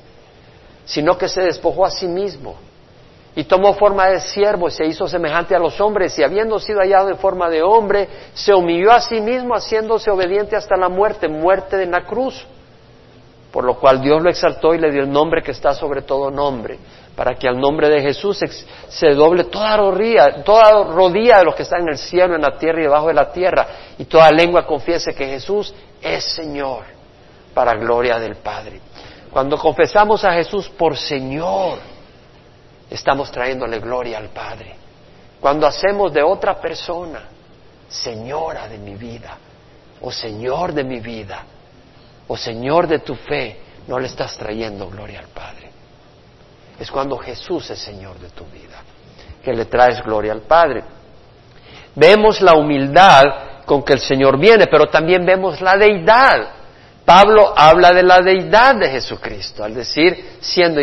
sino 0.85 1.19
que 1.19 1.29
se 1.29 1.43
despojó 1.43 1.85
a 1.85 1.91
sí 1.91 2.07
mismo 2.07 2.57
y 3.35 3.45
tomó 3.45 3.75
forma 3.75 4.09
de 4.09 4.21
siervo 4.21 4.69
y 4.69 4.71
se 4.71 4.87
hizo 4.87 5.07
semejante 5.07 5.55
a 5.55 5.59
los 5.59 5.79
hombres 5.81 6.19
y 6.19 6.23
habiendo 6.23 6.59
sido 6.59 6.81
hallado 6.81 7.11
en 7.11 7.19
forma 7.19 7.51
de 7.51 7.63
hombre, 7.63 8.09
se 8.33 8.55
humilló 8.55 8.91
a 8.91 9.01
sí 9.01 9.21
mismo 9.21 9.55
haciéndose 9.55 10.11
obediente 10.11 10.57
hasta 10.57 10.77
la 10.77 10.89
muerte, 10.89 11.29
muerte 11.29 11.77
de 11.77 11.87
la 11.87 12.05
cruz 12.05 12.47
por 13.53 13.65
lo 13.65 13.75
cual 13.79 14.01
Dios 14.01 14.23
lo 14.23 14.31
exaltó 14.31 14.75
y 14.75 14.79
le 14.79 14.91
dio 14.91 15.03
el 15.03 15.11
nombre 15.11 15.43
que 15.43 15.53
está 15.53 15.73
sobre 15.73 16.03
todo 16.03 16.31
nombre, 16.31 16.79
para 17.19 17.35
que 17.35 17.49
al 17.49 17.59
nombre 17.59 17.89
de 17.89 18.01
Jesús 18.01 18.39
se 18.89 19.09
doble 19.09 19.43
toda 19.43 19.77
rodilla, 19.77 21.39
de 21.39 21.45
los 21.45 21.57
que 21.57 21.65
están 21.65 21.81
en 21.81 21.89
el 21.89 21.99
cielo, 21.99 22.37
en 22.37 22.43
la 22.43 22.57
tierra 22.57 22.79
y 22.79 22.85
debajo 22.85 23.09
de 23.09 23.15
la 23.15 23.33
tierra, 23.33 23.67
y 23.99 24.05
toda 24.05 24.31
lengua 24.31 24.65
confiese 24.65 25.13
que 25.13 25.27
Jesús 25.27 25.75
es 26.01 26.23
Señor, 26.23 26.85
para 27.53 27.75
gloria 27.75 28.21
del 28.21 28.37
Padre. 28.37 28.81
Cuando 29.33 29.59
confesamos 29.59 30.25
a 30.25 30.33
Jesús 30.33 30.69
por 30.69 30.97
Señor, 30.97 31.81
estamos 32.89 33.33
trayéndole 33.33 33.81
gloria 33.81 34.19
al 34.19 34.29
Padre. 34.29 34.77
Cuando 35.41 35.67
hacemos 35.67 36.13
de 36.13 36.23
otra 36.23 36.61
persona, 36.61 37.23
Señora 37.89 38.69
de 38.69 38.79
mi 38.79 38.95
vida, 38.95 39.37
o 40.03 40.13
Señor 40.13 40.73
de 40.73 40.85
mi 40.85 41.01
vida, 41.01 41.45
o 42.29 42.37
Señor 42.37 42.87
de 42.87 43.01
tu 43.01 43.17
fe, 43.17 43.59
no 43.89 43.99
le 43.99 44.07
estás 44.07 44.39
trayendo 44.39 44.89
gloria 44.89 45.19
al 45.19 45.27
Padre 45.27 45.68
es 46.79 46.91
cuando 46.91 47.17
Jesús 47.19 47.71
es 47.71 47.79
Señor 47.79 48.19
de 48.19 48.31
tu 48.31 48.45
vida, 48.47 48.83
que 49.43 49.53
le 49.53 49.65
traes 49.65 50.03
gloria 50.03 50.33
al 50.33 50.43
Padre. 50.43 50.83
Vemos 51.95 52.41
la 52.41 52.55
humildad 52.55 53.25
con 53.65 53.83
que 53.83 53.95
el 53.95 54.01
Señor 54.01 54.39
viene, 54.39 54.67
pero 54.71 54.87
también 54.87 55.27
vemos 55.27 55.61
la 55.61 55.77
deidad. 55.77 56.51
Pablo 57.05 57.53
habla 57.57 57.91
de 57.91 58.03
la 58.03 58.21
deidad 58.21 58.77
de 58.77 58.91
Jesucristo, 58.91 59.65
al 59.65 59.75
decir, 59.75 60.37
siendo 60.41 60.81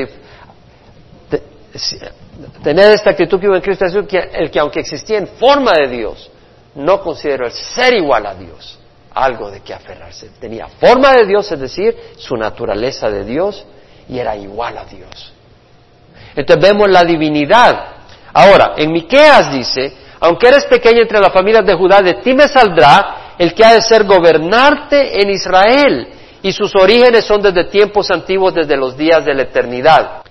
tener 2.63 2.91
esta 2.93 3.11
actitud 3.11 3.39
que 3.39 3.47
hubo 3.47 3.55
en 3.55 3.61
Cristo 3.61 3.85
Jesús, 3.85 4.07
que 4.07 4.17
el 4.17 4.49
que 4.51 4.59
aunque 4.59 4.79
existía 4.79 5.17
en 5.17 5.27
forma 5.27 5.71
de 5.73 5.87
Dios, 5.87 6.29
no 6.75 6.99
consideró 7.01 7.45
el 7.45 7.51
ser 7.51 7.93
igual 7.93 8.25
a 8.25 8.35
Dios 8.35 8.79
algo 9.15 9.49
de 9.49 9.61
que 9.61 9.73
aferrarse. 9.73 10.29
Tenía 10.39 10.67
forma 10.67 11.13
de 11.13 11.25
Dios, 11.25 11.49
es 11.51 11.59
decir, 11.59 11.95
su 12.17 12.35
naturaleza 12.35 13.09
de 13.09 13.23
Dios, 13.23 13.65
y 14.09 14.19
era 14.19 14.35
igual 14.35 14.77
a 14.77 14.85
Dios. 14.85 15.33
Entonces 16.35 16.61
vemos 16.61 16.89
la 16.89 17.03
divinidad. 17.03 17.85
Ahora, 18.33 18.73
en 18.75 18.91
Miqueas 18.91 19.53
dice, 19.53 19.93
aunque 20.19 20.47
eres 20.47 20.65
pequeño 20.65 21.01
entre 21.01 21.19
las 21.19 21.31
familias 21.31 21.65
de 21.65 21.73
Judá, 21.73 22.01
de 22.01 22.15
ti 22.15 22.33
me 22.33 22.47
saldrá 22.47 23.33
el 23.37 23.53
que 23.53 23.63
ha 23.63 23.73
de 23.73 23.81
ser 23.81 24.05
gobernarte 24.05 25.21
en 25.21 25.29
Israel, 25.29 26.07
y 26.41 26.51
sus 26.51 26.75
orígenes 26.75 27.25
son 27.25 27.41
desde 27.41 27.65
tiempos 27.65 28.11
antiguos, 28.11 28.53
desde 28.53 28.77
los 28.77 28.95
días 28.95 29.25
de 29.25 29.33
la 29.33 29.43
eternidad. 29.43 30.21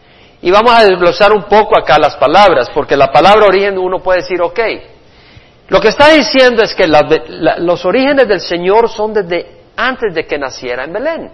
Y 0.40 0.50
vamos 0.50 0.72
a 0.72 0.84
desglosar 0.84 1.32
un 1.32 1.44
poco 1.44 1.76
acá 1.76 1.98
las 1.98 2.16
palabras, 2.16 2.70
porque 2.72 2.96
la 2.96 3.10
palabra 3.10 3.46
origen 3.46 3.78
uno 3.78 4.00
puede 4.00 4.20
decir, 4.20 4.40
ok, 4.40 4.60
lo 5.68 5.80
que 5.80 5.88
está 5.88 6.10
diciendo 6.10 6.62
es 6.62 6.74
que 6.74 6.86
los 6.86 7.84
orígenes 7.84 8.28
del 8.28 8.40
Señor 8.40 8.88
son 8.88 9.14
desde 9.14 9.62
antes 9.76 10.14
de 10.14 10.26
que 10.26 10.38
naciera 10.38 10.84
en 10.84 10.92
Belén. 10.92 11.30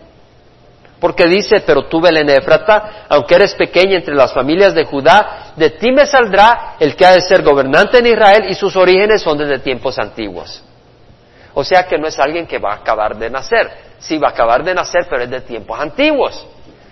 Porque 1.01 1.27
dice, 1.27 1.63
pero 1.65 1.87
tú 1.87 2.01
Belén 2.01 2.29
Efrata, 2.29 3.07
aunque 3.09 3.35
eres 3.35 3.55
pequeña 3.55 3.97
entre 3.97 4.15
las 4.15 4.35
familias 4.35 4.75
de 4.75 4.85
Judá, 4.85 5.55
de 5.57 5.71
ti 5.71 5.91
me 5.93 6.07
saldrá 6.07 6.75
el 6.79 6.95
que 6.95 7.07
ha 7.07 7.13
de 7.13 7.23
ser 7.23 7.43
gobernante 7.43 7.99
en 7.99 8.07
Israel 8.07 8.45
y 8.49 8.55
sus 8.55 8.77
orígenes 8.77 9.23
son 9.23 9.39
desde 9.39 9.61
tiempos 9.61 9.99
antiguos. 9.99 10.63
O 11.55 11.65
sea 11.65 11.87
que 11.87 11.99
no 11.99 12.07
es 12.07 12.19
alguien 12.19 12.47
que 12.47 12.59
va 12.59 12.73
a 12.73 12.77
acabar 12.77 13.17
de 13.17 13.31
nacer. 13.31 13.71
Sí, 13.99 14.19
va 14.19 14.29
a 14.29 14.31
acabar 14.33 14.63
de 14.63 14.75
nacer, 14.75 15.07
pero 15.09 15.23
es 15.23 15.31
de 15.31 15.41
tiempos 15.41 15.81
antiguos. 15.81 16.47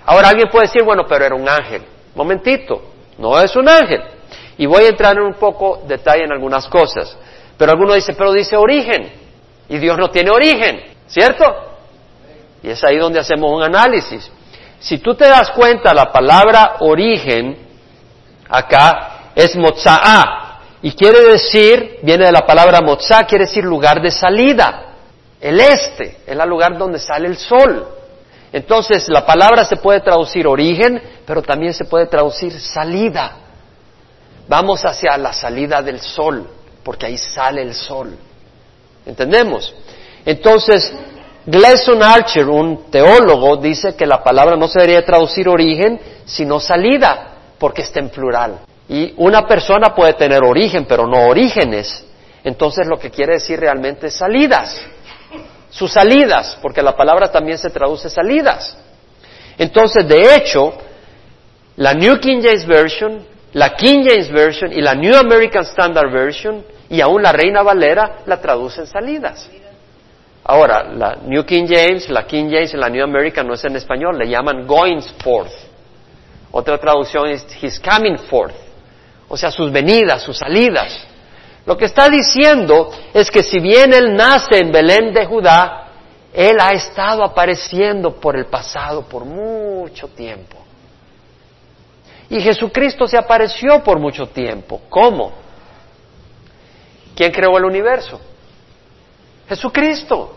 Ahora 0.06 0.30
alguien 0.30 0.48
puede 0.50 0.66
decir, 0.66 0.82
bueno, 0.82 1.04
pero 1.06 1.26
era 1.26 1.34
un 1.34 1.48
ángel. 1.48 1.82
Momentito, 2.14 2.82
no 3.18 3.38
es 3.38 3.54
un 3.56 3.68
ángel. 3.68 4.02
Y 4.56 4.66
voy 4.66 4.84
a 4.84 4.88
entrar 4.88 5.16
en 5.16 5.22
un 5.22 5.34
poco 5.34 5.82
detalle 5.86 6.24
en 6.24 6.32
algunas 6.32 6.66
cosas. 6.66 7.16
Pero 7.58 7.72
alguno 7.72 7.92
dice, 7.92 8.14
pero 8.14 8.32
dice 8.32 8.56
origen. 8.56 9.12
Y 9.68 9.78
Dios 9.78 9.98
no 9.98 10.10
tiene 10.10 10.30
origen, 10.30 10.80
¿cierto? 11.06 11.67
Y 12.62 12.70
es 12.70 12.82
ahí 12.84 12.96
donde 12.96 13.20
hacemos 13.20 13.52
un 13.52 13.62
análisis. 13.62 14.30
Si 14.80 14.98
tú 14.98 15.14
te 15.14 15.28
das 15.28 15.50
cuenta, 15.50 15.92
la 15.94 16.12
palabra 16.12 16.76
origen 16.80 17.56
acá 18.48 19.30
es 19.34 19.56
moza'a. 19.56 20.60
Y 20.82 20.92
quiere 20.92 21.32
decir, 21.32 21.98
viene 22.02 22.26
de 22.26 22.32
la 22.32 22.46
palabra 22.46 22.80
moza, 22.80 23.24
quiere 23.24 23.46
decir 23.46 23.64
lugar 23.64 24.00
de 24.00 24.10
salida. 24.10 24.84
El 25.40 25.60
este 25.60 26.18
es 26.26 26.38
el 26.38 26.48
lugar 26.48 26.76
donde 26.78 26.98
sale 26.98 27.28
el 27.28 27.36
sol. 27.36 27.86
Entonces, 28.52 29.08
la 29.08 29.26
palabra 29.26 29.64
se 29.64 29.76
puede 29.76 30.00
traducir 30.00 30.46
origen, 30.46 31.02
pero 31.26 31.42
también 31.42 31.74
se 31.74 31.84
puede 31.84 32.06
traducir 32.06 32.58
salida. 32.60 33.36
Vamos 34.48 34.84
hacia 34.84 35.16
la 35.18 35.32
salida 35.32 35.82
del 35.82 36.00
sol, 36.00 36.48
porque 36.82 37.06
ahí 37.06 37.18
sale 37.18 37.62
el 37.62 37.74
sol. 37.74 38.16
¿Entendemos? 39.04 39.74
Entonces, 40.24 40.92
Gleason 41.50 42.02
Archer, 42.02 42.46
un 42.46 42.90
teólogo, 42.90 43.56
dice 43.56 43.96
que 43.96 44.04
la 44.04 44.22
palabra 44.22 44.54
no 44.54 44.68
se 44.68 44.80
debería 44.80 45.02
traducir 45.02 45.48
origen, 45.48 45.98
sino 46.26 46.60
salida, 46.60 47.36
porque 47.58 47.80
está 47.80 48.00
en 48.00 48.10
plural. 48.10 48.58
Y 48.86 49.14
una 49.16 49.46
persona 49.46 49.94
puede 49.94 50.12
tener 50.12 50.44
origen, 50.44 50.84
pero 50.84 51.06
no 51.06 51.26
orígenes. 51.26 52.04
Entonces 52.44 52.86
lo 52.86 52.98
que 52.98 53.10
quiere 53.10 53.34
decir 53.34 53.58
realmente 53.58 54.08
es 54.08 54.14
salidas. 54.14 54.78
Sus 55.70 55.90
salidas, 55.90 56.58
porque 56.60 56.82
la 56.82 56.94
palabra 56.94 57.32
también 57.32 57.56
se 57.56 57.70
traduce 57.70 58.10
salidas. 58.10 58.76
Entonces, 59.56 60.06
de 60.06 60.36
hecho, 60.36 60.74
la 61.76 61.94
New 61.94 62.20
King 62.20 62.42
James 62.42 62.66
Version, 62.66 63.26
la 63.54 63.74
King 63.74 64.04
James 64.06 64.30
Version 64.30 64.70
y 64.70 64.82
la 64.82 64.94
New 64.94 65.16
American 65.16 65.62
Standard 65.62 66.12
Version 66.12 66.62
y 66.90 67.00
aún 67.00 67.22
la 67.22 67.32
Reina 67.32 67.62
Valera 67.62 68.18
la 68.26 68.38
traducen 68.38 68.86
salidas. 68.86 69.48
Ahora, 70.50 70.82
la 70.84 71.16
New 71.26 71.44
King 71.44 71.66
James, 71.68 72.08
la 72.08 72.26
King 72.26 72.46
James 72.50 72.72
y 72.72 72.78
la 72.78 72.88
New 72.88 73.04
American 73.04 73.46
no 73.46 73.52
es 73.52 73.62
en 73.64 73.76
español, 73.76 74.16
le 74.16 74.26
llaman 74.26 74.66
going 74.66 75.02
forth. 75.22 75.52
Otra 76.50 76.78
traducción 76.78 77.28
es 77.28 77.46
his 77.62 77.78
coming 77.78 78.16
forth. 78.16 78.54
O 79.28 79.36
sea, 79.36 79.50
sus 79.50 79.70
venidas, 79.70 80.22
sus 80.22 80.38
salidas. 80.38 81.06
Lo 81.66 81.76
que 81.76 81.84
está 81.84 82.08
diciendo 82.08 82.90
es 83.12 83.30
que 83.30 83.42
si 83.42 83.60
bien 83.60 83.92
él 83.92 84.16
nace 84.16 84.56
en 84.56 84.72
Belén 84.72 85.12
de 85.12 85.26
Judá, 85.26 85.88
él 86.32 86.56
ha 86.58 86.70
estado 86.70 87.22
apareciendo 87.22 88.18
por 88.18 88.34
el 88.34 88.46
pasado 88.46 89.02
por 89.02 89.26
mucho 89.26 90.08
tiempo. 90.08 90.56
Y 92.30 92.40
Jesucristo 92.40 93.06
se 93.06 93.18
apareció 93.18 93.84
por 93.84 93.98
mucho 93.98 94.26
tiempo. 94.26 94.80
¿Cómo? 94.88 95.30
¿Quién 97.14 97.32
creó 97.32 97.58
el 97.58 97.66
universo? 97.66 98.18
Jesucristo. 99.46 100.36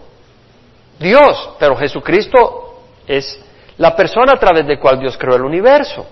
Dios, 1.02 1.52
pero 1.60 1.76
Jesucristo 1.76 2.84
es 3.08 3.40
la 3.78 3.96
persona 3.96 4.34
a 4.34 4.40
través 4.40 4.66
de 4.68 4.80
cual 4.80 5.00
Dios 5.00 5.18
creó 5.18 5.36
el 5.36 5.44
universo. 5.44 6.06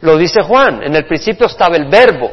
Lo 0.00 0.16
dice 0.16 0.42
Juan, 0.42 0.82
en 0.82 0.94
el 0.94 1.06
principio 1.06 1.46
estaba 1.46 1.76
el 1.76 1.86
verbo. 1.86 2.30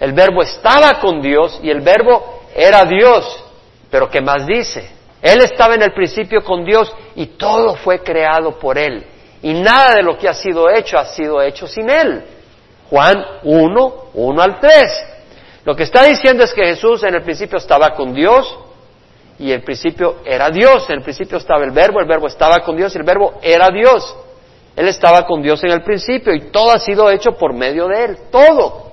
El 0.00 0.12
verbo 0.12 0.42
estaba 0.42 1.00
con 1.00 1.22
Dios 1.22 1.60
y 1.62 1.70
el 1.70 1.80
verbo 1.80 2.40
era 2.54 2.84
Dios. 2.84 3.44
Pero 3.90 4.10
¿qué 4.10 4.20
más 4.20 4.46
dice? 4.46 4.90
Él 5.22 5.42
estaba 5.42 5.74
en 5.74 5.82
el 5.82 5.92
principio 5.92 6.42
con 6.42 6.64
Dios 6.64 6.92
y 7.14 7.26
todo 7.26 7.76
fue 7.76 8.00
creado 8.00 8.58
por 8.58 8.78
Él. 8.78 9.06
Y 9.42 9.54
nada 9.54 9.94
de 9.94 10.02
lo 10.02 10.18
que 10.18 10.28
ha 10.28 10.34
sido 10.34 10.68
hecho 10.68 10.98
ha 10.98 11.06
sido 11.06 11.40
hecho 11.40 11.66
sin 11.66 11.88
Él. 11.88 12.24
Juan 12.90 13.24
1, 13.42 13.94
1 14.14 14.42
al 14.42 14.60
3. 14.60 15.06
Lo 15.64 15.74
que 15.74 15.84
está 15.84 16.04
diciendo 16.04 16.44
es 16.44 16.52
que 16.52 16.64
Jesús 16.64 17.02
en 17.04 17.14
el 17.14 17.22
principio 17.22 17.58
estaba 17.58 17.90
con 17.94 18.12
Dios 18.14 18.58
y 19.38 19.52
el 19.52 19.62
principio 19.62 20.16
era 20.24 20.50
Dios. 20.50 20.88
En 20.88 20.96
el 20.96 21.02
principio 21.02 21.38
estaba 21.38 21.64
el 21.64 21.70
verbo, 21.70 22.00
el 22.00 22.06
verbo 22.06 22.26
estaba 22.26 22.60
con 22.60 22.76
Dios 22.76 22.94
y 22.94 22.98
el 22.98 23.04
verbo 23.04 23.34
era 23.42 23.68
Dios. 23.68 24.16
Él 24.74 24.88
estaba 24.88 25.26
con 25.26 25.42
Dios 25.42 25.62
en 25.64 25.70
el 25.72 25.82
principio 25.82 26.34
y 26.34 26.50
todo 26.50 26.70
ha 26.70 26.78
sido 26.78 27.10
hecho 27.10 27.32
por 27.32 27.54
medio 27.54 27.88
de 27.88 28.04
Él, 28.04 28.18
todo. 28.30 28.92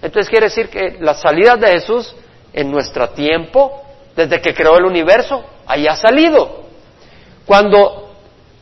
Entonces 0.00 0.28
quiere 0.30 0.46
decir 0.46 0.68
que 0.68 0.96
las 1.00 1.20
salidas 1.20 1.60
de 1.60 1.68
Jesús 1.68 2.14
en 2.52 2.70
nuestro 2.70 3.10
tiempo, 3.10 3.82
desde 4.16 4.40
que 4.40 4.54
creó 4.54 4.78
el 4.78 4.84
universo, 4.84 5.44
ahí 5.66 5.86
ha 5.86 5.96
salido. 5.96 6.64
Cuando 7.44 8.10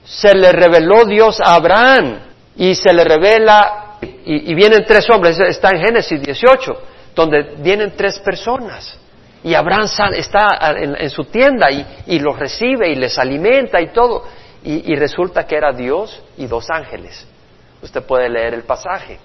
se 0.04 0.34
le 0.34 0.52
reveló 0.52 1.04
Dios 1.04 1.40
a 1.40 1.54
Abraham 1.54 2.20
y 2.56 2.74
se 2.74 2.92
le 2.92 3.04
revela, 3.04 3.98
y, 4.00 4.54
vienen 4.54 4.84
tres 4.84 5.08
hombres, 5.10 5.38
está 5.38 5.70
en 5.70 5.80
Génesis 5.80 6.20
18, 6.20 6.82
donde 7.14 7.54
vienen 7.58 7.94
tres 7.96 8.18
personas. 8.20 8.98
Y 9.46 9.54
Abraham 9.54 9.86
está 10.16 10.74
en, 10.76 11.08
su 11.08 11.26
tienda 11.26 11.70
y, 11.70 12.18
los 12.18 12.36
recibe 12.36 12.90
y 12.90 12.96
les 12.96 13.16
alimenta 13.16 13.80
y 13.80 13.92
todo. 13.92 14.24
Y, 14.64 14.92
y, 14.92 14.96
resulta 14.96 15.46
que 15.46 15.54
era 15.54 15.70
Dios 15.70 16.20
y 16.36 16.46
dos 16.48 16.68
ángeles. 16.68 17.24
Usted 17.80 18.02
puede 18.02 18.28
leer 18.28 18.54
el 18.54 18.64
pasaje. 18.64 19.20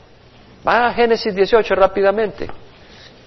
Va 0.65 0.85
a 0.85 0.93
Génesis 0.93 1.33
18 1.33 1.73
rápidamente. 1.73 2.47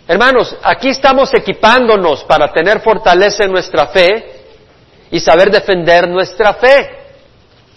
Hermanos, 0.07 0.57
aquí 0.63 0.91
estamos 0.91 1.35
equipándonos 1.35 2.23
para 2.23 2.53
tener 2.53 2.79
fortaleza 2.79 3.43
en 3.43 3.51
nuestra 3.51 3.89
fe 3.89 4.45
y 5.11 5.19
saber 5.19 5.51
defender 5.51 6.09
nuestra 6.09 6.55
fe. 6.55 7.04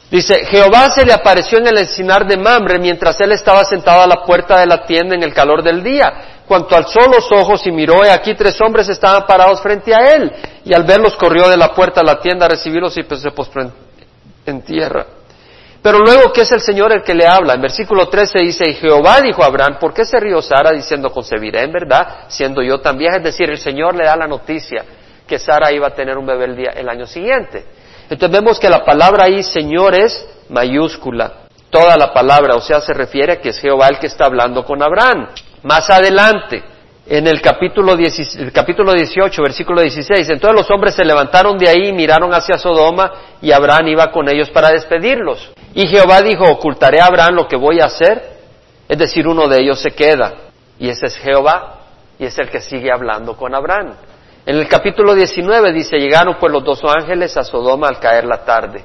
Dice, 0.09 0.45
Jehová 0.45 0.89
se 0.89 1.05
le 1.05 1.11
apareció 1.11 1.57
en 1.57 1.67
el 1.67 1.79
encinar 1.79 2.25
de 2.25 2.37
Mamre 2.37 2.79
mientras 2.79 3.19
él 3.19 3.33
estaba 3.33 3.65
sentado 3.65 4.03
a 4.03 4.07
la 4.07 4.23
puerta 4.23 4.57
de 4.57 4.65
la 4.65 4.85
tienda 4.85 5.15
en 5.15 5.23
el 5.23 5.33
calor 5.33 5.61
del 5.61 5.83
día. 5.83 6.43
Cuanto 6.47 6.77
alzó 6.77 7.01
los 7.13 7.29
ojos 7.29 7.67
y 7.67 7.71
miró, 7.71 8.05
y 8.05 8.07
aquí 8.07 8.33
tres 8.33 8.59
hombres 8.61 8.87
estaban 8.87 9.25
parados 9.25 9.61
frente 9.61 9.93
a 9.93 10.15
él. 10.15 10.31
Y 10.63 10.73
al 10.73 10.83
verlos 10.83 11.15
corrió 11.15 11.49
de 11.49 11.57
la 11.57 11.73
puerta 11.73 11.99
a 11.99 12.03
la 12.05 12.21
tienda 12.21 12.45
a 12.45 12.49
recibirlos 12.49 12.97
y 12.97 13.03
pues 13.03 13.19
se 13.21 13.31
postró 13.31 13.69
en, 14.45 14.61
tierra. 14.61 15.05
Pero 15.81 15.99
luego, 15.99 16.31
¿qué 16.31 16.41
es 16.41 16.51
el 16.53 16.61
Señor 16.61 16.93
el 16.93 17.03
que 17.03 17.13
le 17.13 17.27
habla? 17.27 17.55
En 17.55 17.61
versículo 17.61 18.07
13 18.07 18.39
dice, 18.39 18.69
y 18.69 18.75
Jehová 18.75 19.19
dijo 19.19 19.43
a 19.43 19.47
Abraham, 19.47 19.77
¿por 19.77 19.93
qué 19.93 20.05
se 20.05 20.21
rió 20.21 20.41
Sara 20.41 20.71
diciendo, 20.71 21.09
concebiré 21.09 21.63
en 21.63 21.71
verdad, 21.73 22.25
siendo 22.29 22.63
yo 22.63 22.79
también? 22.79 23.15
Es 23.15 23.23
decir, 23.23 23.49
el 23.49 23.57
Señor 23.57 23.93
le 23.93 24.05
da 24.05 24.15
la 24.15 24.25
noticia 24.25 24.85
que 25.27 25.37
Sara 25.37 25.73
iba 25.73 25.87
a 25.87 25.91
tener 25.91 26.17
un 26.17 26.25
bebé 26.25 26.45
el, 26.45 26.55
día, 26.55 26.71
el 26.71 26.87
año 26.87 27.05
siguiente. 27.05 27.65
Entonces 28.09 28.31
vemos 28.31 28.59
que 28.59 28.69
la 28.69 28.83
palabra 28.83 29.25
ahí, 29.25 29.43
Señor, 29.43 29.95
es 29.95 30.25
mayúscula. 30.49 31.47
Toda 31.69 31.97
la 31.97 32.13
palabra, 32.13 32.55
o 32.55 32.61
sea, 32.61 32.79
se 32.79 32.93
refiere 32.93 33.33
a 33.33 33.41
que 33.41 33.49
es 33.49 33.59
Jehová 33.59 33.87
el 33.89 33.99
que 33.99 34.07
está 34.07 34.25
hablando 34.25 34.63
con 34.63 34.81
Abraham. 34.81 35.27
Más 35.63 35.89
adelante, 35.89 36.63
en 37.09 37.27
el 37.27 37.41
capítulo, 37.41 37.93
el 37.93 38.51
capítulo 38.51 38.93
18, 38.93 39.41
versículo 39.41 39.81
16, 39.81 40.29
entonces 40.29 40.61
los 40.61 40.71
hombres 40.71 40.95
se 40.95 41.05
levantaron 41.05 41.57
de 41.57 41.69
ahí, 41.69 41.91
miraron 41.93 42.33
hacia 42.33 42.57
Sodoma 42.57 43.11
y 43.41 43.51
Abraham 43.51 43.87
iba 43.87 44.11
con 44.11 44.29
ellos 44.29 44.49
para 44.49 44.69
despedirlos. 44.71 45.51
Y 45.73 45.87
Jehová 45.87 46.21
dijo, 46.21 46.45
ocultaré 46.45 46.99
a 46.99 47.05
Abraham 47.05 47.35
lo 47.35 47.47
que 47.47 47.55
voy 47.55 47.79
a 47.79 47.85
hacer. 47.85 48.37
Es 48.87 48.97
decir, 48.97 49.27
uno 49.27 49.47
de 49.47 49.61
ellos 49.61 49.79
se 49.79 49.91
queda. 49.91 50.33
Y 50.79 50.89
ese 50.89 51.07
es 51.07 51.17
Jehová. 51.17 51.81
Y 52.19 52.25
es 52.25 52.37
el 52.39 52.49
que 52.49 52.61
sigue 52.61 52.91
hablando 52.91 53.35
con 53.37 53.53
Abraham. 53.53 53.93
En 54.47 54.55
el 54.55 54.69
capítulo 54.69 55.13
19 55.13 55.73
dice, 55.73 55.97
llegaron 55.97 56.37
pues 56.39 56.53
los 56.53 56.63
dos 56.63 56.81
ángeles 56.85 57.35
a 57.35 57.43
Sodoma 57.43 57.89
al 57.89 57.99
caer 57.99 58.23
la 58.23 58.45
tarde. 58.45 58.81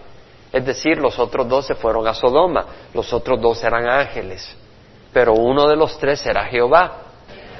Es 0.53 0.67
decir, 0.67 0.99
los 0.99 1.17
otros 1.21 1.49
dos 1.49 1.69
se 1.69 1.77
fueron 1.77 2.05
a 2.09 2.15
Sodoma, 2.15 2.67
los 2.93 3.13
otros 3.13 3.41
dos 3.41 3.63
eran 3.63 3.89
ángeles, 3.89 4.57
pero 5.13 5.35
uno 5.35 5.69
de 5.69 5.77
los 5.77 5.97
tres 6.01 6.27
era 6.27 6.47
Jehová. 6.47 7.03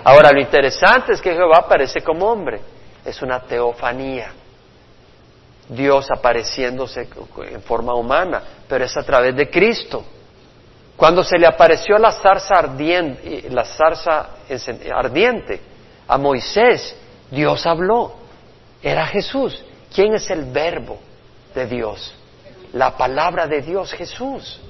Ahora, 0.03 0.33
lo 0.33 0.41
interesante 0.41 1.13
es 1.13 1.23
que 1.23 1.33
Jehová 1.33 1.59
aparece 1.59 2.01
como 2.01 2.27
hombre, 2.27 2.61
es 3.05 3.23
una 3.23 3.39
teofanía. 3.39 4.33
Dios 5.69 6.09
apareciéndose 6.11 7.09
en 7.53 7.63
forma 7.63 7.95
humana, 7.95 8.43
pero 8.69 8.85
es 8.85 8.97
a 8.97 9.05
través 9.05 9.37
de 9.37 9.49
Cristo. 9.49 10.03
Cuando 10.97 11.23
se 11.23 11.39
le 11.39 11.47
apareció 11.47 11.97
la 11.99 12.11
zarza 12.11 12.57
ardiente, 12.57 13.45
la 13.49 13.65
zarza 13.65 14.31
ardiente 14.93 15.61
a 16.09 16.19
Moisés, 16.19 16.97
Dios 17.33 17.67
habló. 17.67 18.13
Era 18.83 19.07
Jesús. 19.07 19.65
¿Quién 19.93 20.15
es 20.15 20.31
el 20.31 20.45
verbo 20.45 20.99
de 21.55 21.67
Dios? 21.67 22.15
La 22.75 22.97
palabra 22.97 23.47
de 23.47 23.63
Dios, 23.63 23.93
Jesús. 23.93 24.61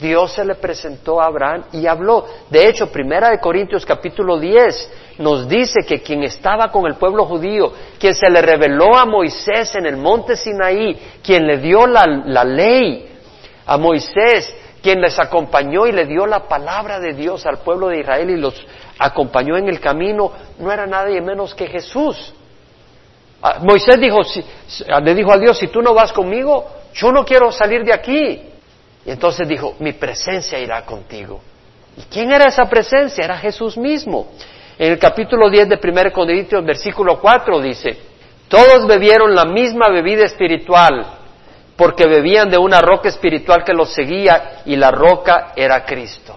Dios 0.00 0.32
se 0.32 0.44
le 0.44 0.54
presentó 0.54 1.20
a 1.20 1.26
Abraham 1.26 1.64
y 1.72 1.86
habló. 1.86 2.24
De 2.50 2.68
hecho, 2.68 2.90
Primera 2.90 3.30
de 3.30 3.40
Corintios 3.40 3.84
capítulo 3.84 4.38
10 4.38 4.92
nos 5.18 5.48
dice 5.48 5.80
que 5.86 6.00
quien 6.00 6.22
estaba 6.22 6.70
con 6.70 6.86
el 6.86 6.94
pueblo 6.94 7.24
judío, 7.24 7.72
quien 7.98 8.14
se 8.14 8.30
le 8.30 8.40
reveló 8.40 8.96
a 8.96 9.04
Moisés 9.04 9.74
en 9.74 9.86
el 9.86 9.96
monte 9.96 10.36
Sinaí, 10.36 10.96
quien 11.22 11.46
le 11.46 11.58
dio 11.58 11.86
la, 11.86 12.06
la 12.06 12.44
ley 12.44 13.08
a 13.66 13.76
Moisés, 13.76 14.54
quien 14.82 15.00
les 15.00 15.18
acompañó 15.18 15.86
y 15.86 15.92
le 15.92 16.06
dio 16.06 16.26
la 16.26 16.48
palabra 16.48 17.00
de 17.00 17.12
Dios 17.12 17.46
al 17.46 17.58
pueblo 17.58 17.88
de 17.88 18.00
Israel 18.00 18.30
y 18.30 18.36
los 18.36 18.54
acompañó 18.98 19.56
en 19.56 19.68
el 19.68 19.80
camino, 19.80 20.32
no 20.58 20.72
era 20.72 20.86
nadie 20.86 21.20
menos 21.20 21.54
que 21.54 21.66
Jesús. 21.66 22.34
Ah, 23.42 23.58
Moisés 23.62 24.00
dijo, 24.00 24.20
le 25.02 25.14
dijo 25.14 25.32
a 25.32 25.38
Dios, 25.38 25.58
si 25.58 25.68
tú 25.68 25.80
no 25.80 25.94
vas 25.94 26.12
conmigo, 26.12 26.66
yo 26.94 27.12
no 27.12 27.24
quiero 27.24 27.52
salir 27.52 27.84
de 27.84 27.92
aquí. 27.92 28.42
Y 29.06 29.10
entonces 29.10 29.48
dijo, 29.48 29.76
mi 29.78 29.92
presencia 29.92 30.58
irá 30.58 30.84
contigo. 30.84 31.40
¿Y 31.96 32.02
quién 32.02 32.32
era 32.32 32.46
esa 32.46 32.68
presencia? 32.68 33.24
Era 33.24 33.38
Jesús 33.38 33.76
mismo. 33.76 34.28
En 34.78 34.92
el 34.92 34.98
capítulo 34.98 35.50
10 35.50 35.68
de 35.68 35.78
1 35.82 36.12
Corintios, 36.12 36.64
versículo 36.64 37.20
4 37.20 37.60
dice, 37.60 37.98
todos 38.48 38.86
bebieron 38.86 39.34
la 39.34 39.44
misma 39.44 39.88
bebida 39.88 40.24
espiritual, 40.24 41.17
porque 41.78 42.08
bebían 42.08 42.50
de 42.50 42.58
una 42.58 42.80
roca 42.80 43.08
espiritual 43.08 43.62
que 43.62 43.72
los 43.72 43.94
seguía, 43.94 44.62
y 44.66 44.74
la 44.74 44.90
roca 44.90 45.52
era 45.54 45.84
Cristo. 45.84 46.36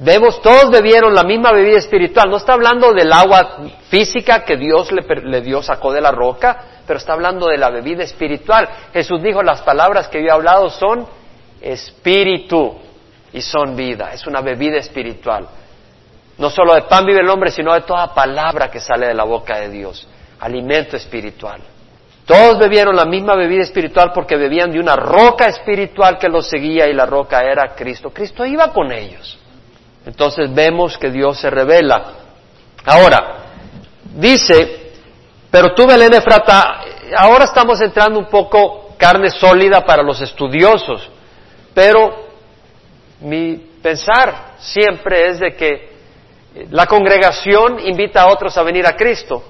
Vemos, 0.00 0.40
todos 0.40 0.70
bebieron 0.70 1.14
la 1.14 1.22
misma 1.22 1.52
bebida 1.52 1.76
espiritual. 1.76 2.30
No 2.30 2.38
está 2.38 2.54
hablando 2.54 2.94
del 2.94 3.12
agua 3.12 3.58
física 3.90 4.42
que 4.42 4.56
Dios 4.56 4.90
le, 4.90 5.40
dio, 5.42 5.62
sacó 5.62 5.92
de 5.92 6.00
la 6.00 6.12
roca, 6.12 6.64
pero 6.86 6.98
está 6.98 7.12
hablando 7.12 7.46
de 7.46 7.58
la 7.58 7.68
bebida 7.68 8.04
espiritual. 8.04 8.66
Jesús 8.94 9.22
dijo, 9.22 9.42
las 9.42 9.60
palabras 9.60 10.08
que 10.08 10.22
yo 10.22 10.28
he 10.28 10.30
hablado 10.30 10.70
son 10.70 11.06
espíritu 11.60 12.74
y 13.34 13.42
son 13.42 13.76
vida. 13.76 14.14
Es 14.14 14.26
una 14.26 14.40
bebida 14.40 14.78
espiritual. 14.78 15.46
No 16.38 16.48
solo 16.48 16.74
de 16.74 16.82
pan 16.82 17.04
vive 17.04 17.20
el 17.20 17.28
hombre, 17.28 17.50
sino 17.50 17.74
de 17.74 17.82
toda 17.82 18.14
palabra 18.14 18.70
que 18.70 18.80
sale 18.80 19.08
de 19.08 19.14
la 19.14 19.24
boca 19.24 19.58
de 19.58 19.68
Dios. 19.68 20.08
Alimento 20.40 20.96
espiritual. 20.96 21.75
Todos 22.26 22.58
bebieron 22.58 22.96
la 22.96 23.04
misma 23.04 23.36
bebida 23.36 23.62
espiritual 23.62 24.10
porque 24.12 24.36
bebían 24.36 24.72
de 24.72 24.80
una 24.80 24.96
roca 24.96 25.46
espiritual 25.46 26.18
que 26.18 26.28
los 26.28 26.48
seguía 26.48 26.88
y 26.88 26.92
la 26.92 27.06
roca 27.06 27.40
era 27.40 27.72
Cristo. 27.76 28.10
Cristo 28.10 28.44
iba 28.44 28.72
con 28.72 28.90
ellos. 28.90 29.38
Entonces 30.04 30.52
vemos 30.52 30.98
que 30.98 31.10
Dios 31.10 31.38
se 31.38 31.48
revela. 31.50 32.04
Ahora, 32.84 33.44
dice, 34.14 34.92
pero 35.50 35.72
tú 35.72 35.86
Belén 35.86 36.14
Efrata, 36.14 36.80
ahora 37.16 37.44
estamos 37.44 37.80
entrando 37.80 38.18
un 38.18 38.26
poco 38.26 38.94
carne 38.98 39.30
sólida 39.30 39.82
para 39.82 40.02
los 40.02 40.20
estudiosos, 40.20 41.08
pero 41.74 42.26
mi 43.20 43.56
pensar 43.82 44.54
siempre 44.58 45.28
es 45.28 45.40
de 45.40 45.54
que 45.54 45.96
la 46.70 46.86
congregación 46.86 47.78
invita 47.86 48.22
a 48.22 48.32
otros 48.32 48.56
a 48.56 48.62
venir 48.62 48.86
a 48.86 48.96
Cristo 48.96 49.44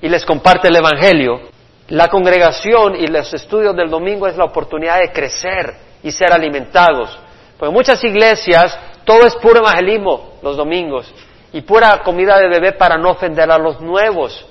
y 0.00 0.08
les 0.08 0.24
comparte 0.24 0.68
el 0.68 0.76
Evangelio. 0.76 1.54
La 1.88 2.08
congregación 2.08 2.96
y 2.96 3.06
los 3.06 3.32
estudios 3.32 3.76
del 3.76 3.88
domingo 3.88 4.26
es 4.26 4.36
la 4.36 4.44
oportunidad 4.44 4.98
de 4.98 5.12
crecer 5.12 5.74
y 6.02 6.10
ser 6.10 6.32
alimentados. 6.32 7.16
Porque 7.58 7.72
muchas 7.72 8.02
iglesias 8.02 8.76
todo 9.04 9.24
es 9.24 9.36
puro 9.36 9.60
evangelismo 9.60 10.38
los 10.42 10.56
domingos 10.56 11.12
y 11.52 11.60
pura 11.62 12.02
comida 12.02 12.38
de 12.38 12.48
bebé 12.48 12.72
para 12.72 12.98
no 12.98 13.10
ofender 13.10 13.50
a 13.50 13.56
los 13.56 13.80
nuevos. 13.80 14.44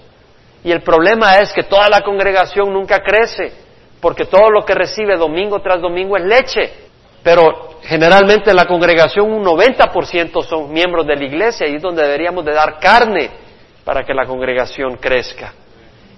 Y 0.63 0.71
el 0.71 0.81
problema 0.81 1.37
es 1.39 1.51
que 1.51 1.63
toda 1.63 1.89
la 1.89 2.01
congregación 2.01 2.73
nunca 2.73 3.03
crece, 3.03 3.51
porque 3.99 4.25
todo 4.25 4.49
lo 4.49 4.65
que 4.65 4.73
recibe 4.73 5.17
domingo 5.17 5.59
tras 5.59 5.81
domingo 5.81 6.15
es 6.15 6.23
leche. 6.23 6.73
Pero 7.21 7.79
generalmente 7.83 8.53
la 8.53 8.65
congregación 8.65 9.31
un 9.31 9.43
90% 9.43 10.41
son 10.43 10.71
miembros 10.71 11.05
de 11.05 11.15
la 11.15 11.25
iglesia 11.25 11.67
y 11.67 11.75
es 11.75 11.81
donde 11.81 12.01
deberíamos 12.01 12.45
de 12.45 12.53
dar 12.53 12.79
carne 12.79 13.29
para 13.83 14.03
que 14.03 14.13
la 14.13 14.25
congregación 14.25 14.95
crezca. 14.97 15.53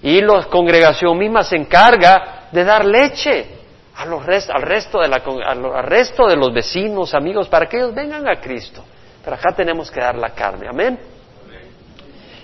Y 0.08 0.22
la 0.22 0.42
congregación 0.46 1.18
misma 1.18 1.44
se 1.44 1.58
encarga 1.58 2.48
de 2.50 2.64
dar 2.64 2.86
leche 2.86 3.46
a 3.94 4.06
los 4.06 4.22
al, 4.26 4.62
resto 4.62 5.00
de 5.00 5.10
la, 5.10 6.36
los 6.38 6.54
vecinos, 6.54 7.14
amigos, 7.14 7.50
para 7.50 7.66
que 7.66 7.76
ellos 7.76 7.94
vengan 7.94 8.26
a 8.26 8.40
Cristo. 8.40 8.86
Pero 9.22 9.36
acá 9.36 9.54
tenemos 9.54 9.92
que 9.92 10.00
dar 10.00 10.16
la 10.16 10.30
carne, 10.30 10.66
amén. 10.70 10.98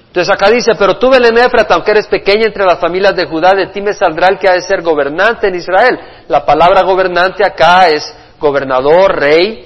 Entonces 0.08 0.30
acá 0.30 0.50
dice, 0.50 0.76
pero 0.78 0.98
tú 1.00 1.10
Belén 1.10 1.36
aunque 1.70 1.92
eres 1.92 2.08
pequeña 2.08 2.48
entre 2.48 2.66
las 2.66 2.80
familias 2.80 3.16
de 3.16 3.28
Judá, 3.28 3.54
de 3.56 3.68
ti 3.68 3.82
me 3.82 3.94
saldrá 3.94 4.28
el 4.28 4.38
que 4.38 4.50
ha 4.50 4.56
de 4.56 4.62
ser 4.62 4.82
gobernante 4.82 5.48
en 5.48 5.56
Israel. 5.56 5.98
La 6.28 6.46
palabra 6.46 6.82
gobernante 6.82 7.46
acá 7.46 7.88
es 7.88 8.14
gobernador, 8.42 9.16
rey, 9.16 9.64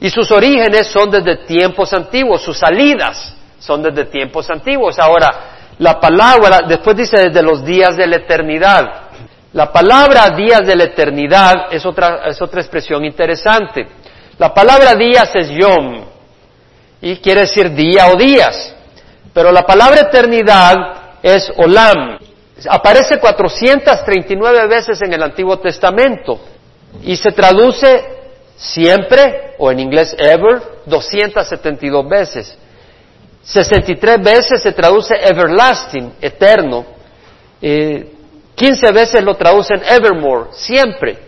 y 0.00 0.08
sus 0.08 0.30
orígenes 0.30 0.86
son 0.86 1.10
desde 1.10 1.44
tiempos 1.44 1.92
antiguos, 1.92 2.40
sus 2.40 2.56
salidas 2.56 3.36
son 3.58 3.82
desde 3.82 4.06
tiempos 4.06 4.48
antiguos. 4.48 4.98
Ahora, 4.98 5.53
la 5.78 6.00
palabra, 6.00 6.60
después 6.68 6.96
dice 6.96 7.16
desde 7.16 7.42
los 7.42 7.64
días 7.64 7.96
de 7.96 8.06
la 8.06 8.16
eternidad. 8.16 9.02
La 9.52 9.72
palabra 9.72 10.30
días 10.30 10.66
de 10.66 10.76
la 10.76 10.84
eternidad 10.84 11.72
es 11.72 11.84
otra, 11.86 12.22
es 12.26 12.40
otra 12.40 12.60
expresión 12.60 13.04
interesante. 13.04 13.86
La 14.38 14.52
palabra 14.52 14.94
días 14.94 15.30
es 15.34 15.48
yom 15.50 16.04
y 17.00 17.16
quiere 17.16 17.42
decir 17.42 17.70
día 17.72 18.08
o 18.08 18.16
días. 18.16 18.74
Pero 19.32 19.52
la 19.52 19.66
palabra 19.66 20.00
eternidad 20.00 20.74
es 21.22 21.52
olam. 21.56 22.18
Aparece 22.68 23.18
439 23.18 24.66
veces 24.68 25.00
en 25.02 25.12
el 25.12 25.22
Antiguo 25.22 25.58
Testamento 25.58 26.40
y 27.02 27.16
se 27.16 27.32
traduce 27.32 28.04
siempre, 28.56 29.54
o 29.58 29.70
en 29.70 29.80
inglés 29.80 30.14
ever, 30.18 30.62
272 30.86 32.08
veces. 32.08 32.58
63 33.44 34.22
veces 34.22 34.62
se 34.62 34.72
traduce 34.72 35.14
everlasting, 35.14 36.14
eterno. 36.20 36.84
Eh, 37.60 38.10
15 38.54 38.92
veces 38.92 39.22
lo 39.22 39.34
traducen 39.34 39.82
evermore, 39.86 40.50
siempre. 40.52 41.18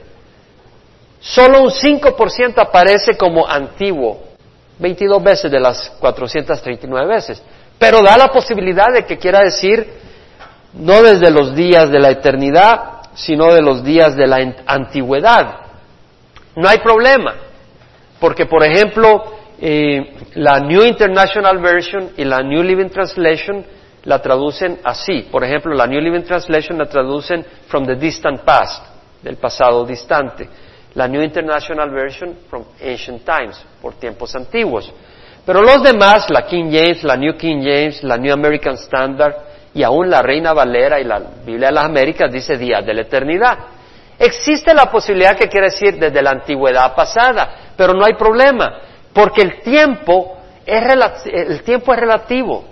Solo 1.20 1.62
un 1.62 1.70
5% 1.70 2.54
aparece 2.58 3.16
como 3.16 3.46
antiguo, 3.46 4.22
22 4.78 5.22
veces 5.22 5.50
de 5.50 5.60
las 5.60 5.90
439 5.98 7.06
veces. 7.06 7.42
Pero 7.78 8.00
da 8.00 8.16
la 8.16 8.28
posibilidad 8.28 8.92
de 8.92 9.04
que 9.04 9.18
quiera 9.18 9.40
decir 9.40 9.86
no 10.72 11.02
desde 11.02 11.30
los 11.30 11.54
días 11.54 11.90
de 11.90 11.98
la 11.98 12.10
eternidad, 12.10 12.96
sino 13.14 13.52
de 13.52 13.62
los 13.62 13.82
días 13.82 14.14
de 14.14 14.26
la 14.26 14.54
antigüedad. 14.66 15.56
No 16.54 16.68
hay 16.68 16.78
problema, 16.78 17.34
porque 18.20 18.46
por 18.46 18.64
ejemplo, 18.64 19.35
la 19.58 20.60
New 20.60 20.82
International 20.82 21.58
Version 21.58 22.10
y 22.16 22.24
la 22.24 22.42
New 22.42 22.62
Living 22.62 22.88
Translation 22.88 23.64
la 24.04 24.20
traducen 24.20 24.78
así. 24.84 25.26
Por 25.30 25.44
ejemplo, 25.44 25.74
la 25.74 25.86
New 25.86 26.00
Living 26.00 26.22
Translation 26.22 26.78
la 26.78 26.86
traducen 26.86 27.44
from 27.68 27.86
the 27.86 27.96
distant 27.96 28.42
past, 28.42 28.84
del 29.22 29.36
pasado 29.36 29.84
distante. 29.84 30.48
la 30.96 31.06
New 31.06 31.22
International 31.22 31.90
Version 31.90 32.38
from 32.48 32.64
Ancient 32.80 33.22
Times, 33.24 33.62
por 33.82 33.94
tiempos 33.94 34.34
antiguos. 34.34 34.90
Pero 35.44 35.62
los 35.62 35.82
demás, 35.82 36.28
la 36.30 36.46
King 36.46 36.70
James, 36.72 37.04
la 37.04 37.16
New 37.16 37.36
King 37.36 37.60
James, 37.62 38.02
la 38.02 38.16
New 38.16 38.32
American 38.32 38.74
Standard 38.74 39.34
y 39.74 39.82
aún 39.82 40.08
la 40.08 40.22
Reina 40.22 40.54
Valera 40.54 40.98
y 40.98 41.04
la 41.04 41.20
Biblia 41.44 41.68
de 41.68 41.74
las 41.74 41.84
Américas 41.84 42.32
dice 42.32 42.56
día 42.56 42.80
de 42.80 42.94
la 42.94 43.02
eternidad. 43.02 43.58
Existe 44.18 44.72
la 44.72 44.90
posibilidad 44.90 45.36
que 45.36 45.48
quiere 45.48 45.66
decir 45.66 45.98
desde 45.98 46.22
la 46.22 46.30
antigüedad 46.30 46.94
pasada, 46.94 47.72
pero 47.76 47.92
no 47.92 48.06
hay 48.06 48.14
problema, 48.14 48.80
porque 49.16 49.40
el 49.40 49.62
tiempo 49.62 50.36
es, 50.66 50.82
el 51.24 51.62
tiempo 51.62 51.94
es 51.94 51.98
relativo. 51.98 52.64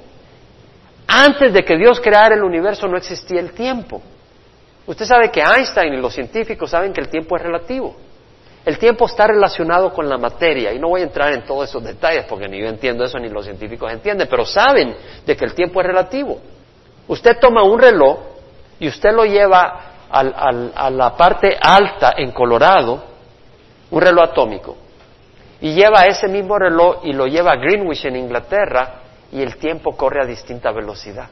Antes 1.06 1.54
de 1.54 1.64
que 1.64 1.74
Dios 1.78 1.98
creara 2.02 2.34
el 2.34 2.42
universo 2.42 2.86
no 2.86 2.98
existía 2.98 3.40
el 3.40 3.52
tiempo. 3.52 4.02
Usted 4.86 5.06
sabe 5.06 5.30
que 5.30 5.40
Einstein 5.40 5.94
y 5.94 5.96
los 5.96 6.12
científicos 6.12 6.70
saben 6.70 6.92
que 6.92 7.00
el 7.00 7.08
tiempo 7.08 7.34
es 7.36 7.42
relativo. 7.42 7.96
El 8.62 8.76
tiempo 8.76 9.06
está 9.06 9.26
relacionado 9.26 9.90
con 9.90 10.06
la 10.06 10.18
materia 10.18 10.70
y 10.74 10.78
no 10.78 10.88
voy 10.88 11.00
a 11.00 11.04
entrar 11.04 11.32
en 11.32 11.46
todos 11.46 11.70
esos 11.70 11.82
detalles 11.82 12.26
porque 12.28 12.46
ni 12.46 12.60
yo 12.60 12.66
entiendo 12.66 13.04
eso 13.04 13.18
ni 13.18 13.30
los 13.30 13.46
científicos 13.46 13.90
entienden, 13.90 14.28
pero 14.28 14.44
saben 14.44 14.94
de 15.24 15.34
que 15.34 15.46
el 15.46 15.54
tiempo 15.54 15.80
es 15.80 15.86
relativo. 15.86 16.40
Usted 17.08 17.38
toma 17.40 17.62
un 17.62 17.80
reloj 17.80 18.18
y 18.78 18.88
usted 18.88 19.12
lo 19.12 19.24
lleva 19.24 19.80
a 20.10 20.90
la 20.90 21.16
parte 21.16 21.56
alta 21.58 22.12
en 22.18 22.32
Colorado, 22.32 23.02
un 23.90 24.00
reloj 24.02 24.28
atómico, 24.28 24.83
y 25.64 25.72
lleva 25.72 26.02
ese 26.02 26.28
mismo 26.28 26.58
reloj 26.58 26.98
y 27.04 27.14
lo 27.14 27.26
lleva 27.26 27.52
a 27.52 27.56
Greenwich 27.56 28.04
en 28.04 28.16
Inglaterra 28.16 29.00
y 29.32 29.40
el 29.40 29.56
tiempo 29.56 29.96
corre 29.96 30.20
a 30.22 30.26
distinta 30.26 30.70
velocidad. 30.70 31.26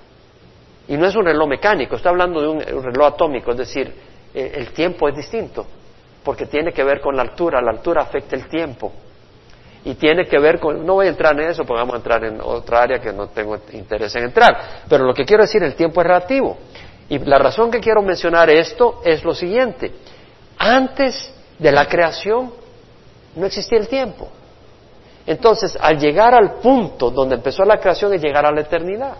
Y 0.88 0.96
no 0.96 1.06
es 1.06 1.14
un 1.14 1.26
reloj 1.26 1.46
mecánico, 1.46 1.96
estoy 1.96 2.12
hablando 2.12 2.40
de 2.40 2.48
un 2.48 2.82
reloj 2.82 3.08
atómico, 3.08 3.50
es 3.50 3.58
decir, 3.58 3.94
eh, 4.32 4.52
el 4.54 4.72
tiempo 4.72 5.06
es 5.06 5.16
distinto 5.16 5.66
porque 6.24 6.46
tiene 6.46 6.72
que 6.72 6.82
ver 6.82 7.02
con 7.02 7.14
la 7.14 7.20
altura, 7.20 7.60
la 7.60 7.72
altura 7.72 8.00
afecta 8.00 8.34
el 8.34 8.48
tiempo. 8.48 8.90
Y 9.84 9.96
tiene 9.96 10.24
que 10.24 10.38
ver 10.38 10.58
con, 10.58 10.86
no 10.86 10.94
voy 10.94 11.08
a 11.08 11.10
entrar 11.10 11.38
en 11.38 11.50
eso 11.50 11.64
porque 11.64 11.80
vamos 11.80 11.92
a 11.92 11.98
entrar 11.98 12.24
en 12.24 12.40
otra 12.40 12.84
área 12.84 13.00
que 13.00 13.12
no 13.12 13.26
tengo 13.26 13.58
interés 13.72 14.14
en 14.16 14.24
entrar, 14.24 14.84
pero 14.88 15.04
lo 15.04 15.12
que 15.12 15.26
quiero 15.26 15.42
decir, 15.42 15.62
el 15.62 15.74
tiempo 15.74 16.00
es 16.00 16.06
relativo. 16.06 16.56
Y 17.10 17.18
la 17.18 17.36
razón 17.36 17.70
que 17.70 17.80
quiero 17.80 18.00
mencionar 18.00 18.48
esto 18.48 19.02
es 19.04 19.24
lo 19.24 19.34
siguiente, 19.34 19.92
antes 20.56 21.34
de 21.58 21.70
la 21.70 21.86
creación 21.86 22.61
no 23.36 23.46
existía 23.46 23.78
el 23.78 23.88
tiempo. 23.88 24.28
Entonces, 25.26 25.76
al 25.80 25.98
llegar 25.98 26.34
al 26.34 26.54
punto 26.54 27.10
donde 27.10 27.36
empezó 27.36 27.64
la 27.64 27.78
creación 27.78 28.12
es 28.14 28.22
llegar 28.22 28.44
a 28.44 28.52
la 28.52 28.60
eternidad. 28.60 29.14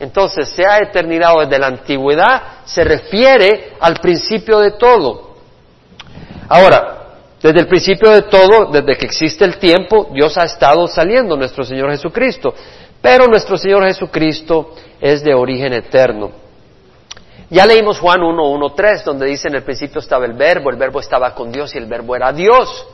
Entonces, 0.00 0.48
sea 0.48 0.78
eternidad 0.78 1.36
o 1.36 1.40
desde 1.40 1.58
la 1.58 1.68
antigüedad, 1.68 2.42
se 2.64 2.82
refiere 2.84 3.74
al 3.80 3.96
principio 3.96 4.58
de 4.58 4.72
todo. 4.72 5.34
Ahora, 6.48 6.94
desde 7.42 7.60
el 7.60 7.68
principio 7.68 8.10
de 8.10 8.22
todo, 8.22 8.70
desde 8.72 8.96
que 8.96 9.06
existe 9.06 9.44
el 9.44 9.58
tiempo, 9.58 10.08
Dios 10.12 10.36
ha 10.38 10.44
estado 10.44 10.86
saliendo, 10.88 11.36
nuestro 11.36 11.62
Señor 11.64 11.90
Jesucristo. 11.90 12.54
Pero 13.00 13.26
nuestro 13.26 13.58
Señor 13.58 13.84
Jesucristo 13.86 14.74
es 14.98 15.22
de 15.22 15.34
origen 15.34 15.74
eterno. 15.74 16.32
Ya 17.50 17.66
leímos 17.66 17.98
Juan 17.98 18.22
1, 18.22 18.50
1, 18.50 18.72
3, 18.72 19.04
donde 19.04 19.26
dice 19.26 19.48
en 19.48 19.56
el 19.56 19.62
principio 19.62 20.00
estaba 20.00 20.24
el 20.24 20.32
verbo, 20.32 20.70
el 20.70 20.76
verbo 20.76 21.00
estaba 21.00 21.34
con 21.34 21.52
Dios 21.52 21.74
y 21.74 21.78
el 21.78 21.86
verbo 21.86 22.16
era 22.16 22.32
Dios. 22.32 22.86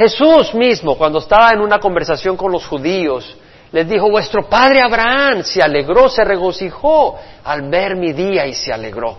Jesús 0.00 0.54
mismo, 0.54 0.96
cuando 0.96 1.18
estaba 1.18 1.50
en 1.50 1.60
una 1.60 1.78
conversación 1.78 2.34
con 2.34 2.50
los 2.50 2.66
judíos, 2.66 3.36
les 3.70 3.86
dijo, 3.86 4.10
vuestro 4.10 4.48
padre 4.48 4.80
Abraham 4.80 5.42
se 5.42 5.62
alegró, 5.62 6.08
se 6.08 6.24
regocijó 6.24 7.18
al 7.44 7.68
ver 7.68 7.96
mi 7.96 8.14
día 8.14 8.46
y 8.46 8.54
se 8.54 8.72
alegró. 8.72 9.18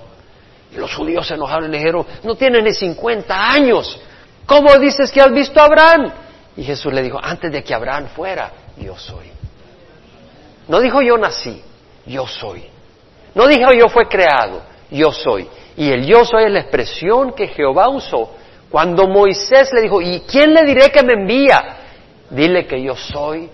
Y 0.72 0.78
los 0.78 0.92
judíos 0.96 1.28
se 1.28 1.36
enojaron 1.36 1.70
y 1.70 1.72
le 1.74 1.78
dijeron, 1.78 2.04
no 2.24 2.34
tiene 2.34 2.64
ni 2.64 2.74
50 2.74 3.52
años. 3.52 4.02
¿Cómo 4.48 4.76
dices 4.80 5.12
que 5.12 5.22
has 5.22 5.32
visto 5.32 5.62
a 5.62 5.66
Abraham? 5.66 6.14
Y 6.58 6.64
Jesús 6.64 6.92
le 6.92 7.04
dijo, 7.04 7.20
antes 7.22 7.52
de 7.52 7.64
que 7.64 7.76
Abraham 7.76 8.08
fuera, 8.16 8.52
yo 8.76 8.98
soy. 8.98 9.30
No 10.68 10.80
dijo 10.80 11.04
yo 11.04 11.16
nací, 11.16 11.62
yo 12.08 12.26
soy. 12.26 12.66
No 13.36 13.46
dijo 13.46 13.72
yo 13.72 13.88
fue 13.88 14.08
creado, 14.08 14.64
yo 14.90 15.12
soy. 15.12 15.48
Y 15.78 15.92
el 15.92 16.08
yo 16.08 16.26
soy 16.26 16.46
es 16.46 16.52
la 16.52 16.62
expresión 16.62 17.34
que 17.34 17.50
Jehová 17.50 17.88
usó 17.90 18.41
cuando 18.72 19.06
Moisés 19.06 19.70
le 19.74 19.82
dijo, 19.82 20.02
¿y 20.02 20.22
quién 20.22 20.54
le 20.54 20.64
diré 20.64 20.92
que 20.92 21.04
me 21.04 21.14
envía? 21.14 21.78
Dile 22.30 22.66
que 22.66 22.82
yo 22.82 22.96
soy 22.96 23.50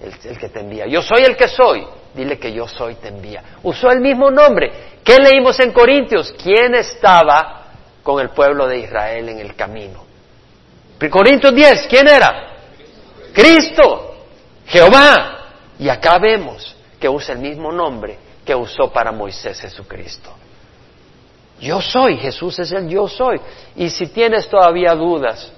el, 0.00 0.38
que 0.38 0.48
te 0.48 0.60
envía. 0.60 0.86
Yo 0.86 1.00
soy 1.02 1.22
el 1.22 1.36
que 1.36 1.46
soy. 1.46 1.86
Dile 2.12 2.36
que 2.40 2.52
yo 2.52 2.66
soy 2.66 2.96
te 2.96 3.08
envía. 3.08 3.44
Usó 3.62 3.90
el 3.90 4.00
mismo 4.00 4.28
nombre. 4.28 4.72
¿Qué 5.04 5.18
leímos 5.18 5.60
en 5.60 5.70
Corintios? 5.70 6.34
¿Quién 6.42 6.74
estaba 6.74 7.66
con 8.02 8.20
el 8.20 8.30
pueblo 8.30 8.66
de 8.66 8.80
Israel 8.80 9.28
en 9.28 9.38
el 9.38 9.54
camino? 9.54 10.04
Corintios 11.08 11.54
10, 11.54 11.86
¿quién 11.88 12.08
era? 12.08 12.48
Cristo, 13.32 14.16
Jehová. 14.66 15.38
Y 15.78 15.88
acá 15.88 16.18
vemos 16.18 16.76
que 16.98 17.08
usa 17.08 17.34
el 17.34 17.40
mismo 17.40 17.70
nombre 17.70 18.18
que 18.44 18.54
usó 18.54 18.92
para 18.92 19.12
Moisés 19.12 19.60
Jesucristo. 19.60 20.39
Yo 21.60 21.80
soy, 21.80 22.16
Jesús 22.16 22.58
es 22.58 22.72
el 22.72 22.88
yo 22.88 23.06
soy. 23.06 23.40
Y 23.76 23.90
si 23.90 24.06
tienes 24.06 24.48
todavía 24.48 24.94
dudas, 24.94 25.52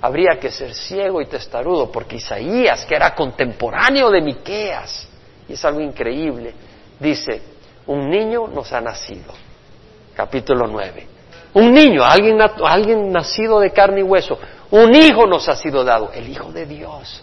habría 0.00 0.38
que 0.38 0.50
ser 0.50 0.74
ciego 0.74 1.20
y 1.22 1.26
testarudo, 1.26 1.90
porque 1.90 2.16
Isaías, 2.16 2.84
que 2.84 2.96
era 2.96 3.14
contemporáneo 3.14 4.10
de 4.10 4.20
Miqueas, 4.20 5.08
y 5.48 5.52
es 5.52 5.64
algo 5.64 5.80
increíble, 5.80 6.52
dice, 6.98 7.40
un 7.86 8.10
niño 8.10 8.48
nos 8.48 8.72
ha 8.72 8.80
nacido. 8.80 9.32
Capítulo 10.14 10.66
9. 10.66 11.06
Un 11.54 11.72
niño, 11.72 12.04
alguien, 12.04 12.38
alguien 12.64 13.12
nacido 13.12 13.60
de 13.60 13.70
carne 13.70 14.00
y 14.00 14.02
hueso. 14.02 14.38
Un 14.70 14.94
hijo 14.94 15.26
nos 15.26 15.48
ha 15.48 15.54
sido 15.54 15.84
dado, 15.84 16.10
el 16.12 16.28
Hijo 16.28 16.50
de 16.50 16.66
Dios. 16.66 17.22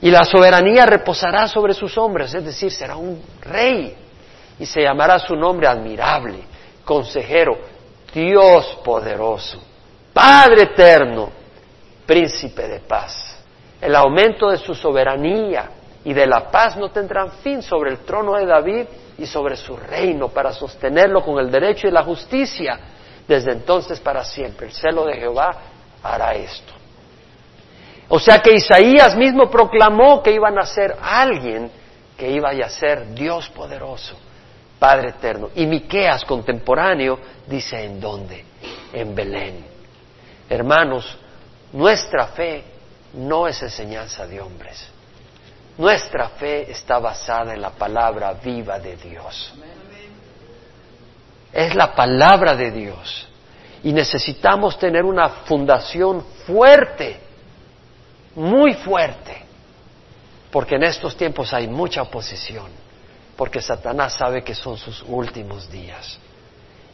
Y 0.00 0.10
la 0.10 0.24
soberanía 0.24 0.84
reposará 0.84 1.46
sobre 1.46 1.74
sus 1.74 1.96
hombres, 1.96 2.34
es 2.34 2.44
decir, 2.44 2.72
será 2.72 2.96
un 2.96 3.22
rey. 3.40 3.94
Y 4.58 4.66
se 4.66 4.82
llamará 4.82 5.18
su 5.20 5.36
nombre 5.36 5.68
admirable, 5.68 6.40
consejero, 6.84 7.58
Dios 8.12 8.78
poderoso, 8.84 9.62
Padre 10.12 10.64
eterno, 10.64 11.30
príncipe 12.04 12.68
de 12.68 12.80
paz. 12.80 13.38
El 13.80 13.96
aumento 13.96 14.50
de 14.50 14.58
su 14.58 14.74
soberanía 14.74 15.70
y 16.04 16.12
de 16.12 16.26
la 16.26 16.50
paz 16.50 16.76
no 16.76 16.90
tendrán 16.90 17.30
fin 17.42 17.62
sobre 17.62 17.90
el 17.90 17.98
trono 18.00 18.34
de 18.34 18.46
David 18.46 18.86
y 19.18 19.26
sobre 19.26 19.56
su 19.56 19.76
reino 19.76 20.28
para 20.28 20.52
sostenerlo 20.52 21.22
con 21.22 21.38
el 21.38 21.50
derecho 21.50 21.88
y 21.88 21.90
la 21.90 22.02
justicia 22.02 22.78
desde 23.26 23.52
entonces 23.52 24.00
para 24.00 24.24
siempre. 24.24 24.66
El 24.66 24.72
celo 24.72 25.06
de 25.06 25.14
Jehová 25.14 25.50
hará 26.02 26.34
esto. 26.34 26.72
O 28.08 28.18
sea 28.18 28.40
que 28.40 28.52
Isaías 28.54 29.16
mismo 29.16 29.48
proclamó 29.48 30.22
que 30.22 30.32
iban 30.32 30.58
a 30.58 30.66
ser 30.66 30.96
alguien 31.00 31.70
que 32.16 32.30
iba 32.30 32.50
a 32.50 32.68
ser 32.68 33.14
Dios 33.14 33.48
poderoso, 33.48 34.16
Padre 34.82 35.10
eterno. 35.10 35.50
Y 35.54 35.64
Miqueas 35.64 36.24
contemporáneo 36.24 37.16
dice 37.46 37.84
en 37.84 38.00
dónde? 38.00 38.44
En 38.92 39.14
Belén. 39.14 39.64
Hermanos, 40.50 41.16
nuestra 41.72 42.26
fe 42.26 42.64
no 43.12 43.46
es 43.46 43.62
enseñanza 43.62 44.26
de 44.26 44.40
hombres. 44.40 44.84
Nuestra 45.78 46.30
fe 46.30 46.68
está 46.68 46.98
basada 46.98 47.54
en 47.54 47.62
la 47.62 47.70
palabra 47.70 48.32
viva 48.32 48.80
de 48.80 48.96
Dios. 48.96 49.54
Es 51.52 51.76
la 51.76 51.94
palabra 51.94 52.56
de 52.56 52.72
Dios. 52.72 53.28
Y 53.84 53.92
necesitamos 53.92 54.76
tener 54.80 55.04
una 55.04 55.28
fundación 55.28 56.24
fuerte, 56.44 57.20
muy 58.34 58.74
fuerte, 58.74 59.44
porque 60.50 60.74
en 60.74 60.82
estos 60.82 61.16
tiempos 61.16 61.52
hay 61.52 61.68
mucha 61.68 62.02
oposición, 62.02 62.81
porque 63.42 63.60
Satanás 63.60 64.12
sabe 64.14 64.44
que 64.44 64.54
son 64.54 64.76
sus 64.78 65.02
últimos 65.08 65.68
días. 65.68 66.16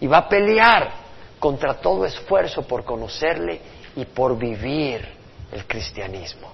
Y 0.01 0.07
va 0.07 0.17
a 0.17 0.29
pelear 0.31 0.91
contra 1.39 1.75
todo 1.75 2.07
esfuerzo 2.07 2.63
por 2.63 2.87
conocerle 2.87 3.61
y 3.95 4.07
por 4.07 4.39
vivir 4.39 5.07
el 5.53 5.67
cristianismo. 5.67 6.51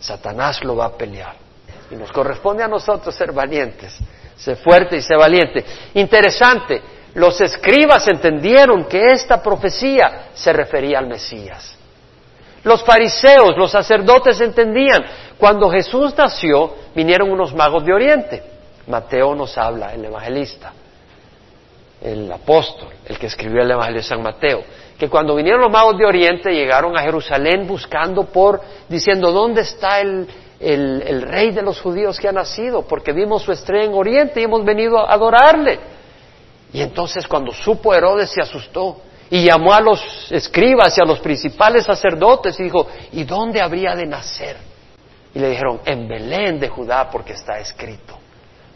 Satanás 0.00 0.64
lo 0.64 0.76
va 0.76 0.86
a 0.86 0.96
pelear. 0.96 1.36
Y 1.90 1.96
nos 1.96 2.10
corresponde 2.10 2.62
a 2.62 2.68
nosotros 2.68 3.14
ser 3.14 3.32
valientes, 3.32 3.98
ser 4.34 4.56
fuerte 4.56 4.96
y 4.96 5.02
ser 5.02 5.18
valiente. 5.18 5.62
Interesante, 5.92 6.80
los 7.12 7.38
escribas 7.42 8.08
entendieron 8.08 8.86
que 8.86 9.12
esta 9.12 9.42
profecía 9.42 10.28
se 10.32 10.54
refería 10.54 11.00
al 11.00 11.06
Mesías. 11.06 11.76
Los 12.64 12.82
fariseos, 12.82 13.58
los 13.58 13.70
sacerdotes 13.70 14.40
entendían. 14.40 15.04
Cuando 15.36 15.68
Jesús 15.68 16.16
nació, 16.16 16.76
vinieron 16.94 17.30
unos 17.30 17.54
magos 17.54 17.84
de 17.84 17.92
Oriente. 17.92 18.57
Mateo 18.88 19.34
nos 19.34 19.56
habla, 19.56 19.92
el 19.94 20.04
evangelista, 20.04 20.72
el 22.00 22.30
apóstol, 22.30 22.88
el 23.06 23.18
que 23.18 23.26
escribió 23.26 23.62
el 23.62 23.70
Evangelio 23.70 24.00
de 24.00 24.06
San 24.06 24.22
Mateo, 24.22 24.62
que 24.98 25.08
cuando 25.08 25.34
vinieron 25.34 25.60
los 25.60 25.70
magos 25.70 25.98
de 25.98 26.06
Oriente 26.06 26.50
llegaron 26.50 26.96
a 26.96 27.02
Jerusalén 27.02 27.66
buscando 27.66 28.24
por, 28.24 28.60
diciendo, 28.88 29.32
¿dónde 29.32 29.62
está 29.62 30.00
el, 30.00 30.28
el, 30.60 31.22
rey 31.22 31.50
de 31.52 31.62
los 31.62 31.80
judíos 31.80 32.18
que 32.18 32.28
ha 32.28 32.32
nacido, 32.32 32.82
porque 32.82 33.12
vimos 33.12 33.42
su 33.42 33.52
estrella 33.52 33.84
en 33.84 33.94
Oriente 33.94 34.40
y 34.40 34.44
hemos 34.44 34.64
venido 34.64 34.98
a 34.98 35.12
adorarle. 35.12 35.78
Y 36.72 36.80
entonces 36.80 37.26
cuando 37.26 37.52
supo 37.52 37.94
Herodes 37.94 38.28
se 38.30 38.42
asustó 38.42 39.00
Y 39.30 39.44
llamó 39.44 39.72
a 39.72 39.80
los 39.80 40.30
escribas 40.30 40.96
y 40.98 41.00
a 41.00 41.04
los 41.04 41.20
principales 41.20 41.84
sacerdotes 41.84 42.58
y 42.60 42.64
dijo, 42.64 42.86
¿y 43.12 43.24
dónde 43.24 43.60
habría 43.60 43.94
de 43.94 44.06
nacer? 44.06 44.56
Y 45.34 45.38
le 45.38 45.50
dijeron, 45.50 45.80
en 45.84 46.08
Belén 46.08 46.58
de 46.58 46.68
Judá, 46.68 47.08
porque 47.10 47.34
está 47.34 47.58
escrito. 47.58 48.17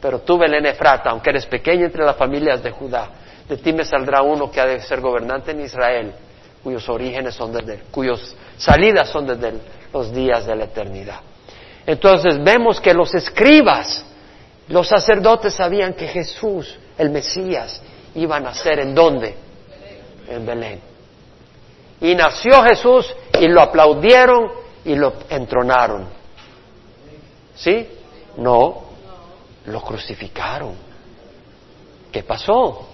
Pero 0.03 0.19
tú, 0.23 0.37
Belén 0.37 0.67
Efrata, 0.67 1.11
aunque 1.11 1.31
eres 1.31 1.47
pequeña 1.47 1.87
entre 1.87 2.05
las 2.05 2.17
familias 2.17 2.61
de 2.61 2.73
Judá, 2.73 3.09
de 3.49 3.57
ti 3.57 3.73
me 3.73 3.85
saldrá 3.85 4.21
uno 4.21 4.51
que 4.51 4.61
ha 4.61 4.67
de 4.67 4.81
ser 4.81 5.01
gobernante 5.01 5.53
en 5.53 5.61
Israel, 5.61 6.13
cuyos 6.65 6.89
orígenes 6.89 7.37
son 7.37 7.53
desde, 7.53 7.85
cuyos 7.93 8.35
salidas 8.57 9.09
son 9.09 9.29
desde 9.29 9.53
los 9.93 10.13
días 10.13 10.45
de 10.45 10.57
la 10.57 10.65
eternidad. 10.65 11.21
Entonces 11.87 12.43
vemos 12.43 12.81
que 12.81 12.93
los 12.93 13.15
escribas, 13.15 14.05
los 14.67 14.89
sacerdotes 14.89 15.55
sabían 15.55 15.95
que 15.95 16.09
Jesús, 16.09 16.77
el 16.99 17.11
Mesías, 17.11 17.81
iba 18.17 18.37
a 18.37 18.41
nacer 18.41 18.81
en 18.81 18.97
dónde? 18.97 19.37
En 20.29 20.45
Belén. 20.45 20.81
Y 22.01 22.17
nació 22.17 22.61
Jesús 22.65 23.15
y 23.39 23.47
lo 23.47 23.61
aplaudieron 23.61 24.51
y 24.85 24.97
lo 24.97 25.13
entronaron. 25.29 26.09
¿Sí? 27.55 27.87
No, 28.37 28.92
lo 29.67 29.81
crucificaron. 29.83 30.75
¿Qué 32.11 32.23
pasó? 32.23 32.89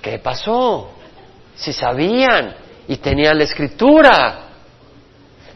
¿Qué 0.00 0.18
pasó? 0.18 0.90
Si 1.54 1.72
sabían 1.72 2.56
y 2.88 2.96
tenían 2.96 3.38
la 3.38 3.44
escritura. 3.44 4.38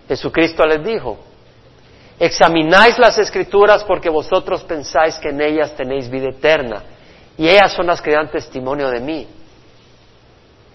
Jesucristo 0.09 0.65
les 0.67 0.85
dijo, 0.85 1.19
examináis 2.19 2.99
las 2.99 3.19
escrituras 3.19 3.83
porque 3.85 4.09
vosotros 4.09 4.63
pensáis 4.65 5.17
que 5.17 5.31
en 5.31 5.41
ellas 5.41 5.75
tenéis 5.75 6.09
vida 6.09 6.29
eterna 6.29 6.85
y 7.37 7.49
ellas 7.49 7.73
son 7.73 7.89
las 7.89 8.01
que 8.01 8.13
dan 8.13 8.31
testimonio 8.31 8.89
de 8.89 9.01
mí, 9.01 9.27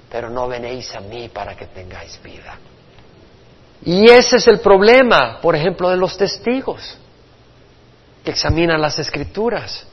pero 0.10 0.30
no 0.30 0.48
venéis 0.48 0.94
a 0.96 1.00
mí 1.00 1.30
para 1.30 1.56
que 1.56 1.68
tengáis 1.68 2.22
vida. 2.22 2.58
Y 3.84 4.12
ese 4.12 4.36
es 4.36 4.48
el 4.48 4.60
problema, 4.60 5.40
por 5.42 5.56
ejemplo, 5.56 5.90
de 5.90 5.98
los 5.98 6.18
testigos 6.18 6.98
que 8.24 8.32
examinan 8.32 8.82
las 8.82 8.99
escrituras 8.99 9.86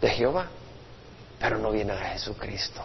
de 0.00 0.10
Jehová, 0.10 0.48
pero 1.38 1.58
no 1.58 1.70
vienen 1.70 1.96
a 1.96 2.10
Jesucristo. 2.10 2.82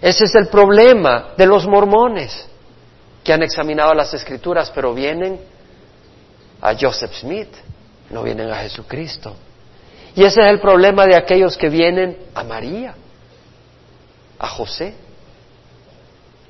Ese 0.00 0.24
es 0.24 0.34
el 0.36 0.48
problema 0.48 1.34
de 1.36 1.46
los 1.46 1.66
mormones 1.66 2.46
que 3.24 3.32
han 3.32 3.42
examinado 3.42 3.92
las 3.94 4.14
escrituras, 4.14 4.70
pero 4.74 4.94
vienen 4.94 5.40
a 6.60 6.74
Joseph 6.78 7.12
Smith, 7.14 7.52
no 8.10 8.22
vienen 8.22 8.50
a 8.50 8.56
Jesucristo. 8.58 9.34
Y 10.14 10.24
ese 10.24 10.40
es 10.40 10.46
el 10.46 10.60
problema 10.60 11.06
de 11.06 11.16
aquellos 11.16 11.56
que 11.56 11.68
vienen 11.68 12.16
a 12.34 12.44
María, 12.44 12.94
a 14.38 14.48
José, 14.48 14.94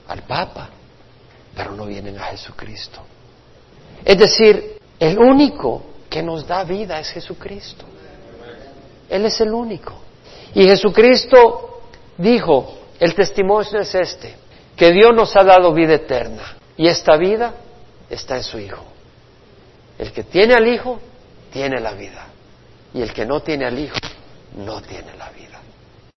al 0.06 0.22
Papa, 0.22 0.68
pero 1.56 1.72
no 1.72 1.86
vienen 1.86 2.18
a 2.18 2.24
Jesucristo. 2.24 3.00
Es 4.04 4.18
decir, 4.18 4.77
el 4.98 5.18
único 5.18 5.82
que 6.08 6.22
nos 6.22 6.46
da 6.46 6.64
vida 6.64 6.98
es 6.98 7.10
Jesucristo. 7.10 7.84
Él 9.08 9.24
es 9.24 9.40
el 9.40 9.52
único. 9.52 9.94
Y 10.54 10.64
Jesucristo 10.64 11.82
dijo, 12.16 12.78
el 12.98 13.14
testimonio 13.14 13.80
es 13.80 13.94
este, 13.94 14.34
que 14.76 14.92
Dios 14.92 15.14
nos 15.14 15.34
ha 15.36 15.44
dado 15.44 15.72
vida 15.72 15.94
eterna 15.94 16.56
y 16.76 16.88
esta 16.88 17.16
vida 17.16 17.54
está 18.08 18.36
en 18.36 18.42
su 18.42 18.58
Hijo. 18.58 18.84
El 19.98 20.12
que 20.12 20.24
tiene 20.24 20.54
al 20.54 20.66
Hijo, 20.66 21.00
tiene 21.52 21.80
la 21.80 21.92
vida. 21.92 22.26
Y 22.94 23.02
el 23.02 23.12
que 23.12 23.26
no 23.26 23.40
tiene 23.40 23.66
al 23.66 23.78
Hijo, 23.78 23.96
no 24.56 24.80
tiene 24.80 25.14
la 25.16 25.30
vida. 25.30 25.37